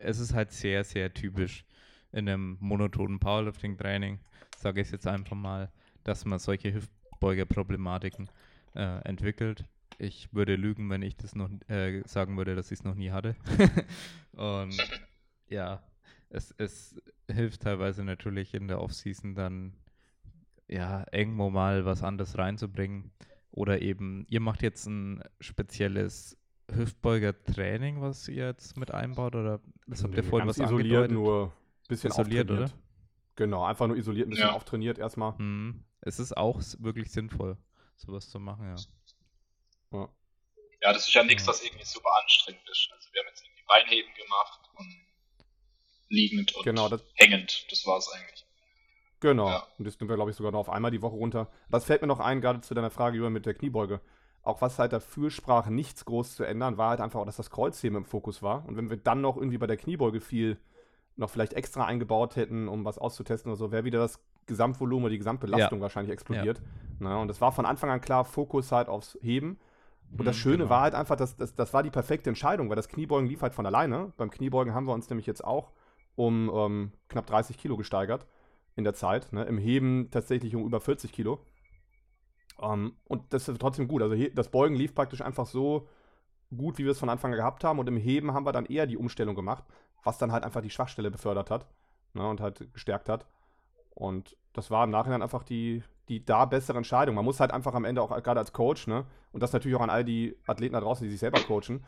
es 0.00 0.18
ist 0.18 0.34
halt 0.34 0.52
sehr, 0.52 0.84
sehr 0.84 1.14
typisch 1.14 1.64
in 2.12 2.28
einem 2.28 2.58
monotonen 2.60 3.20
Powerlifting-Training, 3.20 4.20
sage 4.58 4.82
ich 4.82 4.90
jetzt 4.90 5.06
einfach 5.06 5.34
mal, 5.34 5.72
dass 6.02 6.26
man 6.26 6.38
solche 6.38 6.74
Hüftbeugerproblematiken 6.74 8.30
äh, 8.74 9.00
entwickelt. 9.08 9.64
Ich 9.98 10.32
würde 10.32 10.56
lügen, 10.56 10.88
wenn 10.90 11.02
ich 11.02 11.16
das 11.16 11.34
noch 11.34 11.50
äh, 11.68 12.02
sagen 12.06 12.36
würde, 12.36 12.54
dass 12.54 12.70
ich 12.70 12.80
es 12.80 12.84
noch 12.84 12.94
nie 12.94 13.10
hatte. 13.10 13.36
und 14.32 14.76
ja, 15.48 15.82
es, 16.30 16.54
es 16.58 17.00
hilft 17.30 17.62
teilweise 17.62 18.04
natürlich 18.04 18.54
in 18.54 18.68
der 18.68 18.80
Offseason 18.80 19.34
dann 19.34 19.74
ja 20.68 21.06
irgendwo 21.12 21.50
mal 21.50 21.84
was 21.84 22.02
anderes 22.02 22.36
reinzubringen. 22.38 23.12
Oder 23.50 23.82
eben, 23.82 24.26
ihr 24.28 24.40
macht 24.40 24.62
jetzt 24.62 24.86
ein 24.86 25.22
spezielles 25.40 26.36
Hüftbeuger-Training, 26.72 28.00
was 28.00 28.26
ihr 28.28 28.46
jetzt 28.46 28.76
mit 28.76 28.90
einbaut, 28.92 29.36
oder 29.36 29.60
das 29.86 30.02
habt 30.02 30.14
nee, 30.14 30.20
ihr 30.20 30.24
vorhin 30.24 30.48
was 30.48 30.58
isoliert, 30.58 31.04
angedeutet? 31.04 31.12
nur 31.12 31.46
ein 31.46 31.88
bisschen 31.88 32.10
isoliert, 32.10 32.50
oder? 32.50 32.70
Genau, 33.36 33.64
einfach 33.64 33.86
nur 33.86 33.96
isoliert, 33.96 34.26
ein 34.26 34.30
bisschen 34.30 34.48
ja. 34.48 34.54
auftrainiert 34.54 34.98
erstmal. 34.98 35.34
Mhm. 35.38 35.84
Es 36.00 36.18
ist 36.18 36.36
auch 36.36 36.60
wirklich 36.78 37.10
sinnvoll, 37.10 37.56
sowas 37.96 38.28
zu 38.28 38.40
machen, 38.40 38.66
ja. 38.66 38.76
Ja, 39.94 40.08
ja 40.82 40.92
das 40.92 41.06
ist 41.06 41.14
ja 41.14 41.24
nichts, 41.24 41.46
was 41.46 41.62
irgendwie 41.62 41.84
super 41.84 42.10
anstrengend 42.22 42.68
ist. 42.68 42.88
Also 42.92 43.08
wir 43.12 43.20
haben 43.20 43.28
jetzt 43.28 43.42
irgendwie 43.42 43.64
Beinheben 43.66 44.14
gemacht 44.14 44.60
und 44.76 45.06
liegend 46.08 46.54
und 46.54 46.64
genau, 46.64 46.88
das, 46.88 47.02
hängend. 47.14 47.66
Das 47.70 47.86
war 47.86 47.98
es 47.98 48.08
eigentlich. 48.08 48.46
Genau. 49.20 49.48
Ja. 49.48 49.66
Und 49.78 49.86
das 49.86 49.94
sind 49.94 50.08
wir, 50.08 50.16
glaube 50.16 50.30
ich, 50.30 50.36
sogar 50.36 50.52
noch 50.52 50.60
auf 50.60 50.68
einmal 50.68 50.90
die 50.90 51.00
Woche 51.00 51.16
runter. 51.16 51.50
Das 51.70 51.84
fällt 51.84 52.02
mir 52.02 52.08
noch 52.08 52.20
ein, 52.20 52.40
gerade 52.40 52.60
zu 52.60 52.74
deiner 52.74 52.90
Frage 52.90 53.16
über 53.16 53.30
mit 53.30 53.46
der 53.46 53.54
Kniebeuge. 53.54 54.00
Auch 54.42 54.60
was 54.60 54.78
halt 54.78 54.92
dafür 54.92 55.30
sprach, 55.30 55.66
nichts 55.68 56.04
groß 56.04 56.36
zu 56.36 56.44
ändern, 56.44 56.76
war 56.76 56.90
halt 56.90 57.00
einfach 57.00 57.20
auch, 57.20 57.24
dass 57.24 57.36
das 57.36 57.50
Kreuzheben 57.50 57.96
im 57.96 58.04
Fokus 58.04 58.42
war. 58.42 58.66
Und 58.66 58.76
wenn 58.76 58.90
wir 58.90 58.98
dann 58.98 59.22
noch 59.22 59.36
irgendwie 59.36 59.56
bei 59.56 59.66
der 59.66 59.78
Kniebeuge 59.78 60.20
viel 60.20 60.58
noch 61.16 61.30
vielleicht 61.30 61.54
extra 61.54 61.86
eingebaut 61.86 62.36
hätten, 62.36 62.68
um 62.68 62.84
was 62.84 62.98
auszutesten 62.98 63.50
oder 63.50 63.56
so, 63.56 63.72
wäre 63.72 63.84
wieder 63.84 64.00
das 64.00 64.20
Gesamtvolumen 64.46 65.04
oder 65.04 65.12
die 65.12 65.18
Gesamtbelastung 65.18 65.78
ja. 65.78 65.82
wahrscheinlich 65.82 66.12
explodiert. 66.12 66.58
Ja. 66.58 66.64
Na, 66.98 67.22
und 67.22 67.28
das 67.28 67.40
war 67.40 67.52
von 67.52 67.64
Anfang 67.64 67.90
an 67.90 68.00
klar, 68.00 68.24
Fokus 68.26 68.72
halt 68.72 68.88
aufs 68.88 69.16
Heben. 69.22 69.58
Und 70.10 70.24
das 70.24 70.36
mhm, 70.36 70.40
Schöne 70.40 70.56
genau. 70.58 70.70
war 70.70 70.82
halt 70.82 70.94
einfach, 70.94 71.16
dass, 71.16 71.36
das, 71.36 71.54
das 71.54 71.72
war 71.74 71.82
die 71.82 71.90
perfekte 71.90 72.30
Entscheidung, 72.30 72.68
weil 72.68 72.76
das 72.76 72.88
Kniebeugen 72.88 73.28
lief 73.28 73.42
halt 73.42 73.54
von 73.54 73.66
alleine. 73.66 74.12
Beim 74.16 74.30
Kniebeugen 74.30 74.74
haben 74.74 74.86
wir 74.86 74.94
uns 74.94 75.08
nämlich 75.10 75.26
jetzt 75.26 75.44
auch 75.44 75.72
um 76.16 76.50
ähm, 76.54 76.92
knapp 77.08 77.26
30 77.26 77.58
Kilo 77.58 77.76
gesteigert 77.76 78.26
in 78.76 78.84
der 78.84 78.94
Zeit. 78.94 79.32
Ne? 79.32 79.44
Im 79.44 79.58
Heben 79.58 80.10
tatsächlich 80.10 80.54
um 80.54 80.64
über 80.64 80.80
40 80.80 81.12
Kilo. 81.12 81.40
Ähm, 82.60 82.96
und 83.04 83.32
das 83.32 83.48
ist 83.48 83.60
trotzdem 83.60 83.88
gut. 83.88 84.02
Also 84.02 84.16
das 84.34 84.50
Beugen 84.50 84.76
lief 84.76 84.94
praktisch 84.94 85.20
einfach 85.20 85.46
so 85.46 85.88
gut, 86.56 86.78
wie 86.78 86.84
wir 86.84 86.92
es 86.92 86.98
von 86.98 87.08
Anfang 87.08 87.32
an 87.32 87.38
gehabt 87.38 87.64
haben. 87.64 87.78
Und 87.78 87.88
im 87.88 87.96
Heben 87.96 88.32
haben 88.32 88.46
wir 88.46 88.52
dann 88.52 88.66
eher 88.66 88.86
die 88.86 88.96
Umstellung 88.96 89.34
gemacht, 89.34 89.64
was 90.04 90.18
dann 90.18 90.32
halt 90.32 90.44
einfach 90.44 90.60
die 90.60 90.70
Schwachstelle 90.70 91.10
befördert 91.10 91.50
hat 91.50 91.66
ne? 92.12 92.28
und 92.28 92.40
halt 92.40 92.72
gestärkt 92.72 93.08
hat. 93.08 93.26
Und 93.90 94.36
das 94.52 94.70
war 94.70 94.84
im 94.84 94.90
Nachhinein 94.90 95.22
einfach 95.22 95.42
die, 95.42 95.82
die 96.08 96.24
da 96.24 96.44
bessere 96.44 96.76
Entscheidung. 96.76 97.14
Man 97.14 97.24
muss 97.24 97.40
halt 97.40 97.52
einfach 97.52 97.74
am 97.74 97.84
Ende 97.84 98.02
auch 98.02 98.10
gerade 98.22 98.40
als 98.40 98.52
Coach, 98.52 98.86
ne? 98.86 99.04
Und 99.32 99.42
das 99.42 99.52
natürlich 99.52 99.76
auch 99.76 99.82
an 99.82 99.90
all 99.90 100.04
die 100.04 100.36
Athleten 100.46 100.74
da 100.74 100.80
draußen, 100.80 101.04
die 101.04 101.10
sich 101.10 101.20
selber 101.20 101.40
coachen, 101.40 101.82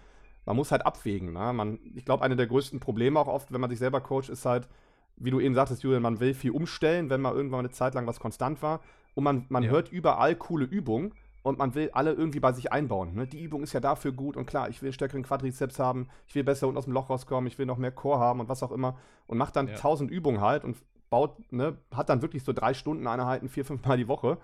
man 0.46 0.56
muss 0.56 0.72
halt 0.72 0.86
abwägen. 0.86 1.32
Ne? 1.32 1.52
Man, 1.52 1.78
ich 1.94 2.04
glaube, 2.04 2.24
eine 2.24 2.36
der 2.36 2.46
größten 2.46 2.80
Probleme 2.80 3.20
auch 3.20 3.26
oft, 3.28 3.52
wenn 3.52 3.60
man 3.60 3.70
sich 3.70 3.78
selber 3.78 4.00
coacht, 4.00 4.28
ist 4.28 4.46
halt, 4.46 4.68
wie 5.16 5.30
du 5.30 5.40
eben 5.40 5.54
sagtest, 5.54 5.82
Julian, 5.82 6.02
man 6.02 6.20
will 6.20 6.34
viel 6.34 6.52
umstellen, 6.52 7.10
wenn 7.10 7.20
mal 7.20 7.34
irgendwann 7.34 7.60
eine 7.60 7.70
Zeit 7.70 7.94
lang 7.94 8.06
was 8.06 8.20
konstant 8.20 8.62
war. 8.62 8.80
Und 9.14 9.24
man, 9.24 9.46
man 9.48 9.64
ja. 9.64 9.70
hört 9.70 9.90
überall 9.90 10.34
coole 10.36 10.64
Übungen 10.64 11.12
und 11.42 11.58
man 11.58 11.74
will 11.74 11.90
alle 11.92 12.12
irgendwie 12.12 12.40
bei 12.40 12.52
sich 12.52 12.72
einbauen. 12.72 13.14
Ne? 13.14 13.26
Die 13.26 13.42
Übung 13.42 13.62
ist 13.62 13.72
ja 13.72 13.80
dafür 13.80 14.12
gut 14.12 14.36
und 14.36 14.46
klar, 14.46 14.68
ich 14.68 14.82
will 14.82 14.92
stärkeren 14.92 15.22
Quadrizeps 15.22 15.78
haben, 15.78 16.08
ich 16.26 16.34
will 16.34 16.44
besser 16.44 16.66
unten 16.66 16.78
aus 16.78 16.84
dem 16.84 16.92
Loch 16.92 17.10
rauskommen, 17.10 17.46
ich 17.46 17.58
will 17.58 17.66
noch 17.66 17.78
mehr 17.78 17.92
Core 17.92 18.18
haben 18.18 18.40
und 18.40 18.48
was 18.48 18.62
auch 18.62 18.72
immer. 18.72 18.98
Und 19.26 19.38
macht 19.38 19.56
dann 19.56 19.74
tausend 19.74 20.10
ja. 20.10 20.16
Übungen 20.16 20.40
halt 20.40 20.64
und 20.64 20.76
baut, 21.10 21.52
ne, 21.52 21.78
hat 21.92 22.08
dann 22.08 22.22
wirklich 22.22 22.44
so 22.44 22.52
drei 22.52 22.74
Stunden 22.74 23.06
Einheiten, 23.06 23.48
vier, 23.48 23.64
fünf 23.64 23.84
Mal 23.84 23.96
die 23.96 24.08
Woche 24.08 24.38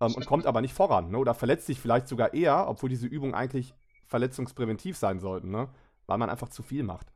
ähm, 0.00 0.14
und 0.14 0.26
kommt 0.26 0.46
aber 0.46 0.60
nicht 0.60 0.74
voran. 0.74 1.10
Ne? 1.10 1.18
Oder 1.18 1.34
verletzt 1.34 1.66
sich 1.66 1.78
vielleicht 1.78 2.08
sogar 2.08 2.34
eher, 2.34 2.68
obwohl 2.68 2.88
diese 2.88 3.06
Übung 3.06 3.34
eigentlich 3.34 3.74
verletzungspräventiv 4.06 4.96
sein 4.96 5.20
sollten, 5.20 5.50
ne? 5.50 5.68
weil 6.06 6.18
man 6.18 6.30
einfach 6.30 6.48
zu 6.48 6.62
viel 6.62 6.82
macht. 6.82 7.12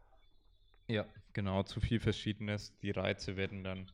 Ja, 0.87 1.07
genau, 1.33 1.63
zu 1.63 1.81
viel 1.81 1.99
Verschiedenes. 1.99 2.77
Die 2.83 2.91
Reize 2.91 3.37
werden 3.37 3.65
dann 3.65 3.91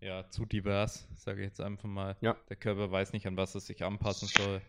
ja 0.00 0.28
zu 0.28 0.44
divers, 0.44 1.08
sage 1.14 1.40
ich 1.40 1.46
jetzt 1.46 1.60
einfach 1.60 1.88
mal. 1.88 2.16
Ja. 2.20 2.36
Der 2.48 2.56
Körper 2.56 2.90
weiß 2.90 3.12
nicht, 3.12 3.26
an 3.26 3.36
was 3.36 3.54
er 3.54 3.60
sich 3.60 3.84
anpassen 3.84 4.28
soll. 4.28 4.60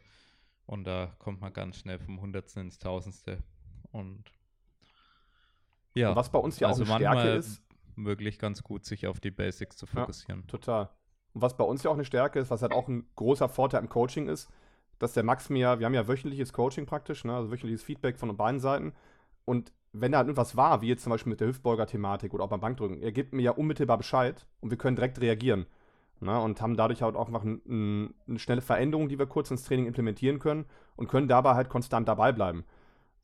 Und 0.66 0.86
da 0.86 1.16
kommt 1.20 1.42
man 1.42 1.54
ganz 1.54 1.78
schnell 1.78 2.00
vom 2.00 2.22
Hundertsten 2.22 2.64
ins 2.64 2.80
Tausendste. 2.80 3.44
Und 3.92 4.24
ja. 5.94 6.10
Und 6.10 6.16
was 6.16 6.30
bei 6.30 6.40
uns 6.40 6.60
ja 6.60 6.68
also 6.68 6.84
auch 6.84 6.90
eine 6.90 6.98
Stärke 6.98 7.30
ist. 7.30 7.62
Möglich 7.96 8.40
ganz 8.40 8.64
gut, 8.64 8.86
sich 8.86 9.08
auf 9.08 9.20
die 9.20 9.32
Basics 9.32 9.78
zu 9.78 9.86
fokussieren. 9.86 10.42
Ja, 10.42 10.48
total. 10.48 10.90
Und 11.34 11.42
was 11.42 11.58
bei 11.58 11.64
uns 11.64 11.84
ja 11.84 11.92
auch 11.92 11.96
eine 11.96 12.06
Stärke 12.06 12.40
ist, 12.40 12.50
was 12.50 12.62
halt 12.62 12.72
auch 12.72 12.88
ein 12.88 13.08
großer 13.16 13.50
Vorteil 13.50 13.82
im 13.82 13.90
Coaching 13.90 14.28
ist, 14.28 14.50
dass 15.00 15.14
der 15.14 15.24
Max 15.24 15.50
mir, 15.50 15.80
wir 15.80 15.86
haben 15.86 15.94
ja 15.94 16.08
wöchentliches 16.08 16.54
Coaching 16.54 16.86
praktisch, 16.86 17.26
ne, 17.26 17.36
also 17.36 17.52
wöchentliches 17.52 17.84
Feedback 17.84 18.18
von 18.18 18.36
beiden 18.38 18.60
Seiten. 18.60 18.94
Und 19.44 19.74
wenn 19.92 20.12
da 20.12 20.20
halt 20.20 20.28
irgendwas 20.28 20.56
war, 20.56 20.82
wie 20.82 20.88
jetzt 20.88 21.04
zum 21.04 21.12
Beispiel 21.12 21.32
mit 21.32 21.42
der 21.42 21.50
Hüftbeuger-Thematik 21.50 22.34
oder 22.34 22.46
auch 22.46 22.50
beim 22.50 22.62
Bankdrücken, 22.62 23.02
er 23.02 23.12
gibt 23.12 23.34
mir 23.34 23.42
ja 23.42 23.52
unmittelbar 23.52 23.98
Bescheid 23.98 24.46
und 24.62 24.70
wir 24.70 24.78
können 24.78 24.96
direkt 24.96 25.20
reagieren. 25.22 25.66
Ne, 26.22 26.40
und 26.40 26.62
haben 26.62 26.78
dadurch 26.78 27.02
halt 27.02 27.18
auch 27.18 27.28
einfach 27.28 27.44
ein, 27.44 27.62
ein, 27.68 28.14
eine 28.26 28.40
schnelle 28.40 28.62
Veränderung, 28.62 29.10
die 29.10 29.20
wir 29.20 29.26
kurz 29.26 29.52
ins 29.52 29.64
Training 29.64 29.86
implementieren 29.86 30.40
können 30.40 30.66
und 30.96 31.10
können 31.10 31.28
dabei 31.28 31.56
halt 31.56 31.68
konstant 31.68 32.08
dabei 32.08 32.32
bleiben. 32.32 32.64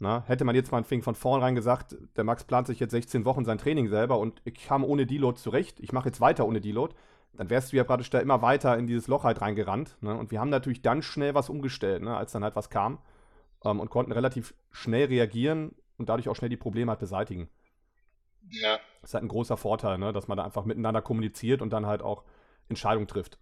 Ne, 0.02 0.24
hätte 0.26 0.46
man 0.46 0.56
jetzt 0.56 0.72
mal 0.72 0.84
von 0.84 1.14
vornherein 1.14 1.54
gesagt, 1.54 1.96
der 2.16 2.24
Max 2.24 2.44
plant 2.44 2.66
sich 2.66 2.80
jetzt 2.80 2.90
16 2.90 3.24
Wochen 3.24 3.46
sein 3.46 3.60
Training 3.60 3.88
selber 3.88 4.18
und 4.18 4.42
ich 4.46 4.56
kam 4.56 4.84
ohne 4.84 5.06
Deload 5.06 5.38
zurecht, 5.38 5.80
ich 5.80 5.92
mache 5.92 6.10
jetzt 6.10 6.20
weiter 6.20 6.48
ohne 6.48 6.60
Deload, 6.60 6.96
dann 7.34 7.52
wärst 7.52 7.72
du 7.72 7.78
ja 7.78 7.84
praktisch 7.84 8.10
da 8.10 8.18
immer 8.18 8.42
weiter 8.42 8.76
in 8.80 8.88
dieses 8.88 9.08
Loch 9.08 9.26
halt 9.26 9.42
reingerannt. 9.42 9.98
Ne? 10.02 10.18
Und 10.18 10.32
wir 10.32 10.40
haben 10.40 10.50
natürlich 10.50 10.82
dann 10.82 11.04
schnell 11.04 11.36
was 11.36 11.50
umgestellt, 11.50 12.02
ne? 12.02 12.18
als 12.18 12.32
dann 12.32 12.44
halt 12.44 12.56
was 12.56 12.72
kam. 12.72 12.98
Ähm, 13.64 13.80
und 13.80 13.92
konnten 13.92 14.12
relativ 14.12 14.56
schnell 14.72 15.06
reagieren 15.06 15.76
und 15.98 16.10
dadurch 16.10 16.30
auch 16.30 16.36
schnell 16.36 16.50
die 16.50 16.58
Probleme 16.58 16.90
halt 16.90 17.00
beseitigen. 17.00 17.48
Ja. 18.50 18.80
Das 19.02 19.12
ist 19.12 19.14
halt 19.14 19.24
ein 19.24 19.28
großer 19.28 19.56
Vorteil, 19.56 20.00
ne? 20.00 20.14
dass 20.14 20.28
man 20.28 20.36
da 20.36 20.44
einfach 20.44 20.66
miteinander 20.66 21.04
kommuniziert 21.04 21.62
und 21.62 21.70
dann 21.70 21.86
halt 21.86 22.02
auch 22.02 22.24
Entscheidungen 22.70 23.08
trifft. 23.08 23.38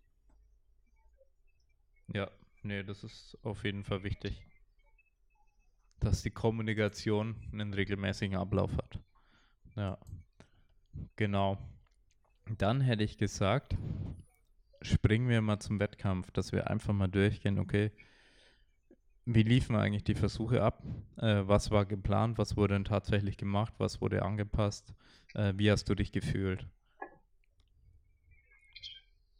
Ja, 2.14 2.30
nee, 2.64 2.84
das 2.84 3.06
ist 3.06 3.38
auf 3.44 3.64
jeden 3.64 3.86
Fall 3.86 4.04
wichtig. 4.04 4.46
Dass 6.00 6.24
die 6.24 6.32
Kommunikation 6.32 7.36
einen 7.52 7.74
regelmäßigen 7.74 8.38
Ablauf 8.38 8.72
hat. 8.78 9.00
Ja, 9.76 9.98
genau. 11.16 11.58
Dann 12.58 12.82
hätte 12.82 13.04
ich 13.04 13.18
gesagt, 13.18 13.76
springen 14.82 15.30
wir 15.30 15.42
mal 15.42 15.60
zum 15.60 15.80
Wettkampf, 15.80 16.32
dass 16.32 16.52
wir 16.52 16.70
einfach 16.70 16.94
mal 16.94 17.08
durchgehen, 17.08 17.60
okay, 17.60 17.92
wie 19.26 19.44
liefen 19.44 19.76
eigentlich 19.76 20.04
die 20.04 20.16
Versuche 20.16 20.64
ab? 20.64 20.82
Äh, 21.18 21.44
was 21.48 21.70
war 21.70 21.86
geplant? 21.86 22.38
Was 22.38 22.58
wurde 22.58 22.74
denn 22.74 22.86
tatsächlich 22.86 23.38
gemacht? 23.38 23.74
Was 23.78 24.02
wurde 24.02 24.24
angepasst? 24.24 24.94
Äh, 25.36 25.54
wie 25.56 25.70
hast 25.70 25.88
du 25.88 25.94
dich 25.94 26.12
gefühlt? 26.12 26.66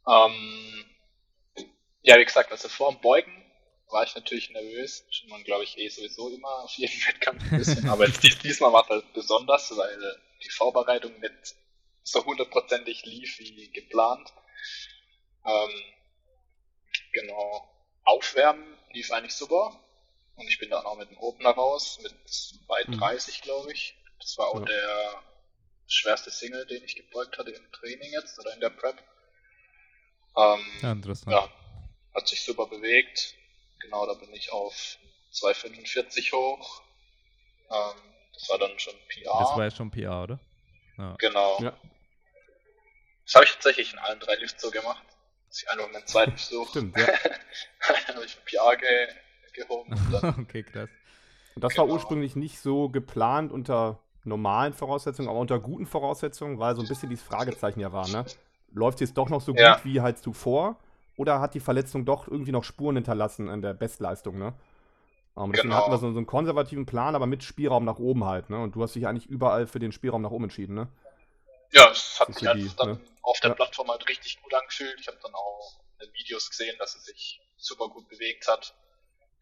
Ähm, 0.06 0.84
ja, 2.02 2.18
wie 2.18 2.24
gesagt, 2.24 2.52
also 2.52 2.68
vor 2.68 2.92
dem 2.92 3.00
Beugen 3.00 3.32
war 3.92 4.04
ich 4.04 4.14
natürlich 4.14 4.50
nervös. 4.50 5.04
Man 5.28 5.44
glaube 5.44 5.64
ich 5.64 5.78
eh 5.78 5.88
sowieso 5.88 6.28
immer 6.30 6.64
auf 6.64 6.72
jeden 6.74 6.92
Wettkampf 7.06 7.42
ein 7.42 7.58
bisschen. 7.58 7.88
aber 7.88 8.08
diesmal 8.08 8.72
war 8.72 8.84
es 8.84 8.88
halt 8.88 9.12
besonders, 9.12 9.76
weil 9.76 10.16
die 10.42 10.50
Vorbereitung 10.50 11.18
nicht 11.20 11.54
so 12.02 12.24
hundertprozentig 12.24 13.04
lief 13.04 13.38
wie 13.38 13.70
geplant. 13.70 14.32
Ähm, 15.46 15.70
genau. 17.12 17.68
Aufwärmen 18.04 18.76
lief 18.92 19.10
eigentlich 19.12 19.34
super. 19.34 19.78
Und 20.36 20.48
ich 20.48 20.58
bin 20.58 20.70
dann 20.70 20.84
auch 20.86 20.96
mit 20.96 21.10
dem 21.10 21.18
Opener 21.18 21.50
raus, 21.50 21.98
mit 22.02 22.12
2,30 22.26 22.88
mhm. 22.88 23.42
glaube 23.42 23.72
ich. 23.72 23.96
Das 24.18 24.38
war 24.38 24.48
auch 24.48 24.60
ja. 24.60 24.66
der 24.66 25.22
schwerste 25.86 26.30
Single, 26.30 26.66
den 26.66 26.84
ich 26.84 26.96
gebeugt 26.96 27.38
hatte 27.38 27.50
im 27.50 27.72
Training 27.72 28.12
jetzt 28.12 28.38
oder 28.38 28.54
in 28.54 28.60
der 28.60 28.70
Prep. 28.70 28.96
Ähm, 30.36 30.64
ja, 30.82 30.92
interessant. 30.92 31.32
Ja, 31.32 31.48
hat 32.14 32.28
sich 32.28 32.42
super 32.42 32.66
bewegt. 32.66 33.34
Genau, 33.80 34.06
da 34.06 34.14
bin 34.14 34.32
ich 34.32 34.52
auf 34.52 34.98
2,45 35.32 36.32
hoch. 36.32 36.82
Ähm, 37.70 37.96
das 38.34 38.48
war 38.48 38.58
dann 38.58 38.78
schon 38.78 38.94
PR. 39.08 39.36
Das 39.38 39.50
war 39.50 39.64
ja 39.64 39.70
schon 39.70 39.90
PR, 39.90 40.22
oder? 40.22 40.38
Ja. 40.98 41.14
Genau. 41.18 41.58
Ja. 41.60 41.76
Das 43.24 43.34
habe 43.34 43.44
ich 43.44 43.52
tatsächlich 43.52 43.92
in 43.92 43.98
allen 43.98 44.20
drei 44.20 44.34
Lifts 44.36 44.60
so 44.60 44.70
gemacht. 44.70 45.04
Dass 45.48 45.62
ich 45.62 45.70
einfach 45.70 45.90
meinen 45.90 46.06
zweiten 46.06 46.32
Versuch. 46.36 46.68
Stimmt, 46.70 46.96
ja. 46.96 47.06
dann 47.06 48.06
habe 48.16 48.24
ich 48.24 48.36
ein 48.36 48.44
PR 48.44 48.76
ge 48.76 49.08
gehoben. 49.52 49.92
okay, 50.40 50.62
krass. 50.62 50.88
Und 51.54 51.64
das 51.64 51.74
genau. 51.74 51.88
war 51.88 51.94
ursprünglich 51.94 52.36
nicht 52.36 52.60
so 52.60 52.88
geplant 52.88 53.50
unter 53.52 53.98
normalen 54.24 54.72
Voraussetzungen, 54.72 55.28
aber 55.28 55.38
unter 55.38 55.58
guten 55.58 55.86
Voraussetzungen, 55.86 56.58
weil 56.58 56.76
so 56.76 56.82
ein 56.82 56.88
bisschen 56.88 57.08
dieses 57.08 57.24
Fragezeichen 57.24 57.80
ja 57.80 57.92
war, 57.92 58.06
ne? 58.08 58.24
Läuft 58.72 58.96
es 58.96 59.08
jetzt 59.08 59.18
doch 59.18 59.28
noch 59.28 59.40
so 59.40 59.52
ja. 59.54 59.74
gut 59.74 59.84
wie 59.84 60.00
halt 60.00 60.18
zuvor? 60.18 60.76
Oder 61.20 61.38
hat 61.38 61.52
die 61.52 61.60
Verletzung 61.60 62.06
doch 62.06 62.28
irgendwie 62.28 62.50
noch 62.50 62.64
Spuren 62.64 62.96
hinterlassen 62.96 63.50
in 63.50 63.60
der 63.60 63.74
Bestleistung, 63.74 64.38
ne? 64.38 64.54
Um, 65.34 65.52
deswegen 65.52 65.68
genau. 65.68 65.82
hatten 65.82 65.92
wir 65.92 65.98
so, 65.98 66.10
so, 66.12 66.16
einen 66.16 66.26
konservativen 66.26 66.86
Plan, 66.86 67.14
aber 67.14 67.26
mit 67.26 67.44
Spielraum 67.44 67.84
nach 67.84 67.98
oben 67.98 68.24
halt, 68.24 68.48
ne? 68.48 68.58
Und 68.58 68.74
du 68.74 68.82
hast 68.82 68.94
dich 68.94 69.06
eigentlich 69.06 69.26
überall 69.26 69.66
für 69.66 69.78
den 69.78 69.92
Spielraum 69.92 70.22
nach 70.22 70.30
oben 70.30 70.44
entschieden, 70.44 70.74
ne? 70.74 70.88
Ja, 71.72 71.90
es 71.90 72.18
hat 72.18 72.32
sich 72.32 72.48
halt 72.48 72.80
dann 72.80 72.92
ne? 72.92 73.00
auf 73.20 73.38
der 73.40 73.50
ja. 73.50 73.54
Plattform 73.54 73.90
halt 73.90 74.08
richtig 74.08 74.40
gut 74.40 74.54
angefühlt. 74.54 74.98
Ich 74.98 75.08
habe 75.08 75.18
dann 75.22 75.34
auch 75.34 75.82
in 76.00 76.10
Videos 76.14 76.48
gesehen, 76.48 76.74
dass 76.78 76.94
es 76.94 77.04
sich 77.04 77.38
super 77.58 77.88
gut 77.90 78.08
bewegt 78.08 78.48
hat. 78.48 78.74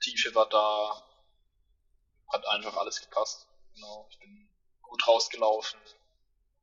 Tiefe 0.01 0.35
war 0.35 0.49
da, 0.49 1.01
hat 2.33 2.45
einfach 2.49 2.77
alles 2.77 3.01
gepasst. 3.01 3.47
Genau, 3.77 4.09
ich 4.11 4.19
bin 4.19 4.49
gut 4.83 5.07
rausgelaufen, 5.07 5.79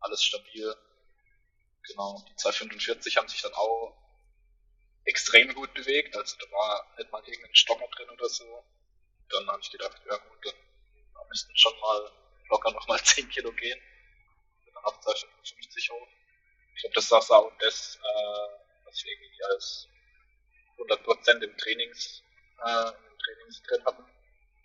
alles 0.02 0.22
stabil. 0.22 0.76
Genau, 1.88 2.22
die 2.28 2.36
245 2.36 3.16
haben 3.16 3.30
sich 3.30 3.42
dann 3.42 3.54
auch 3.54 4.05
extrem 5.06 5.54
gut 5.54 5.74
bewegt, 5.74 6.16
also 6.16 6.36
da 6.38 6.52
war 6.52 6.96
nicht 6.98 7.12
mal 7.12 7.24
irgendein 7.26 7.56
Stocker 7.56 7.88
drin 7.96 8.10
oder 8.10 8.28
so. 8.28 8.64
Dann 9.30 9.48
habe 9.48 9.62
ich 9.62 9.72
gedacht, 9.72 10.02
ja 10.10 10.18
gut, 10.18 10.46
dann 10.46 11.28
müssten 11.30 11.56
schon 11.58 11.80
mal 11.80 12.12
locker 12.50 12.72
nochmal 12.72 13.00
10 13.02 13.30
Kilo 13.32 13.52
gehen. 13.54 13.80
Dann 14.74 14.84
auf 14.84 15.00
255 15.00 15.90
hoch. 15.92 16.08
Ich 16.76 16.82
glaube, 16.82 16.96
das 16.96 17.12
war 17.12 17.40
auch 17.40 17.52
das, 17.60 17.98
äh, 17.98 18.86
was 18.86 18.98
ich 18.98 19.06
irgendwie 19.08 19.44
als 19.52 19.88
100% 20.78 21.44
im 21.44 21.58
Trainings, 21.58 22.24
äh, 22.66 22.90
im 22.90 23.18
Trainings 23.20 23.64
drin 23.64 23.86
hatten. 23.86 24.04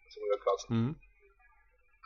Also 0.06 0.20
wir 0.20 0.38
quasi 0.38 0.66
mhm. 0.72 1.00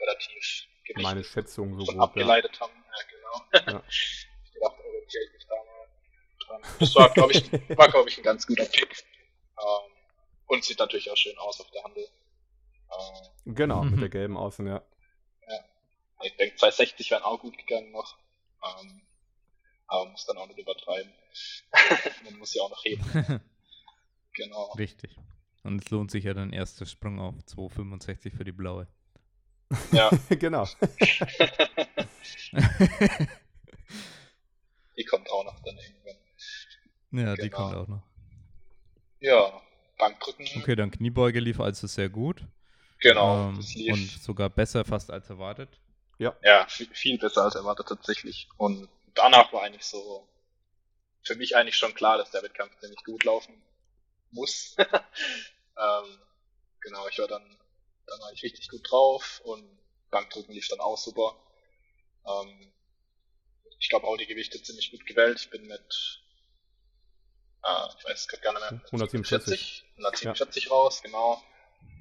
relativ 0.01 0.66
Meine 0.97 1.24
Schätzung 1.24 1.80
so 1.80 1.87
grob, 1.87 2.03
abgeleitet 2.03 2.55
ja. 2.55 2.61
haben. 2.61 2.85
Ja, 2.85 3.03
genau. 3.11 3.72
Ja. 3.72 3.85
ich 3.89 4.28
dachte, 4.61 4.85
orientiere 4.85 5.24
ich 5.24 5.32
mich 5.32 5.47
da 5.47 5.55
dran. 6.47 6.62
Das 6.78 6.95
war, 6.95 7.11
glaube 7.11 7.32
ich, 7.32 7.53
war, 7.76 7.88
glaube 7.88 8.09
ich, 8.09 8.18
ein 8.18 8.24
ganz 8.24 8.47
guter 8.47 8.64
Pick. 8.64 9.05
Ähm, 9.59 9.92
und 10.47 10.64
sieht 10.64 10.78
natürlich 10.78 11.11
auch 11.11 11.16
schön 11.16 11.36
aus 11.38 11.61
auf 11.61 11.70
der 11.70 11.84
Handel. 11.84 12.07
Ähm, 12.92 13.55
genau, 13.55 13.82
mhm. 13.82 13.90
mit 13.92 14.01
der 14.03 14.09
gelben 14.09 14.36
Außen, 14.36 14.66
ja. 14.66 14.82
ja. 15.49 15.64
Ich 16.22 16.36
denke, 16.36 16.57
260 16.57 17.11
wären 17.11 17.22
auch 17.22 17.40
gut 17.40 17.57
gegangen 17.57 17.90
noch. 17.92 18.16
Ähm, 18.62 19.03
aber 19.86 20.11
muss 20.11 20.26
dann 20.26 20.38
auch 20.38 20.47
nicht 20.47 20.59
übertreiben. 20.59 21.12
Man 22.24 22.38
muss 22.38 22.55
ja 22.55 22.62
auch 22.62 22.70
noch 22.70 22.84
heben. 22.84 23.05
genau. 24.32 24.72
Richtig. 24.72 25.16
Und 25.62 25.82
es 25.82 25.90
lohnt 25.90 26.11
sich 26.11 26.24
ja 26.24 26.34
dann 26.34 26.53
erst 26.53 26.80
der 26.80 26.86
Sprung 26.86 27.20
auf 27.20 27.34
265 27.45 28.34
für 28.34 28.45
die 28.45 28.53
blaue. 28.53 28.86
Ja. 29.92 30.11
genau. 30.28 30.66
die 34.97 35.05
kommt 35.05 35.30
auch 35.30 35.45
noch 35.45 35.59
dann 35.61 35.78
irgendwann. 35.78 36.16
Ja, 37.18 37.34
genau. 37.34 37.42
die 37.42 37.50
kommt 37.50 37.74
auch 37.74 37.88
noch. 37.88 38.02
Ja, 39.20 39.62
Bankdrücken. 39.98 40.46
Okay, 40.56 40.76
dann 40.76 40.90
Kniebeuge 40.90 41.40
lief 41.40 41.60
also 41.60 41.86
sehr 41.86 42.08
gut. 42.08 42.42
Genau, 43.00 43.48
ähm, 43.48 43.58
Und 43.58 44.10
sogar 44.22 44.48
besser 44.48 44.84
fast 44.84 45.10
als 45.10 45.28
erwartet. 45.28 45.68
Ja, 46.18 46.36
ja 46.42 46.66
viel, 46.68 46.88
viel 46.92 47.18
besser 47.18 47.42
als 47.42 47.54
erwartet 47.54 47.88
tatsächlich. 47.88 48.48
Und 48.56 48.88
danach 49.14 49.52
war 49.52 49.62
eigentlich 49.62 49.84
so 49.84 50.26
für 51.22 51.34
mich 51.36 51.56
eigentlich 51.56 51.76
schon 51.76 51.94
klar, 51.94 52.18
dass 52.18 52.30
der 52.30 52.42
Wettkampf 52.42 52.78
ziemlich 52.78 53.02
gut 53.04 53.24
laufen 53.24 53.54
muss. 54.30 54.76
ähm, 54.78 56.18
genau, 56.80 57.08
ich 57.08 57.18
war 57.18 57.28
dann 57.28 57.42
dann 58.06 58.20
war 58.20 58.32
ich 58.32 58.42
richtig 58.42 58.68
gut 58.68 58.90
drauf 58.90 59.40
und 59.44 59.64
Bankdrücken 60.10 60.54
lief 60.54 60.68
dann 60.68 60.80
auch 60.80 60.98
super. 60.98 61.36
Ähm, 62.26 62.72
ich 63.78 63.88
glaube 63.88 64.06
auch 64.06 64.16
die 64.16 64.26
Gewichte 64.26 64.62
ziemlich 64.62 64.90
gut 64.90 65.06
gewählt. 65.06 65.40
Ich 65.40 65.50
bin 65.50 65.66
mit, 65.66 66.22
äh, 67.64 67.88
ich 67.98 68.04
weiß 68.04 68.28
gar 68.28 68.52
nicht 68.52 68.70
mehr, 68.70 68.80
147, 68.86 69.84
147 69.96 70.64
ja. 70.64 70.70
raus, 70.70 71.02
genau. 71.02 71.42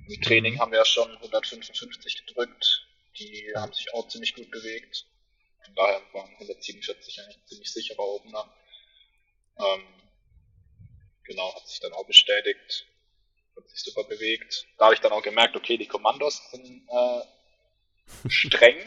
Im 0.07 0.21
Training 0.21 0.55
mhm. 0.55 0.59
haben 0.59 0.71
wir 0.71 0.79
ja 0.79 0.85
schon 0.85 1.09
155 1.17 2.25
gedrückt. 2.25 2.87
Die 3.17 3.45
ja. 3.53 3.61
haben 3.61 3.73
sich 3.73 3.93
auch 3.93 4.07
ziemlich 4.07 4.35
gut 4.35 4.49
bewegt. 4.51 5.05
Von 5.63 5.75
daher 5.75 6.01
waren 6.13 6.31
147 6.33 7.21
eigentlich 7.21 7.45
ziemlich 7.45 7.71
sicherer 7.71 7.99
Opener. 7.99 8.53
Ähm, 9.59 9.83
genau, 11.23 11.55
hat 11.55 11.67
sich 11.67 11.79
dann 11.79 11.93
auch 11.93 12.05
bestätigt 12.05 12.87
hat 13.55 13.69
sich 13.69 13.79
super 13.81 14.03
bewegt. 14.03 14.67
Da 14.77 14.85
habe 14.85 14.95
ich 14.95 15.01
dann 15.01 15.11
auch 15.11 15.21
gemerkt, 15.21 15.55
okay, 15.55 15.77
die 15.77 15.87
Kommandos 15.87 16.41
sind 16.51 16.87
äh, 16.89 17.21
streng. 18.29 18.77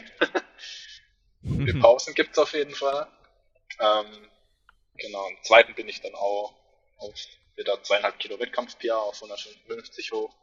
die 1.41 1.73
Pausen 1.81 2.13
gibt 2.13 2.31
es 2.31 2.37
auf 2.37 2.53
jeden 2.53 2.75
Fall. 2.75 3.07
Ähm, 3.79 4.29
genau, 4.95 5.27
im 5.29 5.43
zweiten 5.43 5.75
bin 5.75 5.87
ich 5.87 6.01
dann 6.01 6.15
auch 6.15 6.55
auf 6.97 7.13
wieder 7.55 7.81
zweieinhalb 7.83 8.19
Kilo 8.19 8.39
Wettkampf-PR 8.39 8.97
auf 8.97 9.15
155 9.15 10.11
hoch. 10.11 10.35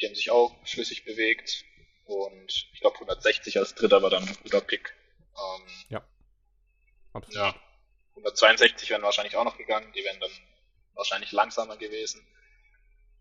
Die 0.00 0.06
haben 0.06 0.14
sich 0.14 0.30
auch 0.30 0.54
flüssig 0.66 1.04
bewegt. 1.04 1.64
Und 2.06 2.68
ich 2.72 2.80
glaube 2.80 2.96
160 2.96 3.58
als 3.58 3.74
dritter 3.74 4.02
war 4.02 4.10
dann 4.10 4.26
ein 4.28 4.36
guter 4.42 4.60
Pick. 4.60 4.94
Ähm, 5.36 5.66
ja. 5.88 6.06
Absolut. 7.12 7.36
Ja. 7.36 7.54
162 8.10 8.90
wären 8.90 9.02
wahrscheinlich 9.02 9.36
auch 9.36 9.44
noch 9.44 9.56
gegangen, 9.56 9.92
die 9.92 10.04
wären 10.04 10.20
dann 10.20 10.30
wahrscheinlich 10.94 11.32
langsamer 11.32 11.76
gewesen. 11.76 12.26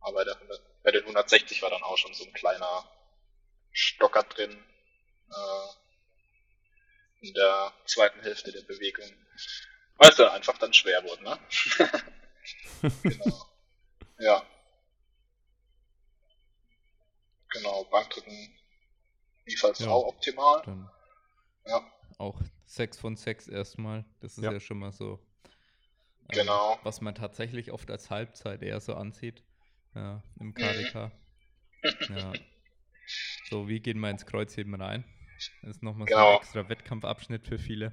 Aber 0.01 0.15
bei, 0.15 0.23
der, 0.25 0.37
bei 0.83 0.91
den 0.91 1.01
160 1.01 1.61
war 1.61 1.69
dann 1.69 1.83
auch 1.83 1.97
schon 1.97 2.13
so 2.13 2.25
ein 2.25 2.33
kleiner 2.33 2.85
Stocker 3.71 4.23
drin 4.23 4.51
äh, 5.29 5.67
in 7.25 7.33
der 7.33 7.73
zweiten 7.85 8.21
Hälfte 8.21 8.51
der 8.51 8.61
Bewegung. 8.63 9.09
Weil 9.97 10.09
es 10.09 10.15
dann 10.15 10.29
einfach 10.31 10.57
dann 10.57 10.73
schwer 10.73 11.03
wurde, 11.03 11.23
ne? 11.23 11.39
genau. 13.03 13.45
Ja. 14.19 14.43
Genau, 17.51 17.83
Bankdrücken 17.85 18.53
jedenfalls 19.45 19.79
ja, 19.79 19.89
auch 19.89 20.07
optimal. 20.07 20.63
ja. 21.65 21.91
Auch 22.17 22.41
6 22.65 22.97
von 22.99 23.15
6 23.15 23.47
erstmal. 23.47 24.05
Das 24.21 24.37
ist 24.37 24.43
ja. 24.43 24.51
ja 24.51 24.59
schon 24.59 24.79
mal 24.79 24.91
so 24.91 25.19
Ähm, 26.29 26.39
Genau. 26.39 26.79
was 26.83 27.01
man 27.01 27.15
tatsächlich 27.15 27.71
oft 27.71 27.91
als 27.91 28.09
Halbzeit 28.09 28.61
eher 28.63 28.79
so 28.79 28.95
ansieht. 28.95 29.43
Ja, 29.95 30.23
im 30.39 30.53
KDK. 30.53 31.11
Ja. 32.09 32.31
So, 33.49 33.67
wie 33.67 33.81
gehen 33.81 33.99
wir 33.99 34.09
ins 34.09 34.25
Kreuzheben 34.25 34.73
rein? 34.81 35.03
Das 35.61 35.71
ist 35.75 35.83
nochmal 35.83 36.07
so 36.07 36.13
Genau. 36.15 36.31
ein 36.31 36.37
extra 36.37 36.69
Wettkampfabschnitt 36.69 37.45
für 37.45 37.59
viele. 37.59 37.91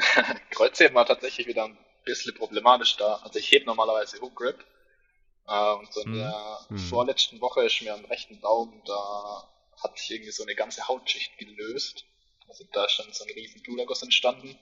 Kreuzheben 0.50 0.94
war 0.94 1.06
tatsächlich 1.06 1.46
wieder 1.46 1.64
ein 1.64 1.78
bisschen 2.04 2.34
problematisch 2.34 2.96
da. 2.96 3.16
Also 3.16 3.38
ich 3.38 3.50
heb 3.52 3.66
normalerweise 3.66 4.20
Hook 4.20 4.34
Grip. 4.36 4.64
Äh, 5.46 5.72
und 5.74 5.92
so 5.92 6.00
in 6.02 6.10
Mhm. 6.10 6.14
der 6.16 6.60
Mhm. 6.70 6.78
vorletzten 6.78 7.40
Woche 7.40 7.64
ist 7.64 7.82
mir 7.82 7.94
am 7.94 8.04
rechten 8.06 8.40
Daumen, 8.40 8.82
da 8.84 9.48
hat 9.82 9.98
sich 9.98 10.10
irgendwie 10.10 10.30
so 10.32 10.42
eine 10.44 10.54
ganze 10.54 10.86
Hautschicht 10.88 11.36
gelöst. 11.38 12.04
Also 12.48 12.64
da 12.72 12.84
ist 12.84 12.98
dann 12.98 13.12
so 13.12 13.24
ein 13.24 13.30
riesen 13.30 13.62
Bluterguss 13.62 14.02
entstanden. 14.02 14.58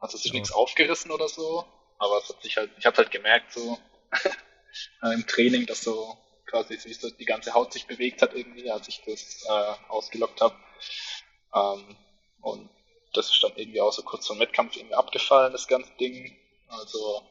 Also 0.00 0.16
es 0.16 0.24
ist 0.24 0.32
Ja. 0.32 0.34
nichts 0.34 0.52
aufgerissen 0.52 1.10
oder 1.10 1.28
so, 1.28 1.64
aber 1.98 2.18
es 2.18 2.28
hat 2.28 2.42
sich 2.42 2.56
halt, 2.56 2.70
ich 2.78 2.86
habe 2.86 2.96
halt 2.98 3.10
gemerkt 3.10 3.52
so 3.52 3.78
äh, 5.02 5.14
im 5.14 5.26
Training, 5.26 5.66
dass 5.66 5.82
so 5.82 6.16
quasi 6.46 6.78
wie 6.84 6.94
so 6.94 7.10
die 7.10 7.24
ganze 7.24 7.54
Haut 7.54 7.72
sich 7.72 7.86
bewegt 7.86 8.22
hat 8.22 8.34
irgendwie, 8.34 8.70
als 8.70 8.88
ich 8.88 9.02
das 9.06 9.44
äh, 9.48 9.74
ausgelockt 9.88 10.40
habe. 10.40 10.56
Ähm, 11.54 11.98
und 12.40 12.70
das 13.12 13.30
ist 13.30 13.42
dann 13.42 13.52
irgendwie 13.56 13.80
auch 13.80 13.92
so 13.92 14.02
kurz 14.02 14.26
vor 14.26 14.36
dem 14.36 14.40
Wettkampf 14.40 14.76
irgendwie 14.76 14.94
abgefallen, 14.94 15.52
das 15.52 15.66
ganze 15.66 15.92
Ding. 15.98 16.36
Also, 16.68 17.22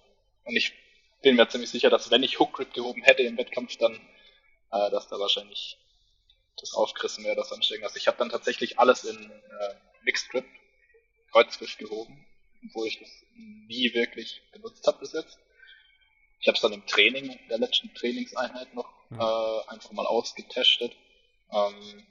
und 0.45 0.55
ich 0.55 0.73
bin 1.21 1.35
mir 1.35 1.47
ziemlich 1.49 1.69
sicher, 1.69 1.89
dass 1.89 2.11
wenn 2.11 2.23
ich 2.23 2.39
Hook 2.39 2.53
Grip 2.53 2.73
gehoben 2.73 3.03
hätte 3.03 3.23
im 3.23 3.37
Wettkampf, 3.37 3.77
dann, 3.77 3.95
äh, 4.71 4.89
dass 4.89 5.07
da 5.07 5.19
wahrscheinlich 5.19 5.77
das 6.59 6.73
aufgerissen 6.73 7.23
wäre 7.23 7.35
oder 7.35 7.45
sonst 7.45 7.69
irgendwas. 7.69 7.95
Ich 7.95 8.07
habe 8.07 8.17
dann 8.17 8.29
tatsächlich 8.29 8.79
alles 8.79 9.03
in 9.03 9.17
äh, 9.17 9.75
Mixed 10.03 10.29
Grip, 10.29 10.45
Kreuzgriff 11.31 11.77
gehoben, 11.77 12.25
obwohl 12.65 12.87
ich 12.87 12.99
das 12.99 13.09
nie 13.35 13.93
wirklich 13.93 14.41
benutzt 14.51 14.85
habe 14.87 14.99
bis 14.99 15.13
jetzt. 15.13 15.37
Ich 16.39 16.47
habe 16.47 16.55
es 16.55 16.61
dann 16.61 16.73
im 16.73 16.85
Training, 16.85 17.29
in 17.31 17.47
der 17.49 17.59
letzten 17.59 17.93
Trainingseinheit 17.93 18.73
noch 18.73 18.89
äh, 19.11 19.69
einfach 19.69 19.91
mal 19.91 20.05
ausgetestet. 20.05 20.93
Ähm, 21.51 22.05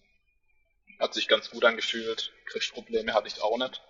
hat 0.98 1.14
sich 1.14 1.28
ganz 1.28 1.50
gut 1.50 1.64
angefühlt. 1.64 2.32
Griffprobleme 2.46 3.12
hatte 3.14 3.28
ich 3.28 3.40
auch 3.42 3.58
nicht. 3.58 3.82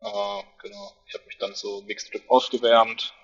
Äh, 0.00 0.42
genau. 0.62 0.96
Ich 1.06 1.14
habe 1.14 1.24
mich 1.26 1.38
dann 1.38 1.54
so 1.54 1.82
Mixed 1.82 2.10
Grip 2.12 2.28
aufgewärmt 2.30 3.14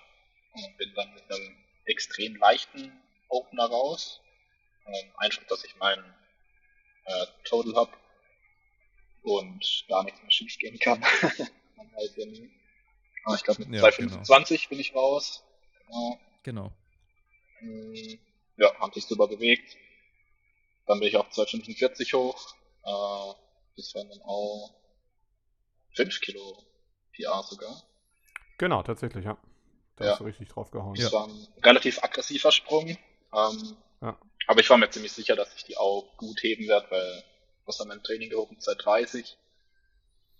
und 0.53 0.77
bin 0.77 0.93
dann 0.95 1.13
mit 1.13 1.23
einem 1.31 1.57
extrem 1.85 2.35
leichten 2.35 3.01
Opener 3.29 3.65
raus. 3.65 4.21
Ähm, 4.85 5.11
einfach, 5.17 5.43
dass 5.43 5.63
ich 5.63 5.75
meinen 5.77 6.03
äh, 7.05 7.25
Total 7.45 7.75
habe 7.75 7.91
und 9.23 9.85
da 9.87 10.03
nichts 10.03 10.21
mehr 10.21 10.31
schief 10.31 10.57
gehen 10.57 10.77
kann. 10.79 10.99
Man 10.99 11.91
weiß 11.95 12.15
ja 12.17 12.25
nie. 12.25 12.51
Aber 13.23 13.35
ich 13.35 13.43
glaube 13.43 13.61
mit 13.61 13.73
Ja, 13.73 13.79
225 13.79 14.67
bin 14.69 14.79
ich 14.79 14.93
raus. 14.93 15.43
Genau. 15.87 16.19
Genau. 16.43 16.73
Mm, 17.61 18.19
Ja, 18.57 18.77
haben 18.79 18.91
sich 18.93 19.05
super 19.05 19.27
bewegt. 19.27 19.77
Dann 20.85 20.99
bin 20.99 21.07
ich 21.07 21.15
auf 21.15 21.29
245 21.29 22.13
hoch. 22.13 22.55
Äh, 22.83 23.33
das 23.77 23.93
waren 23.95 24.09
dann 24.09 24.21
auch 24.23 24.73
5 25.95 26.19
Kilo 26.21 26.63
PR 27.13 27.43
sogar. 27.43 27.81
Genau, 28.57 28.83
tatsächlich, 28.83 29.25
ja. 29.25 29.37
Da 29.95 30.05
Ja. 30.05 30.11
hast 30.11 30.19
du 30.19 30.23
richtig 30.25 30.49
drauf 30.49 30.71
gehauen. 30.71 30.95
Das 30.95 31.11
war 31.11 31.27
ein 31.27 31.47
relativ 31.63 32.03
aggressiver 32.03 32.51
Sprung. 32.51 32.97
Ähm, 33.33 33.77
Ja. 34.01 34.17
Aber 34.47 34.59
ich 34.59 34.69
war 34.69 34.77
mir 34.77 34.89
ziemlich 34.89 35.13
sicher, 35.13 35.35
dass 35.35 35.55
ich 35.55 35.63
die 35.63 35.77
auch 35.77 36.17
gut 36.17 36.41
heben 36.43 36.67
werde, 36.67 36.89
weil 36.91 37.23
was 37.65 37.79
haben 37.79 37.87
wir 37.89 37.93
im 37.95 38.03
Training 38.03 38.29
gehoben? 38.29 38.59
230. 38.59 39.37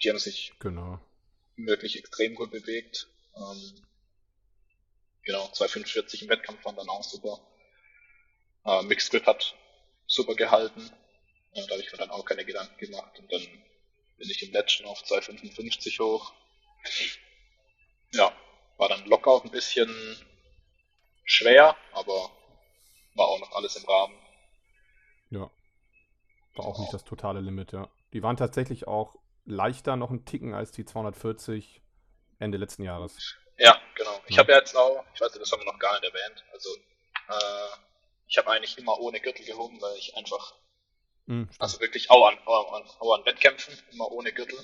Die 0.02 0.10
haben 0.10 0.20
sich 0.20 0.52
Genau. 0.60 1.00
wirklich 1.56 1.98
extrem 1.98 2.36
gut 2.36 2.52
bewegt. 2.52 3.08
Ähm, 3.38 3.86
genau, 5.24 5.48
245 5.48 6.24
im 6.24 6.30
Wettkampf 6.30 6.66
waren 6.66 6.76
dann 6.76 6.90
auch 6.90 7.04
super. 7.04 7.40
Äh, 8.66 8.84
Mixed 8.84 9.12
Grip 9.12 9.26
hat 9.26 9.56
super 10.08 10.36
gehalten. 10.36 10.92
Äh, 11.54 11.66
da 11.68 11.72
habe 11.74 11.82
ich 11.82 11.92
mir 11.92 11.98
dann 11.98 12.12
auch 12.12 12.26
keine 12.26 12.46
Gedanken 12.46 12.78
gemacht. 12.78 13.18
Und 13.20 13.32
dann 13.32 13.42
bin 14.18 14.30
ich 14.30 14.44
im 14.44 14.52
letzten 14.52 14.86
auf 14.86 15.04
255 15.04 16.00
hoch. 16.00 16.34
Ja, 18.14 18.32
war 18.78 18.90
dann 18.90 19.06
locker 19.06 19.32
auch 19.32 19.44
ein 19.44 19.52
bisschen 19.52 19.90
schwer, 21.26 21.76
aber 21.94 22.32
war 23.16 23.28
auch 23.28 23.40
noch 23.40 23.52
alles 23.54 23.76
im 23.76 23.86
Rahmen. 23.86 24.18
Ja. 25.30 25.50
War 26.56 26.66
auch 26.66 26.80
nicht 26.80 26.94
das 26.94 27.04
totale 27.04 27.40
Limit, 27.42 27.72
ja. 27.72 27.90
Die 28.14 28.22
waren 28.22 28.38
tatsächlich 28.38 28.88
auch 28.88 29.16
leichter 29.46 29.96
noch 29.96 30.12
ein 30.12 30.26
Ticken 30.26 30.54
als 30.54 30.72
die 30.72 30.86
240 30.86 31.82
Ende 32.40 32.58
letzten 32.58 32.84
Jahres. 32.84 33.18
Ja, 33.58 33.80
genau. 33.96 34.22
Ich 34.28 34.36
Ja. 34.36 34.40
habe 34.42 34.52
ja 34.52 34.60
jetzt 34.60 34.76
auch, 34.76 35.04
ich 35.14 35.22
weiß 35.22 35.32
nicht, 35.32 35.42
das 35.42 35.52
haben 35.52 35.62
wir 35.62 35.72
noch 35.72 35.80
gar 35.80 35.94
nicht 36.00 36.04
erwähnt, 36.04 36.44
also 36.52 36.70
äh, 37.30 37.78
ich 38.28 38.38
habe 38.38 38.52
eigentlich 38.52 38.78
immer 38.78 39.00
ohne 39.00 39.20
Gürtel 39.20 39.46
gehoben, 39.46 39.80
weil 39.82 39.96
ich 39.98 40.16
einfach, 40.16 40.56
Hm, 41.28 41.46
stimmt. 41.46 41.62
also 41.62 41.80
wirklich 41.80 42.10
auch 42.10 42.28
an, 42.28 42.38
auch 42.46 42.74
an, 42.74 42.84
auch 43.00 43.18
an 43.18 43.26
Wettkämpfen, 43.26 43.78
immer 43.92 44.12
ohne 44.12 44.32
Gürtel, 44.34 44.60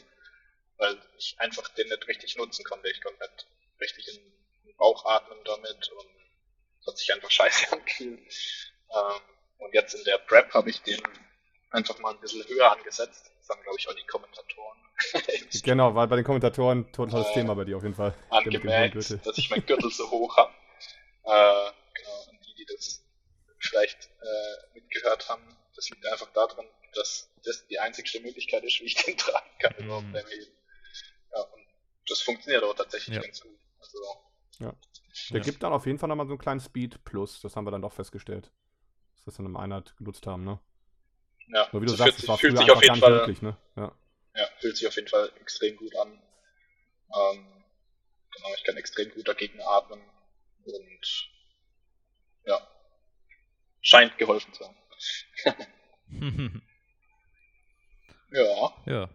weil 0.77 0.97
ich 1.17 1.35
einfach 1.39 1.67
den 1.69 1.87
nicht 1.87 2.07
richtig 2.07 2.37
nutzen 2.37 2.65
konnte. 2.65 2.89
Ich 2.89 3.01
konnte 3.01 3.19
nicht 3.21 3.47
richtig 3.81 4.07
in 4.15 4.23
den 4.65 4.75
Bauch 4.77 5.05
atmen 5.05 5.39
damit 5.45 5.89
und 5.89 6.07
es 6.81 6.87
hat 6.87 6.97
sich 6.97 7.13
einfach 7.13 7.31
scheiße 7.31 7.71
angefühlt. 7.71 8.19
Ähm, 8.19 9.21
und 9.59 9.73
jetzt 9.73 9.93
in 9.93 10.03
der 10.05 10.17
Prep 10.19 10.53
habe 10.53 10.69
ich 10.69 10.81
den 10.81 11.01
einfach 11.71 11.99
mal 11.99 12.13
ein 12.13 12.19
bisschen 12.21 12.45
höher 12.47 12.71
angesetzt. 12.71 13.31
Das 13.39 13.49
haben, 13.49 13.61
glaube 13.63 13.77
ich, 13.79 13.87
auch 13.87 13.93
die 13.95 14.05
Kommentatoren 14.05 14.79
Genau, 15.63 15.95
weil 15.95 16.07
bei 16.07 16.15
den 16.15 16.25
Kommentatoren 16.25 16.91
totales 16.91 17.27
Äh, 17.29 17.33
Thema 17.33 17.55
bei 17.55 17.65
dir 17.65 17.77
auf 17.77 17.83
jeden 17.83 17.95
Fall. 17.95 18.13
Angemerkt, 18.29 18.95
dass 18.95 19.37
ich 19.37 19.49
meinen 19.49 19.65
Gürtel 19.65 19.91
so 19.91 20.09
hoch 20.09 20.37
habe. 20.37 20.51
Äh, 21.23 21.71
genau, 21.93 22.29
und 22.29 22.45
die, 22.45 22.53
die 22.55 22.65
das 22.65 23.03
vielleicht 23.59 24.05
äh, 24.21 24.73
mitgehört 24.73 25.29
haben, 25.29 25.43
das 25.79 25.89
liegt 25.89 26.05
einfach 26.07 26.29
daran, 26.33 26.65
dass 26.93 27.29
das 27.45 27.65
die 27.67 27.79
einzigste 27.79 28.19
Möglichkeit 28.19 28.63
ist, 28.65 28.81
wie 28.81 28.85
ich 28.85 28.95
den 28.95 29.17
tragen 29.17 29.49
kann 29.59 29.73
überhaupt 29.77 30.07
Mhm. 30.07 30.11
beim 30.11 30.27
Heben. 30.27 30.51
Ja, 31.31 31.41
und 31.41 31.65
das 32.07 32.21
funktioniert 32.21 32.63
auch 32.63 32.75
tatsächlich 32.75 33.15
Ja. 33.15 33.21
ganz 33.21 33.39
gut. 33.39 33.57
Also, 33.79 33.97
Der 34.59 34.73
Ja. 35.37 35.39
gibt 35.39 35.63
dann 35.63 35.71
auf 35.71 35.85
jeden 35.85 35.97
Fall 35.97 36.09
nochmal 36.09 36.27
so 36.27 36.33
einen 36.33 36.39
kleinen 36.39 36.59
Speed 36.59 37.03
plus. 37.05 37.39
Das 37.39 37.55
haben 37.55 37.65
wir 37.65 37.71
dann 37.71 37.81
doch 37.81 37.93
festgestellt. 37.93 38.51
Dass 39.15 39.21
wir 39.21 39.25
das 39.27 39.37
dann 39.37 39.45
im 39.45 39.55
Einheit 39.55 39.95
genutzt 39.95 40.27
haben, 40.27 40.43
ne? 40.43 40.59
ja, 41.47 41.69
Nur 41.71 41.81
wie 41.81 41.85
du 41.85 41.91
also 41.93 42.03
sagst, 42.03 42.15
fühlt, 42.15 42.23
es 42.23 42.27
war 42.27 42.35
sich, 42.35 42.41
fühlt 42.41 42.57
sich 42.57 42.71
auf 42.71 42.83
jeden 42.83 42.95
Fall, 42.97 43.11
möglich, 43.19 43.41
ne? 43.41 43.57
Ja. 43.77 43.95
ja, 44.35 44.47
fühlt 44.59 44.75
sich 44.75 44.87
auf 44.87 44.95
jeden 44.97 45.07
Fall 45.07 45.31
extrem 45.39 45.77
gut 45.77 45.95
an. 45.95 46.11
Ähm, 47.15 47.63
genau, 48.35 48.53
ich 48.53 48.63
kann 48.65 48.75
extrem 48.75 49.11
gut 49.11 49.27
dagegen 49.29 49.61
atmen 49.61 50.01
und 50.65 51.29
ja, 52.45 52.67
scheint 53.81 54.17
geholfen 54.17 54.53
zu 54.53 54.65
haben. 54.65 54.75
Ja, 58.31 58.73
ja. 58.85 59.09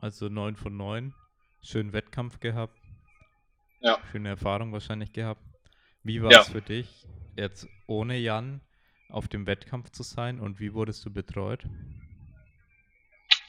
Also 0.00 0.28
9 0.28 0.56
von 0.56 0.76
9. 0.76 1.14
Schönen 1.60 1.92
Wettkampf 1.92 2.40
gehabt. 2.40 2.78
Ja. 3.80 3.98
Schöne 4.10 4.30
Erfahrung 4.30 4.72
wahrscheinlich 4.72 5.12
gehabt. 5.12 5.42
Wie 6.02 6.22
war 6.22 6.30
Ja. 6.32 6.40
es 6.40 6.48
für 6.48 6.62
dich, 6.62 7.06
jetzt 7.36 7.66
ohne 7.86 8.16
Jan 8.16 8.60
auf 9.10 9.28
dem 9.28 9.46
Wettkampf 9.46 9.90
zu 9.90 10.02
sein 10.02 10.40
und 10.40 10.58
wie 10.60 10.72
wurdest 10.72 11.04
du 11.04 11.10
betreut? 11.12 11.64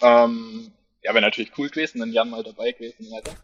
Ähm, 0.01 0.71
ja, 1.03 1.13
wäre 1.13 1.21
natürlich 1.21 1.57
cool 1.57 1.69
gewesen, 1.69 2.01
wenn 2.01 2.11
Jan 2.11 2.29
mal 2.29 2.43
dabei 2.43 2.71
gewesen 2.71 3.05
wäre. 3.11 3.35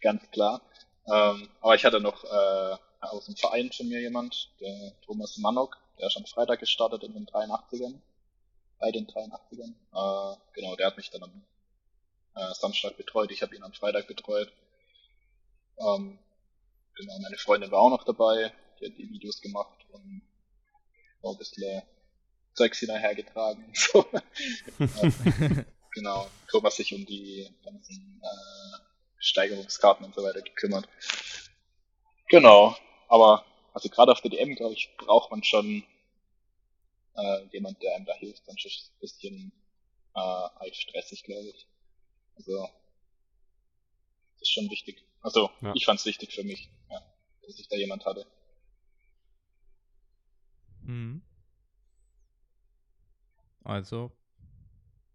Ganz 0.00 0.30
klar. 0.30 0.62
Ähm, 1.06 1.48
aber 1.60 1.74
ich 1.74 1.84
hatte 1.84 2.00
noch 2.00 2.22
äh, 2.24 2.76
aus 3.00 3.26
dem 3.26 3.36
Verein 3.36 3.70
von 3.72 3.88
mir 3.88 4.00
jemand, 4.00 4.52
der 4.60 4.92
Thomas 5.04 5.38
Mannock, 5.38 5.76
der 5.98 6.08
ist 6.08 6.16
am 6.16 6.26
Freitag 6.26 6.60
gestartet 6.60 7.02
in 7.04 7.12
den 7.12 7.26
83ern. 7.26 8.00
Bei 8.78 8.90
den 8.92 9.06
83ern. 9.06 9.74
Äh, 9.92 10.36
genau, 10.54 10.76
der 10.76 10.86
hat 10.86 10.96
mich 10.96 11.10
dann 11.10 11.24
am 11.24 11.44
äh, 12.36 12.54
Samstag 12.54 12.96
betreut, 12.96 13.30
ich 13.30 13.42
habe 13.42 13.54
ihn 13.56 13.62
am 13.62 13.72
Freitag 13.72 14.06
betreut. 14.06 14.52
Ähm, 15.78 16.18
genau, 16.94 17.18
meine 17.20 17.38
Freundin 17.38 17.70
war 17.70 17.80
auch 17.80 17.90
noch 17.90 18.04
dabei, 18.04 18.52
die 18.80 18.86
hat 18.86 18.98
die 18.98 19.10
Videos 19.10 19.40
gemacht 19.40 19.84
und 19.90 20.22
auch 21.22 21.32
ein 21.32 21.38
bisschen 21.38 21.82
Zeugs 22.54 22.78
hinterhergetragen 22.78 23.64
und 23.64 23.76
so. 23.76 24.06
Genau, 25.94 26.28
Thomas 26.48 26.76
sich 26.76 26.94
um 26.94 27.04
die 27.06 27.48
ganzen 27.64 28.22
äh, 28.22 28.78
Steigerungskarten 29.18 30.06
und 30.06 30.14
so 30.14 30.22
weiter 30.22 30.42
gekümmert. 30.42 30.88
Genau, 32.28 32.76
aber 33.08 33.44
also 33.72 33.88
gerade 33.88 34.12
auf 34.12 34.20
der 34.20 34.30
DM, 34.30 34.54
glaube 34.54 34.74
ich, 34.74 34.90
braucht 34.96 35.30
man 35.30 35.42
schon 35.42 35.84
äh, 37.16 37.44
jemand, 37.52 37.82
der 37.82 37.96
einem 37.96 38.06
da 38.06 38.14
hilft, 38.14 38.44
sonst 38.46 38.64
ist 38.64 38.76
es 38.76 38.90
ein 38.90 39.00
bisschen 39.00 39.52
äh, 40.14 40.20
halt 40.20 40.76
stressig, 40.76 41.24
glaube 41.24 41.48
ich. 41.48 41.66
Also 42.36 42.68
das 44.34 44.42
ist 44.42 44.52
schon 44.52 44.70
wichtig. 44.70 45.04
Also 45.20 45.50
Ja. 45.60 45.72
ich 45.74 45.84
fand 45.84 45.98
es 45.98 46.06
wichtig 46.06 46.32
für 46.32 46.44
mich, 46.44 46.70
ja, 46.90 47.02
dass 47.42 47.58
ich 47.58 47.68
da 47.68 47.76
jemand 47.76 48.04
hatte. 48.06 48.26
Mhm. 50.82 51.22
Also 53.64 54.12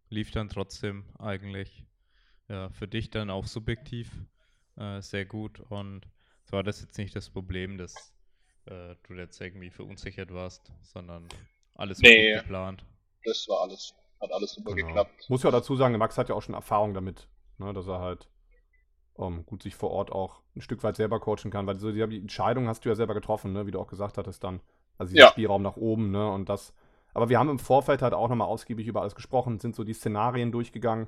lief 0.09 0.29
dann 0.31 0.49
trotzdem 0.49 1.05
eigentlich 1.17 1.85
ja, 2.49 2.69
für 2.69 2.87
dich 2.87 3.09
dann 3.09 3.29
auch 3.29 3.47
subjektiv 3.47 4.11
äh, 4.75 5.01
sehr 5.01 5.25
gut 5.25 5.59
und 5.59 6.07
so 6.45 6.57
war 6.57 6.63
das 6.63 6.81
jetzt 6.81 6.97
nicht 6.97 7.15
das 7.15 7.29
Problem, 7.29 7.77
dass 7.77 8.12
äh, 8.66 8.95
du 9.07 9.14
jetzt 9.14 9.39
irgendwie 9.41 9.70
verunsichert 9.70 10.34
warst, 10.34 10.72
sondern 10.82 11.28
alles 11.76 12.01
war 12.01 12.09
Nee. 12.09 12.34
gut 12.34 12.41
geplant. 12.43 12.86
Das 13.26 13.47
war 13.47 13.61
alles, 13.61 13.93
hat 14.22 14.32
alles 14.32 14.53
super 14.53 14.74
Genau. 14.74 14.88
geklappt. 14.88 15.30
Muss 15.30 15.43
ja 15.43 15.49
auch 15.49 15.53
dazu 15.53 15.76
sagen, 15.76 15.93
der 15.93 15.99
Max 15.99 16.18
hat 16.18 16.30
ja 16.30 16.36
auch 16.36 16.41
schon 16.41 16.55
Erfahrung 16.55 16.93
damit, 16.93 17.28
ne, 17.57 17.74
dass 17.74 17.88
er 17.88 17.99
halt 17.99 18.28
ähm, 19.18 19.45
gut 19.45 19.64
sich 19.64 19.76
vor 19.76 19.91
Ort 19.91 20.11
auch 20.11 20.41
ein 20.55 20.61
Stück 20.61 20.84
weit 20.84 20.95
selber 20.95 21.20
coachen 21.20 21.51
kann, 21.51 21.68
weil 21.68 21.78
so 21.78 21.91
die, 21.91 22.01
Entscheidung 22.01 22.68
hast 22.68 22.84
du 22.86 22.89
ja 22.89 22.95
selber 22.95 23.14
getroffen, 23.14 23.53
ne, 23.53 23.66
wie 23.68 23.72
du 23.72 23.80
auch 23.80 23.88
gesagt 23.88 24.18
hattest 24.18 24.43
dann. 24.43 24.59
Also 24.97 25.11
dieser 25.14 25.26
Ja. 25.26 25.32
Spielraum 25.32 25.61
nach 25.61 25.78
oben, 25.78 26.11
ne, 26.11 26.30
und 26.32 26.49
das. 26.49 26.74
Aber 27.14 27.30
wir 27.30 27.38
haben 27.38 27.49
im 27.49 27.59
Vorfeld 27.59 28.01
halt 28.01 28.14
auch 28.14 28.28
nochmal 28.28 28.47
ausgiebig 28.47 28.88
über 28.88 29.01
alles 29.01 29.14
gesprochen, 29.16 29.59
sind 29.59 29.76
so 29.76 29.84
die 29.84 29.93
Szenarien 29.93 30.51
durchgegangen. 30.51 31.07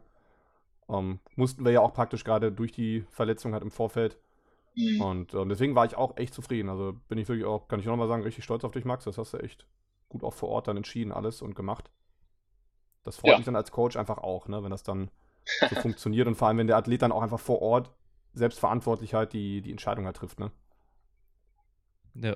Ähm, 0.88 1.20
mussten 1.36 1.66
wir 1.66 1.72
ja 1.72 1.82
auch 1.82 1.94
praktisch 1.94 2.24
gerade 2.24 2.52
durch 2.52 2.72
die 2.72 3.06
Verletzung 3.10 3.54
halt 3.54 3.64
im 3.64 3.72
Vorfeld. 3.72 4.20
Mhm. 4.76 5.02
Und 5.02 5.34
ähm, 5.34 5.50
deswegen 5.50 5.76
war 5.76 5.86
ich 5.86 5.96
auch 5.96 6.18
echt 6.18 6.34
zufrieden. 6.34 6.70
Also 6.70 6.94
bin 7.08 7.18
ich 7.18 7.28
wirklich 7.28 7.46
auch, 7.46 7.68
kann 7.68 7.80
ich 7.80 7.86
nochmal 7.86 8.08
sagen, 8.08 8.24
richtig 8.24 8.44
stolz 8.44 8.64
auf 8.64 8.72
dich, 8.72 8.86
Max. 8.86 9.06
Das 9.06 9.18
hast 9.18 9.34
du 9.34 9.38
echt 9.38 9.68
gut 10.10 10.24
auch 10.24 10.34
vor 10.34 10.50
Ort 10.50 10.68
dann 10.68 10.78
entschieden, 10.78 11.12
alles 11.12 11.42
und 11.42 11.56
gemacht. 11.56 11.92
Das 13.04 13.16
freut 13.18 13.32
Ja. 13.34 13.38
mich 13.38 13.46
dann 13.46 13.56
als 13.56 13.72
Coach 13.72 13.96
einfach 13.96 14.18
auch, 14.18 14.48
ne, 14.50 14.62
wenn 14.64 14.72
das 14.72 14.84
dann 14.84 15.10
so 15.64 15.76
funktioniert 15.76 16.28
und 16.28 16.36
vor 16.36 16.48
allem, 16.50 16.58
wenn 16.58 16.68
der 16.68 16.78
Athlet 16.78 17.02
dann 17.02 17.12
auch 17.14 17.22
einfach 17.22 17.40
vor 17.40 17.62
Ort 17.62 17.92
selbstverantwortlich 18.34 19.14
halt 19.14 19.34
die, 19.34 19.62
die 19.62 19.72
Entscheidung 19.72 20.06
halt 20.06 20.18
trifft, 20.18 20.40
ne? 20.40 20.52
Ja. 22.16 22.36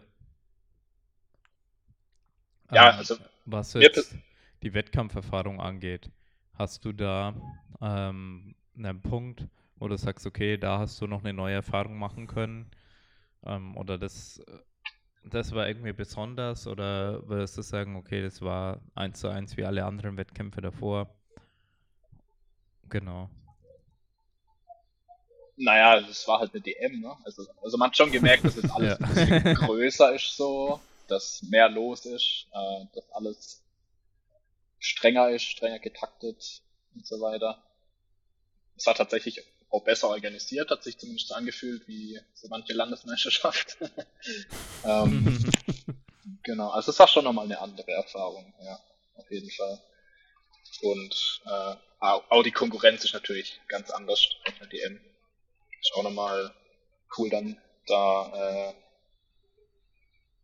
Ja, 2.72 2.90
Ähm, 2.90 2.98
also 2.98 3.16
was 3.46 3.74
jetzt 3.74 4.16
die 4.64 4.74
Wettkampferfahrung 4.74 5.60
angeht, 5.60 6.12
hast 6.54 6.86
du 6.86 6.94
da 6.94 7.34
ähm, 7.82 8.56
einen 8.78 9.02
Punkt, 9.02 9.48
du 9.88 9.98
sagst, 9.98 10.26
okay, 10.26 10.58
da 10.58 10.80
hast 10.80 11.00
du 11.02 11.08
noch 11.08 11.24
eine 11.24 11.34
neue 11.34 11.56
Erfahrung 11.56 11.98
machen 11.98 12.28
können? 12.28 12.70
Ähm, 13.46 13.78
oder 13.78 13.98
das, 13.98 14.42
das 15.24 15.54
war 15.54 15.68
irgendwie 15.68 15.94
besonders? 15.94 16.68
Oder 16.68 17.28
würdest 17.28 17.58
du 17.58 17.62
sagen, 17.62 17.96
okay, 17.96 18.22
das 18.22 18.42
war 18.42 18.82
eins 18.96 19.20
zu 19.20 19.30
eins 19.30 19.58
wie 19.58 19.66
alle 19.66 19.86
anderen 19.86 20.18
Wettkämpfe 20.18 20.62
davor? 20.62 21.10
Genau. 22.90 23.30
Naja, 25.56 26.00
das 26.00 26.28
war 26.28 26.40
halt 26.40 26.54
eine 26.54 26.62
DM, 26.62 27.02
ne? 27.02 27.16
Also, 27.26 27.46
also 27.62 27.78
man 27.78 27.90
hat 27.90 27.98
schon 27.98 28.12
gemerkt, 28.12 28.46
dass 28.46 28.56
jetzt 28.56 28.72
alles 28.72 28.98
Ja. 28.98 29.06
ein 29.06 29.14
bisschen 29.14 29.54
größer 29.56 30.16
ist 30.16 30.36
so, 30.36 30.80
dass 31.08 31.44
mehr 31.44 31.70
los 31.70 32.06
ist, 32.06 32.48
äh, 32.54 32.86
dass 32.94 33.12
alles 33.12 33.62
strenger 34.80 35.30
ist, 35.30 35.44
strenger 35.44 35.80
getaktet 35.80 36.62
und 36.96 37.06
so 37.06 37.20
weiter. 37.20 37.62
Es 38.78 38.86
war 38.86 38.96
tatsächlich 38.96 39.44
auch 39.70 39.84
besser 39.84 40.10
organisiert, 40.10 40.72
hat 40.72 40.84
sich 40.84 40.98
zumindest 40.98 41.28
so 41.28 41.36
angefühlt 41.36 41.88
wie 41.88 42.20
so 42.34 42.48
manche 42.50 42.74
Landesmeisterschaft. 42.74 43.78
ähm, 44.84 45.52
genau, 46.44 46.70
also 46.70 46.92
es 46.92 47.00
war 47.00 47.08
schon 47.08 47.24
nochmal 47.24 47.46
eine 47.46 47.60
andere 47.60 47.92
Erfahrung, 47.92 48.54
ja, 48.64 48.80
auf 49.16 49.30
jeden 49.30 49.50
Fall. 49.52 49.82
Und 50.82 51.42
äh, 51.46 51.76
auch 52.00 52.24
auch 52.30 52.44
die 52.44 52.52
Konkurrenz 52.52 53.04
ist 53.04 53.14
natürlich 53.14 53.60
ganz 53.68 53.92
anders 53.92 54.30
auf 54.48 54.54
der 54.60 54.68
DM. 54.68 55.00
Ist 55.82 55.94
auch 55.96 56.04
nochmal 56.04 56.54
cool 57.18 57.30
dann 57.30 57.58
da 57.88 58.70
äh, 58.70 58.74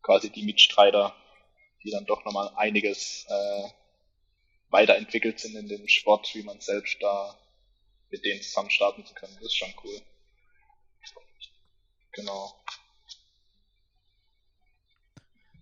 quasi 0.02 0.30
die 0.30 0.44
Mitstreiter, 0.44 1.16
die 1.84 1.92
dann 1.92 2.06
doch 2.06 2.26
nochmal 2.26 2.52
einiges 2.56 3.26
äh, 3.30 3.70
weiterentwickelt 4.70 5.40
sind 5.40 5.56
in 5.56 5.68
dem 5.68 5.88
Sport, 5.88 6.34
wie 6.34 6.44
man 6.44 6.60
selbst 6.60 6.98
da 7.02 7.38
mit 8.12 8.26
denen 8.26 8.42
zusammen 8.42 8.70
starten 8.72 9.06
zu 9.06 9.14
können. 9.14 9.36
Das 9.36 9.46
ist 9.46 9.58
schon 9.58 9.74
cool. 9.84 10.02
Genau. 12.14 12.56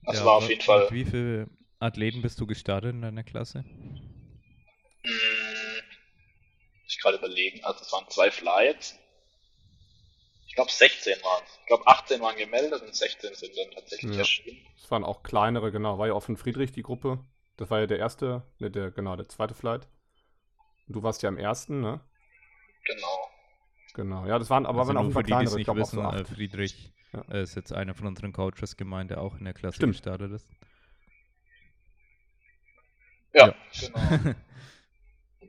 Das 0.05 0.15
Ja, 0.15 0.23
war 0.23 0.35
auf 0.35 0.47
jeden 0.49 0.61
Fall. 0.61 0.87
Mit 0.87 0.91
wie 0.91 1.03
viele 1.05 1.49
Athleten 1.79 2.21
bist 2.21 2.39
du 2.39 2.47
gestartet 2.47 2.91
in 2.93 3.01
deiner 3.01 3.23
Klasse? 3.23 3.65
Hm, 5.05 5.83
Ich 6.87 6.97
gerade 7.01 7.17
überlegen, 7.17 7.61
also 7.65 7.81
es 7.81 7.91
waren 7.91 8.09
zwei 8.09 8.31
Flights. 8.31 8.95
Ich 10.47 10.55
glaube 10.55 10.71
16 10.71 11.21
waren 11.23 11.43
Ich 11.61 11.65
glaube 11.65 11.85
18 11.87 12.21
waren 12.21 12.37
gemeldet 12.37 12.81
und 12.81 12.95
16 12.95 13.33
sind 13.35 13.57
dann 13.57 13.71
tatsächlich 13.71 14.17
Ja. 14.17 14.17
erschienen. 14.17 14.65
Das 14.75 14.91
waren 14.91 15.03
auch 15.03 15.23
kleinere, 15.23 15.71
genau. 15.71 15.97
War 15.97 16.07
ja 16.07 16.13
auch 16.13 16.23
von 16.23 16.37
Friedrich 16.37 16.71
die 16.71 16.83
Gruppe. 16.83 17.19
Das 17.57 17.69
war 17.69 17.79
ja 17.79 17.87
der 17.87 17.99
erste, 17.99 18.43
ne, 18.59 18.69
der, 18.71 18.91
genau, 18.91 19.15
der 19.15 19.29
zweite 19.29 19.53
Flight. 19.53 19.87
Und 20.87 20.95
du 20.95 21.03
warst 21.03 21.21
ja 21.23 21.29
im 21.29 21.37
ersten, 21.37 21.81
ne? 21.81 22.01
Genau. 22.85 23.29
Genau. 23.95 24.25
Ja, 24.25 24.39
das 24.39 24.49
waren 24.49 24.65
aber 24.65 24.79
also 24.79 24.93
waren 24.93 24.97
auch 24.97 25.09
ein 25.09 25.13
paar 25.13 25.21
für 25.21 25.23
die, 25.23 25.31
die 25.31 25.31
kleinere. 25.33 25.61
Ich 25.61 25.67
nicht 25.67 25.77
wissen, 25.77 26.01
so 26.01 26.09
äh. 26.09 26.25
Friedrich 26.25 26.91
Ja. 27.13 27.21
äh, 27.31 27.43
ist 27.43 27.55
jetzt 27.55 27.71
einer 27.73 27.93
von 27.93 28.07
unseren 28.07 28.33
Coaches 28.33 28.75
gemeint, 28.77 29.11
der 29.11 29.21
auch 29.21 29.35
in 29.37 29.45
der 29.45 29.53
Klasse 29.53 29.75
Stimmt. 29.75 29.93
gestartet 29.93 30.31
ist. 30.31 30.49
Ja, 33.33 33.47
Ja. 33.47 33.55
genau. 33.79 34.35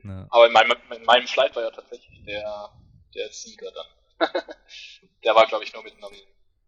Ja. 0.03 0.27
Aber 0.29 0.45
in 0.45 0.53
meinem, 0.53 0.71
in 0.95 1.03
meinem 1.05 1.25
Flight 1.25 1.55
war 1.55 1.63
ja 1.63 1.71
tatsächlich 1.71 2.23
der, 2.25 2.69
der 3.15 3.27
Sieger 3.31 3.71
dann. 3.71 4.29
der 5.23 5.33
war, 5.33 5.47
glaube 5.47 5.63
ich, 5.63 5.73
nur 5.73 5.81
mit 5.83 5.93
einem, 5.93 6.13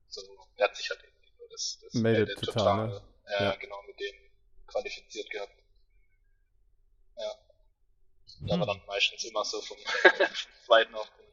so, 0.07 0.21
der 0.57 0.69
hat 0.69 0.75
sich 0.75 0.89
halt 0.89 1.03
irgendwie 1.03 1.31
nur 1.37 1.47
das, 1.49 1.77
das 1.83 1.93
Meldet 1.93 2.29
Meldet 2.29 2.45
total, 2.45 2.87
ne? 2.87 3.01
ja, 3.29 3.43
Ja. 3.43 3.55
genau, 3.57 3.79
mit 3.85 3.99
dem 3.99 4.15
qualifiziert 4.65 5.29
gehabt. 5.29 5.53
Ja. 7.17 7.31
Da 8.45 8.53
Hm. 8.53 8.59
war 8.59 8.67
dann 8.67 8.81
meistens 8.87 9.23
immer 9.25 9.43
so 9.45 9.61
vom 9.61 9.77
zweiten 10.65 10.95
auf 10.95 11.09
den, 11.17 11.25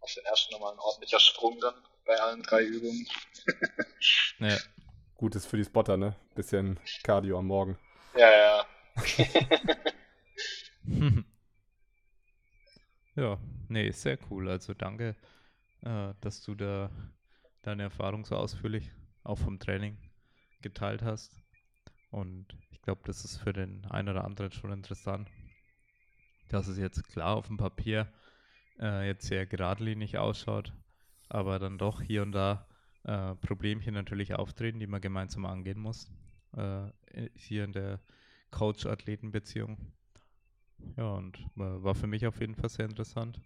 auf 0.00 0.14
den 0.14 0.24
ersten 0.26 0.52
nochmal 0.52 0.72
ein 0.72 0.78
ordentlicher 0.78 1.20
Sprung 1.20 1.58
dann 1.60 1.74
bei 2.04 2.16
allen 2.20 2.42
drei 2.42 2.62
Übungen. 2.62 3.06
Ja. 4.38 4.56
Gut 5.16 5.34
ist 5.36 5.46
für 5.46 5.56
die 5.56 5.64
Spotter, 5.64 5.96
ne? 5.96 6.16
Bisschen 6.34 6.78
Cardio 7.02 7.38
am 7.38 7.46
Morgen. 7.46 7.78
Ja, 8.14 8.30
ja, 8.30 8.66
ja, 13.16 13.38
nee, 13.68 13.90
sehr 13.90 14.18
cool. 14.30 14.48
Also 14.48 14.74
danke, 14.74 15.16
äh, 15.82 16.14
dass 16.20 16.42
du 16.42 16.54
da 16.54 16.90
deine 17.62 17.84
Erfahrung 17.84 18.24
so 18.26 18.36
ausführlich 18.36 18.90
auch 19.24 19.38
vom 19.38 19.58
Training 19.58 19.98
geteilt 20.62 21.02
hast. 21.02 21.32
Und 22.10 22.46
ich 22.70 22.82
glaube, 22.82 23.02
das 23.06 23.24
ist 23.24 23.38
für 23.38 23.52
den 23.52 23.86
einen 23.86 24.10
oder 24.10 24.24
anderen 24.24 24.52
schon 24.52 24.72
interessant, 24.72 25.30
dass 26.48 26.68
es 26.68 26.78
jetzt 26.78 27.06
klar 27.08 27.36
auf 27.36 27.46
dem 27.46 27.56
Papier 27.56 28.12
äh, 28.78 29.06
jetzt 29.06 29.26
sehr 29.26 29.46
geradlinig 29.46 30.18
ausschaut, 30.18 30.72
aber 31.28 31.58
dann 31.58 31.78
doch 31.78 32.00
hier 32.00 32.22
und 32.22 32.32
da 32.32 32.66
äh, 33.04 33.34
Problemchen 33.36 33.94
natürlich 33.94 34.34
auftreten, 34.34 34.80
die 34.80 34.86
man 34.86 35.00
gemeinsam 35.00 35.46
angehen 35.46 35.78
muss. 35.78 36.10
Äh, 36.56 36.90
hier 37.34 37.64
in 37.64 37.72
der 37.72 38.00
Coach-Athleten-Beziehung. 38.50 39.78
Ja, 40.96 41.12
und 41.12 41.38
äh, 41.56 41.82
war 41.82 41.94
für 41.94 42.06
mich 42.06 42.26
auf 42.26 42.40
jeden 42.40 42.54
Fall 42.54 42.68
sehr 42.68 42.86
interessant, 42.86 43.40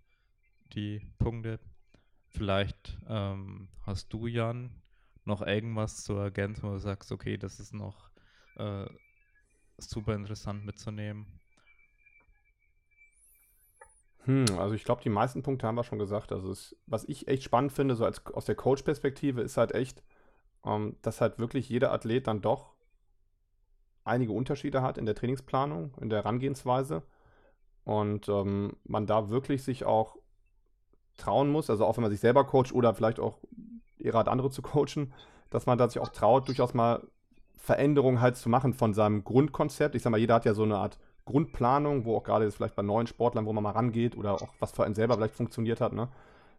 die 0.74 1.00
Punkte. 1.18 1.60
Vielleicht 2.28 2.98
ähm, 3.08 3.68
hast 3.86 4.12
du, 4.12 4.26
Jan, 4.26 4.70
noch 5.24 5.42
irgendwas 5.42 6.04
zu 6.04 6.14
ergänzen, 6.14 6.64
wo 6.64 6.72
du 6.72 6.78
sagst, 6.78 7.12
okay, 7.12 7.36
das 7.36 7.60
ist 7.60 7.74
noch 7.74 8.10
äh, 8.56 8.86
super 9.78 10.14
interessant 10.14 10.64
mitzunehmen. 10.64 11.26
Hm, 14.28 14.44
also 14.58 14.74
ich 14.74 14.84
glaube, 14.84 15.02
die 15.02 15.08
meisten 15.08 15.42
Punkte 15.42 15.66
haben 15.66 15.76
wir 15.76 15.84
schon 15.84 15.98
gesagt. 15.98 16.32
Also 16.32 16.50
es, 16.50 16.76
was 16.86 17.04
ich 17.04 17.28
echt 17.28 17.42
spannend 17.42 17.72
finde, 17.72 17.96
so 17.96 18.04
als 18.04 18.24
aus 18.26 18.44
der 18.44 18.56
Coach-Perspektive, 18.56 19.40
ist 19.40 19.56
halt 19.56 19.72
echt, 19.72 20.02
ähm, 20.66 20.96
dass 21.00 21.22
halt 21.22 21.38
wirklich 21.38 21.70
jeder 21.70 21.92
Athlet 21.92 22.26
dann 22.26 22.42
doch 22.42 22.74
einige 24.04 24.32
Unterschiede 24.32 24.82
hat 24.82 24.98
in 24.98 25.06
der 25.06 25.14
Trainingsplanung, 25.14 25.94
in 25.98 26.10
der 26.10 26.18
Herangehensweise. 26.18 27.02
Und 27.84 28.28
ähm, 28.28 28.76
man 28.84 29.06
da 29.06 29.30
wirklich 29.30 29.62
sich 29.62 29.86
auch 29.86 30.18
trauen 31.16 31.48
muss, 31.48 31.70
also 31.70 31.86
auch 31.86 31.96
wenn 31.96 32.02
man 32.02 32.10
sich 32.10 32.20
selber 32.20 32.44
coacht 32.44 32.72
oder 32.72 32.92
vielleicht 32.92 33.20
auch 33.20 33.38
ihre 33.96 34.18
Art 34.18 34.28
andere 34.28 34.50
zu 34.50 34.60
coachen, 34.60 35.14
dass 35.48 35.64
man 35.64 35.78
da 35.78 35.88
sich 35.88 36.00
auch 36.00 36.10
traut, 36.10 36.48
durchaus 36.48 36.74
mal 36.74 37.02
Veränderungen 37.56 38.20
halt 38.20 38.36
zu 38.36 38.50
machen 38.50 38.74
von 38.74 38.92
seinem 38.92 39.24
Grundkonzept. 39.24 39.94
Ich 39.94 40.02
sag 40.02 40.10
mal, 40.10 40.18
jeder 40.18 40.34
hat 40.34 40.44
ja 40.44 40.52
so 40.52 40.64
eine 40.64 40.76
Art 40.76 40.98
Grundplanung, 41.28 42.04
wo 42.04 42.16
auch 42.16 42.24
gerade 42.24 42.44
jetzt 42.44 42.56
vielleicht 42.56 42.76
bei 42.76 42.82
neuen 42.82 43.06
Sportlern, 43.06 43.46
wo 43.46 43.52
man 43.52 43.62
mal 43.64 43.72
rangeht 43.72 44.16
oder 44.16 44.34
auch 44.42 44.48
was 44.60 44.72
für 44.72 44.84
einen 44.84 44.94
selber 44.94 45.14
vielleicht 45.16 45.36
funktioniert 45.36 45.80
hat, 45.80 45.92
ne? 45.92 46.08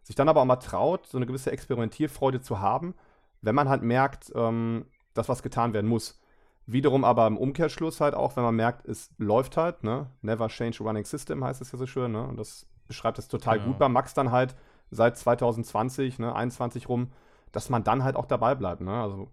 Sich 0.02 0.16
dann 0.16 0.28
aber 0.28 0.40
auch 0.40 0.46
mal 0.46 0.56
traut, 0.56 1.06
so 1.06 1.18
eine 1.18 1.26
gewisse 1.26 1.52
Experimentierfreude 1.52 2.40
zu 2.40 2.60
haben, 2.60 2.94
wenn 3.42 3.54
man 3.54 3.68
halt 3.68 3.82
merkt, 3.82 4.32
ähm, 4.34 4.86
dass 5.14 5.28
was 5.28 5.42
getan 5.42 5.74
werden 5.74 5.88
muss. 5.88 6.20
Wiederum 6.66 7.04
aber 7.04 7.26
im 7.26 7.36
Umkehrschluss 7.36 8.00
halt 8.00 8.14
auch, 8.14 8.36
wenn 8.36 8.44
man 8.44 8.56
merkt, 8.56 8.86
es 8.86 9.10
läuft 9.18 9.56
halt, 9.56 9.82
ne? 9.84 10.06
Never 10.22 10.48
change 10.48 10.78
a 10.80 10.84
running 10.86 11.04
system 11.04 11.44
heißt 11.44 11.60
es 11.60 11.72
ja 11.72 11.78
so 11.78 11.86
schön, 11.86 12.12
ne? 12.12 12.22
Und 12.26 12.36
das 12.38 12.66
beschreibt 12.88 13.18
es 13.18 13.28
total 13.28 13.58
Genau. 13.58 13.68
gut 13.68 13.78
bei 13.78 13.88
Max 13.88 14.14
dann 14.14 14.30
halt 14.30 14.54
seit 14.90 15.16
2020, 15.18 16.18
ne, 16.18 16.34
21 16.34 16.88
rum, 16.88 17.12
dass 17.52 17.70
man 17.70 17.84
dann 17.84 18.04
halt 18.04 18.16
auch 18.16 18.26
dabei 18.26 18.54
bleibt, 18.54 18.80
ne? 18.82 19.02
Also 19.02 19.28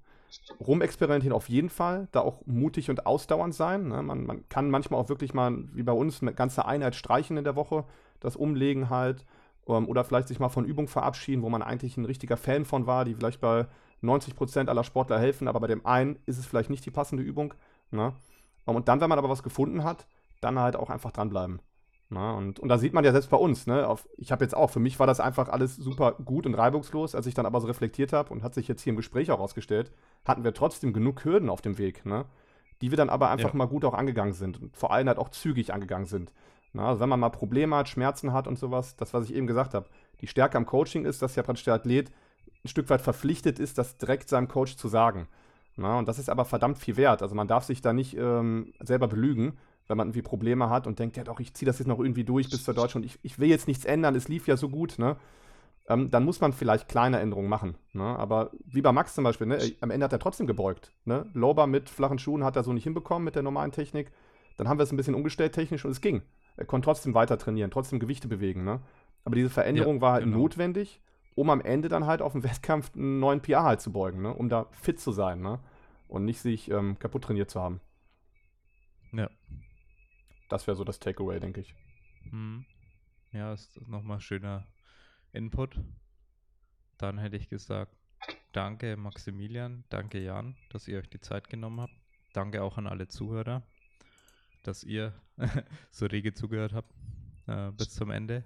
rumexperimentieren 0.59 1.35
auf 1.35 1.49
jeden 1.49 1.69
Fall, 1.69 2.07
da 2.11 2.21
auch 2.21 2.45
mutig 2.45 2.89
und 2.89 3.05
ausdauernd 3.05 3.53
sein. 3.55 3.87
Ne? 3.89 4.01
Man, 4.01 4.25
man 4.25 4.49
kann 4.49 4.69
manchmal 4.69 4.99
auch 4.99 5.09
wirklich 5.09 5.33
mal, 5.33 5.55
wie 5.73 5.83
bei 5.83 5.91
uns, 5.93 6.21
eine 6.21 6.33
ganze 6.33 6.65
Einheit 6.65 6.95
streichen 6.95 7.37
in 7.37 7.43
der 7.43 7.55
Woche, 7.55 7.85
das 8.19 8.35
umlegen 8.35 8.89
halt 8.89 9.25
Ähm, 9.67 9.87
oder 9.89 10.03
vielleicht 10.03 10.27
sich 10.29 10.39
mal 10.39 10.49
von 10.49 10.65
Übungen 10.65 10.87
verabschieden, 10.87 11.43
wo 11.43 11.49
man 11.49 11.61
eigentlich 11.61 11.97
ein 11.97 12.05
richtiger 12.05 12.37
Fan 12.37 12.65
von 12.65 12.87
war, 12.87 13.05
die 13.05 13.15
vielleicht 13.15 13.41
bei 13.41 13.67
90% 14.01 14.69
aller 14.69 14.83
Sportler 14.83 15.19
helfen, 15.19 15.47
aber 15.47 15.59
bei 15.59 15.67
dem 15.67 15.85
einen 15.85 16.19
ist 16.25 16.37
es 16.37 16.45
vielleicht 16.45 16.69
nicht 16.69 16.85
die 16.85 16.91
passende 16.91 17.23
Übung. 17.23 17.53
Ne? 17.91 18.13
Und 18.65 18.87
dann, 18.87 19.01
wenn 19.01 19.09
man 19.09 19.19
aber 19.19 19.29
was 19.29 19.43
gefunden 19.43 19.83
hat, 19.83 20.07
dann 20.41 20.59
halt 20.59 20.75
auch 20.75 20.89
einfach 20.89 21.11
dranbleiben. 21.11 21.61
Na, 22.09 22.31
ne? 22.31 22.37
und, 22.37 22.59
und 22.59 22.69
da 22.69 22.77
sieht 22.77 22.93
man 22.93 23.03
ja 23.03 23.11
selbst 23.11 23.29
bei 23.29 23.37
uns, 23.37 23.67
ne, 23.67 23.85
auf, 23.85 24.07
ich 24.17 24.31
habe 24.31 24.43
jetzt 24.43 24.55
auch, 24.55 24.69
für 24.69 24.79
mich 24.79 24.97
war 24.97 25.07
das 25.07 25.19
einfach 25.19 25.49
alles 25.49 25.75
super 25.75 26.13
gut 26.13 26.45
und 26.45 26.55
reibungslos, 26.55 27.15
als 27.15 27.25
ich 27.25 27.33
dann 27.33 27.45
aber 27.45 27.59
so 27.59 27.67
reflektiert 27.67 28.13
habe 28.13 28.31
und 28.31 28.43
hat 28.43 28.53
sich 28.53 28.69
jetzt 28.69 28.81
hier 28.81 28.91
im 28.91 28.97
Gespräch 28.97 29.29
auch 29.29 29.39
rausgestellt, 29.39 29.91
hatten 30.25 30.45
wir 30.45 30.53
trotzdem 30.53 30.93
genug 30.93 31.25
Hürden 31.25 31.49
auf 31.49 31.61
dem 31.61 31.77
Weg, 31.77 32.05
ne, 32.05 32.25
die 32.81 32.91
wir 32.91 32.97
dann 32.97 33.09
aber 33.09 33.29
einfach 33.29 33.51
ja. 33.51 33.57
mal 33.57 33.67
gut 33.67 33.83
auch 33.83 33.93
angegangen 33.93 34.33
sind 34.33 34.61
und 34.61 34.77
vor 34.77 34.91
allem 34.91 35.07
halt 35.07 35.17
auch 35.17 35.29
zügig 35.29 35.73
angegangen 35.73 36.05
sind. 36.05 36.31
Na, 36.71 36.87
also 36.89 37.01
wenn 37.01 37.09
man 37.09 37.19
mal 37.19 37.29
Probleme 37.29 37.75
hat, 37.75 37.89
Schmerzen 37.89 38.31
hat 38.31 38.47
und 38.47 38.57
sowas, 38.57 38.95
das, 38.95 39.13
was 39.13 39.25
ich 39.25 39.35
eben 39.35 39.47
gesagt 39.47 39.73
habe, 39.73 39.87
die 40.21 40.27
Stärke 40.27 40.57
am 40.57 40.65
Coaching 40.65 41.03
ist, 41.03 41.21
dass 41.21 41.35
ja 41.35 41.43
praktisch 41.43 41.65
der 41.65 41.73
Athlet 41.73 42.11
ein 42.63 42.69
Stück 42.69 42.89
weit 42.89 43.01
verpflichtet 43.01 43.59
ist, 43.59 43.77
das 43.77 43.97
direkt 43.97 44.29
seinem 44.29 44.47
Coach 44.47 44.77
zu 44.77 44.87
sagen. 44.87 45.27
Na, 45.75 45.99
und 45.99 46.07
das 46.07 46.19
ist 46.19 46.29
aber 46.29 46.45
verdammt 46.45 46.77
viel 46.77 46.97
wert. 46.97 47.21
Also 47.21 47.35
man 47.35 47.47
darf 47.47 47.63
sich 47.63 47.81
da 47.81 47.93
nicht 47.93 48.17
ähm, 48.17 48.73
selber 48.79 49.07
belügen, 49.07 49.57
wenn 49.87 49.97
man 49.97 50.07
irgendwie 50.07 50.21
Probleme 50.21 50.69
hat 50.69 50.87
und 50.87 50.99
denkt, 50.99 51.17
ja 51.17 51.23
doch, 51.23 51.39
ich 51.39 51.53
ziehe 51.53 51.65
das 51.65 51.79
jetzt 51.79 51.87
noch 51.87 51.99
irgendwie 51.99 52.23
durch 52.23 52.49
bis 52.49 52.63
zur 52.63 52.73
Deutschen 52.73 53.01
und 53.01 53.05
ich, 53.05 53.19
ich 53.23 53.39
will 53.39 53.49
jetzt 53.49 53.67
nichts 53.67 53.85
ändern, 53.85 54.15
es 54.15 54.27
lief 54.27 54.47
ja 54.47 54.57
so 54.57 54.69
gut, 54.69 54.99
ne? 54.99 55.17
Ähm, 55.89 56.11
dann 56.11 56.25
muss 56.25 56.41
man 56.41 56.51
vielleicht 56.51 56.89
kleine 56.89 57.19
Änderungen 57.19 57.47
machen. 57.47 57.77
Ne? 57.93 58.03
Aber 58.03 58.51
wie 58.65 58.81
bei 58.81 58.91
Max 58.91 59.15
zum 59.15 59.23
Beispiel, 59.23 59.47
ne? 59.47 59.57
am 59.79 59.89
Ende 59.89 60.03
hat 60.03 60.11
er 60.11 60.19
trotzdem 60.19 60.45
gebeugt. 60.45 60.91
Ne? 61.05 61.29
Lober 61.33 61.65
mit 61.65 61.89
flachen 61.89 62.19
Schuhen 62.19 62.43
hat 62.43 62.57
er 62.57 62.63
so 62.63 62.73
nicht 62.73 62.83
hinbekommen 62.83 63.23
mit 63.23 63.35
der 63.35 63.43
normalen 63.43 63.71
Technik. 63.71 64.11
Dann 64.57 64.67
haben 64.67 64.79
wir 64.79 64.83
es 64.83 64.91
ein 64.91 64.97
bisschen 64.97 65.15
umgestellt 65.15 65.53
technisch 65.53 65.85
und 65.85 65.91
es 65.91 66.01
ging. 66.01 66.23
Er 66.57 66.65
konnte 66.65 66.85
trotzdem 66.85 67.13
weiter 67.13 67.37
trainieren, 67.37 67.71
trotzdem 67.71 67.99
Gewichte 67.99 68.27
bewegen. 68.27 68.65
Ne? 68.65 68.81
Aber 69.23 69.35
diese 69.35 69.49
Veränderung 69.49 69.95
ja, 69.95 70.01
war 70.01 70.13
halt 70.13 70.25
genau. 70.25 70.39
notwendig, 70.39 71.01
um 71.35 71.49
am 71.49 71.61
Ende 71.61 71.87
dann 71.87 72.05
halt 72.05 72.21
auf 72.21 72.33
dem 72.33 72.43
Wettkampf 72.43 72.93
einen 72.93 73.19
neuen 73.19 73.39
PR 73.39 73.63
halt 73.63 73.79
zu 73.79 73.93
beugen, 73.93 74.21
ne? 74.21 74.33
um 74.33 74.49
da 74.49 74.65
fit 74.71 74.99
zu 74.99 75.13
sein 75.13 75.41
ne? 75.41 75.59
und 76.09 76.25
nicht 76.25 76.41
sich 76.41 76.69
ähm, 76.69 76.99
kaputt 76.99 77.23
trainiert 77.23 77.49
zu 77.49 77.61
haben. 77.61 77.79
Ja, 79.13 79.29
das 80.47 80.67
wäre 80.67 80.77
so 80.77 80.83
das 80.83 80.99
Takeaway, 80.99 81.39
denke 81.39 81.61
ich. 81.61 81.75
Hm. 82.29 82.65
Ja, 83.31 83.53
ist 83.53 83.79
nochmal 83.87 84.19
schöner 84.19 84.67
Input. 85.33 85.79
Dann 86.97 87.17
hätte 87.17 87.37
ich 87.37 87.49
gesagt, 87.49 87.95
danke 88.51 88.97
Maximilian, 88.97 89.83
danke 89.89 90.19
Jan, 90.19 90.55
dass 90.69 90.87
ihr 90.87 90.99
euch 90.99 91.09
die 91.09 91.19
Zeit 91.19 91.49
genommen 91.49 91.81
habt. 91.81 91.93
Danke 92.33 92.63
auch 92.63 92.77
an 92.77 92.87
alle 92.87 93.07
Zuhörer, 93.07 93.63
dass 94.63 94.83
ihr 94.83 95.13
so 95.91 96.05
rege 96.05 96.33
zugehört 96.33 96.73
habt 96.73 96.93
äh, 97.47 97.71
bis 97.71 97.93
zum 97.93 98.11
Ende. 98.11 98.43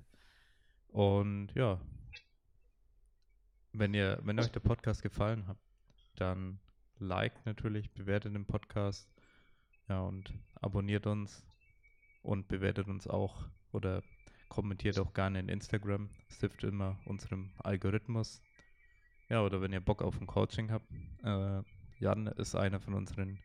Und 0.88 1.54
ja, 1.54 1.80
wenn 3.74 3.94
ihr, 3.94 4.20
wenn 4.24 4.40
euch 4.40 4.52
der 4.52 4.60
Podcast 4.60 5.02
gefallen 5.02 5.48
hat, 5.48 5.58
dann 6.16 6.60
liked 7.00 7.46
natürlich, 7.46 7.92
bewertet 7.94 8.36
den 8.36 8.46
Podcast, 8.46 9.10
ja 9.88 10.02
und 10.02 10.34
abonniert 10.56 11.08
uns 11.08 11.46
und 12.22 12.48
bewertet 12.48 12.88
uns 12.88 13.08
auch 13.08 13.46
oder 13.72 14.04
kommentiert 14.50 15.00
auch 15.00 15.14
gerne 15.14 15.40
in 15.40 15.50
Instagram. 15.50 16.10
Das 16.28 16.40
hilft 16.40 16.64
immer 16.64 17.00
unserem 17.06 17.52
Algorithmus. 17.60 18.42
Ja, 19.30 19.42
oder 19.44 19.62
wenn 19.62 19.72
ihr 19.72 19.80
Bock 19.80 20.02
auf 20.02 20.20
ein 20.20 20.28
Coaching 20.28 20.72
habt. 20.72 20.92
Äh, 21.24 21.62
Jan 22.00 22.28
ist 22.28 22.56
einer 22.56 22.80
von 22.80 22.94
unseren 22.96 23.40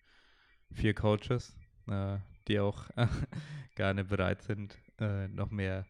vier 0.72 0.94
Coaches, 0.94 1.56
äh, 1.86 2.18
die 2.48 2.58
auch 2.58 2.88
gerne 3.76 4.04
bereit 4.04 4.42
sind, 4.42 4.76
äh, 4.98 5.28
noch 5.28 5.50
mehr 5.50 5.86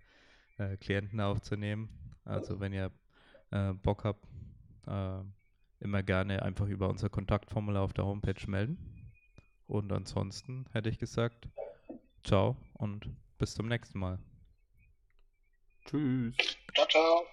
äh, 0.59 0.77
Klienten 0.77 1.21
aufzunehmen. 1.21 1.89
Also 2.25 2.61
wenn 2.61 2.73
ihr 2.73 2.91
äh, 3.53 3.73
Bock 3.73 4.05
habt, 4.05 4.27
äh, 4.87 5.21
immer 5.81 6.03
gerne 6.03 6.43
einfach 6.43 6.67
über 6.67 6.89
unser 6.89 7.09
Kontaktformular 7.09 7.83
auf 7.83 7.93
der 7.93 8.05
Homepage 8.05 8.51
melden. 8.51 8.79
Und 9.67 9.93
ansonsten 9.93 10.67
hätte 10.73 10.89
ich 10.91 10.99
gesagt, 10.99 11.49
Ciao 12.27 12.57
und 12.75 13.09
bis 13.39 13.55
zum 13.55 13.69
nächsten 13.69 14.01
Mal. 14.01 14.19
Tschüss. 15.85 16.35
Ciao, 16.75 16.87
ciao. 16.89 17.26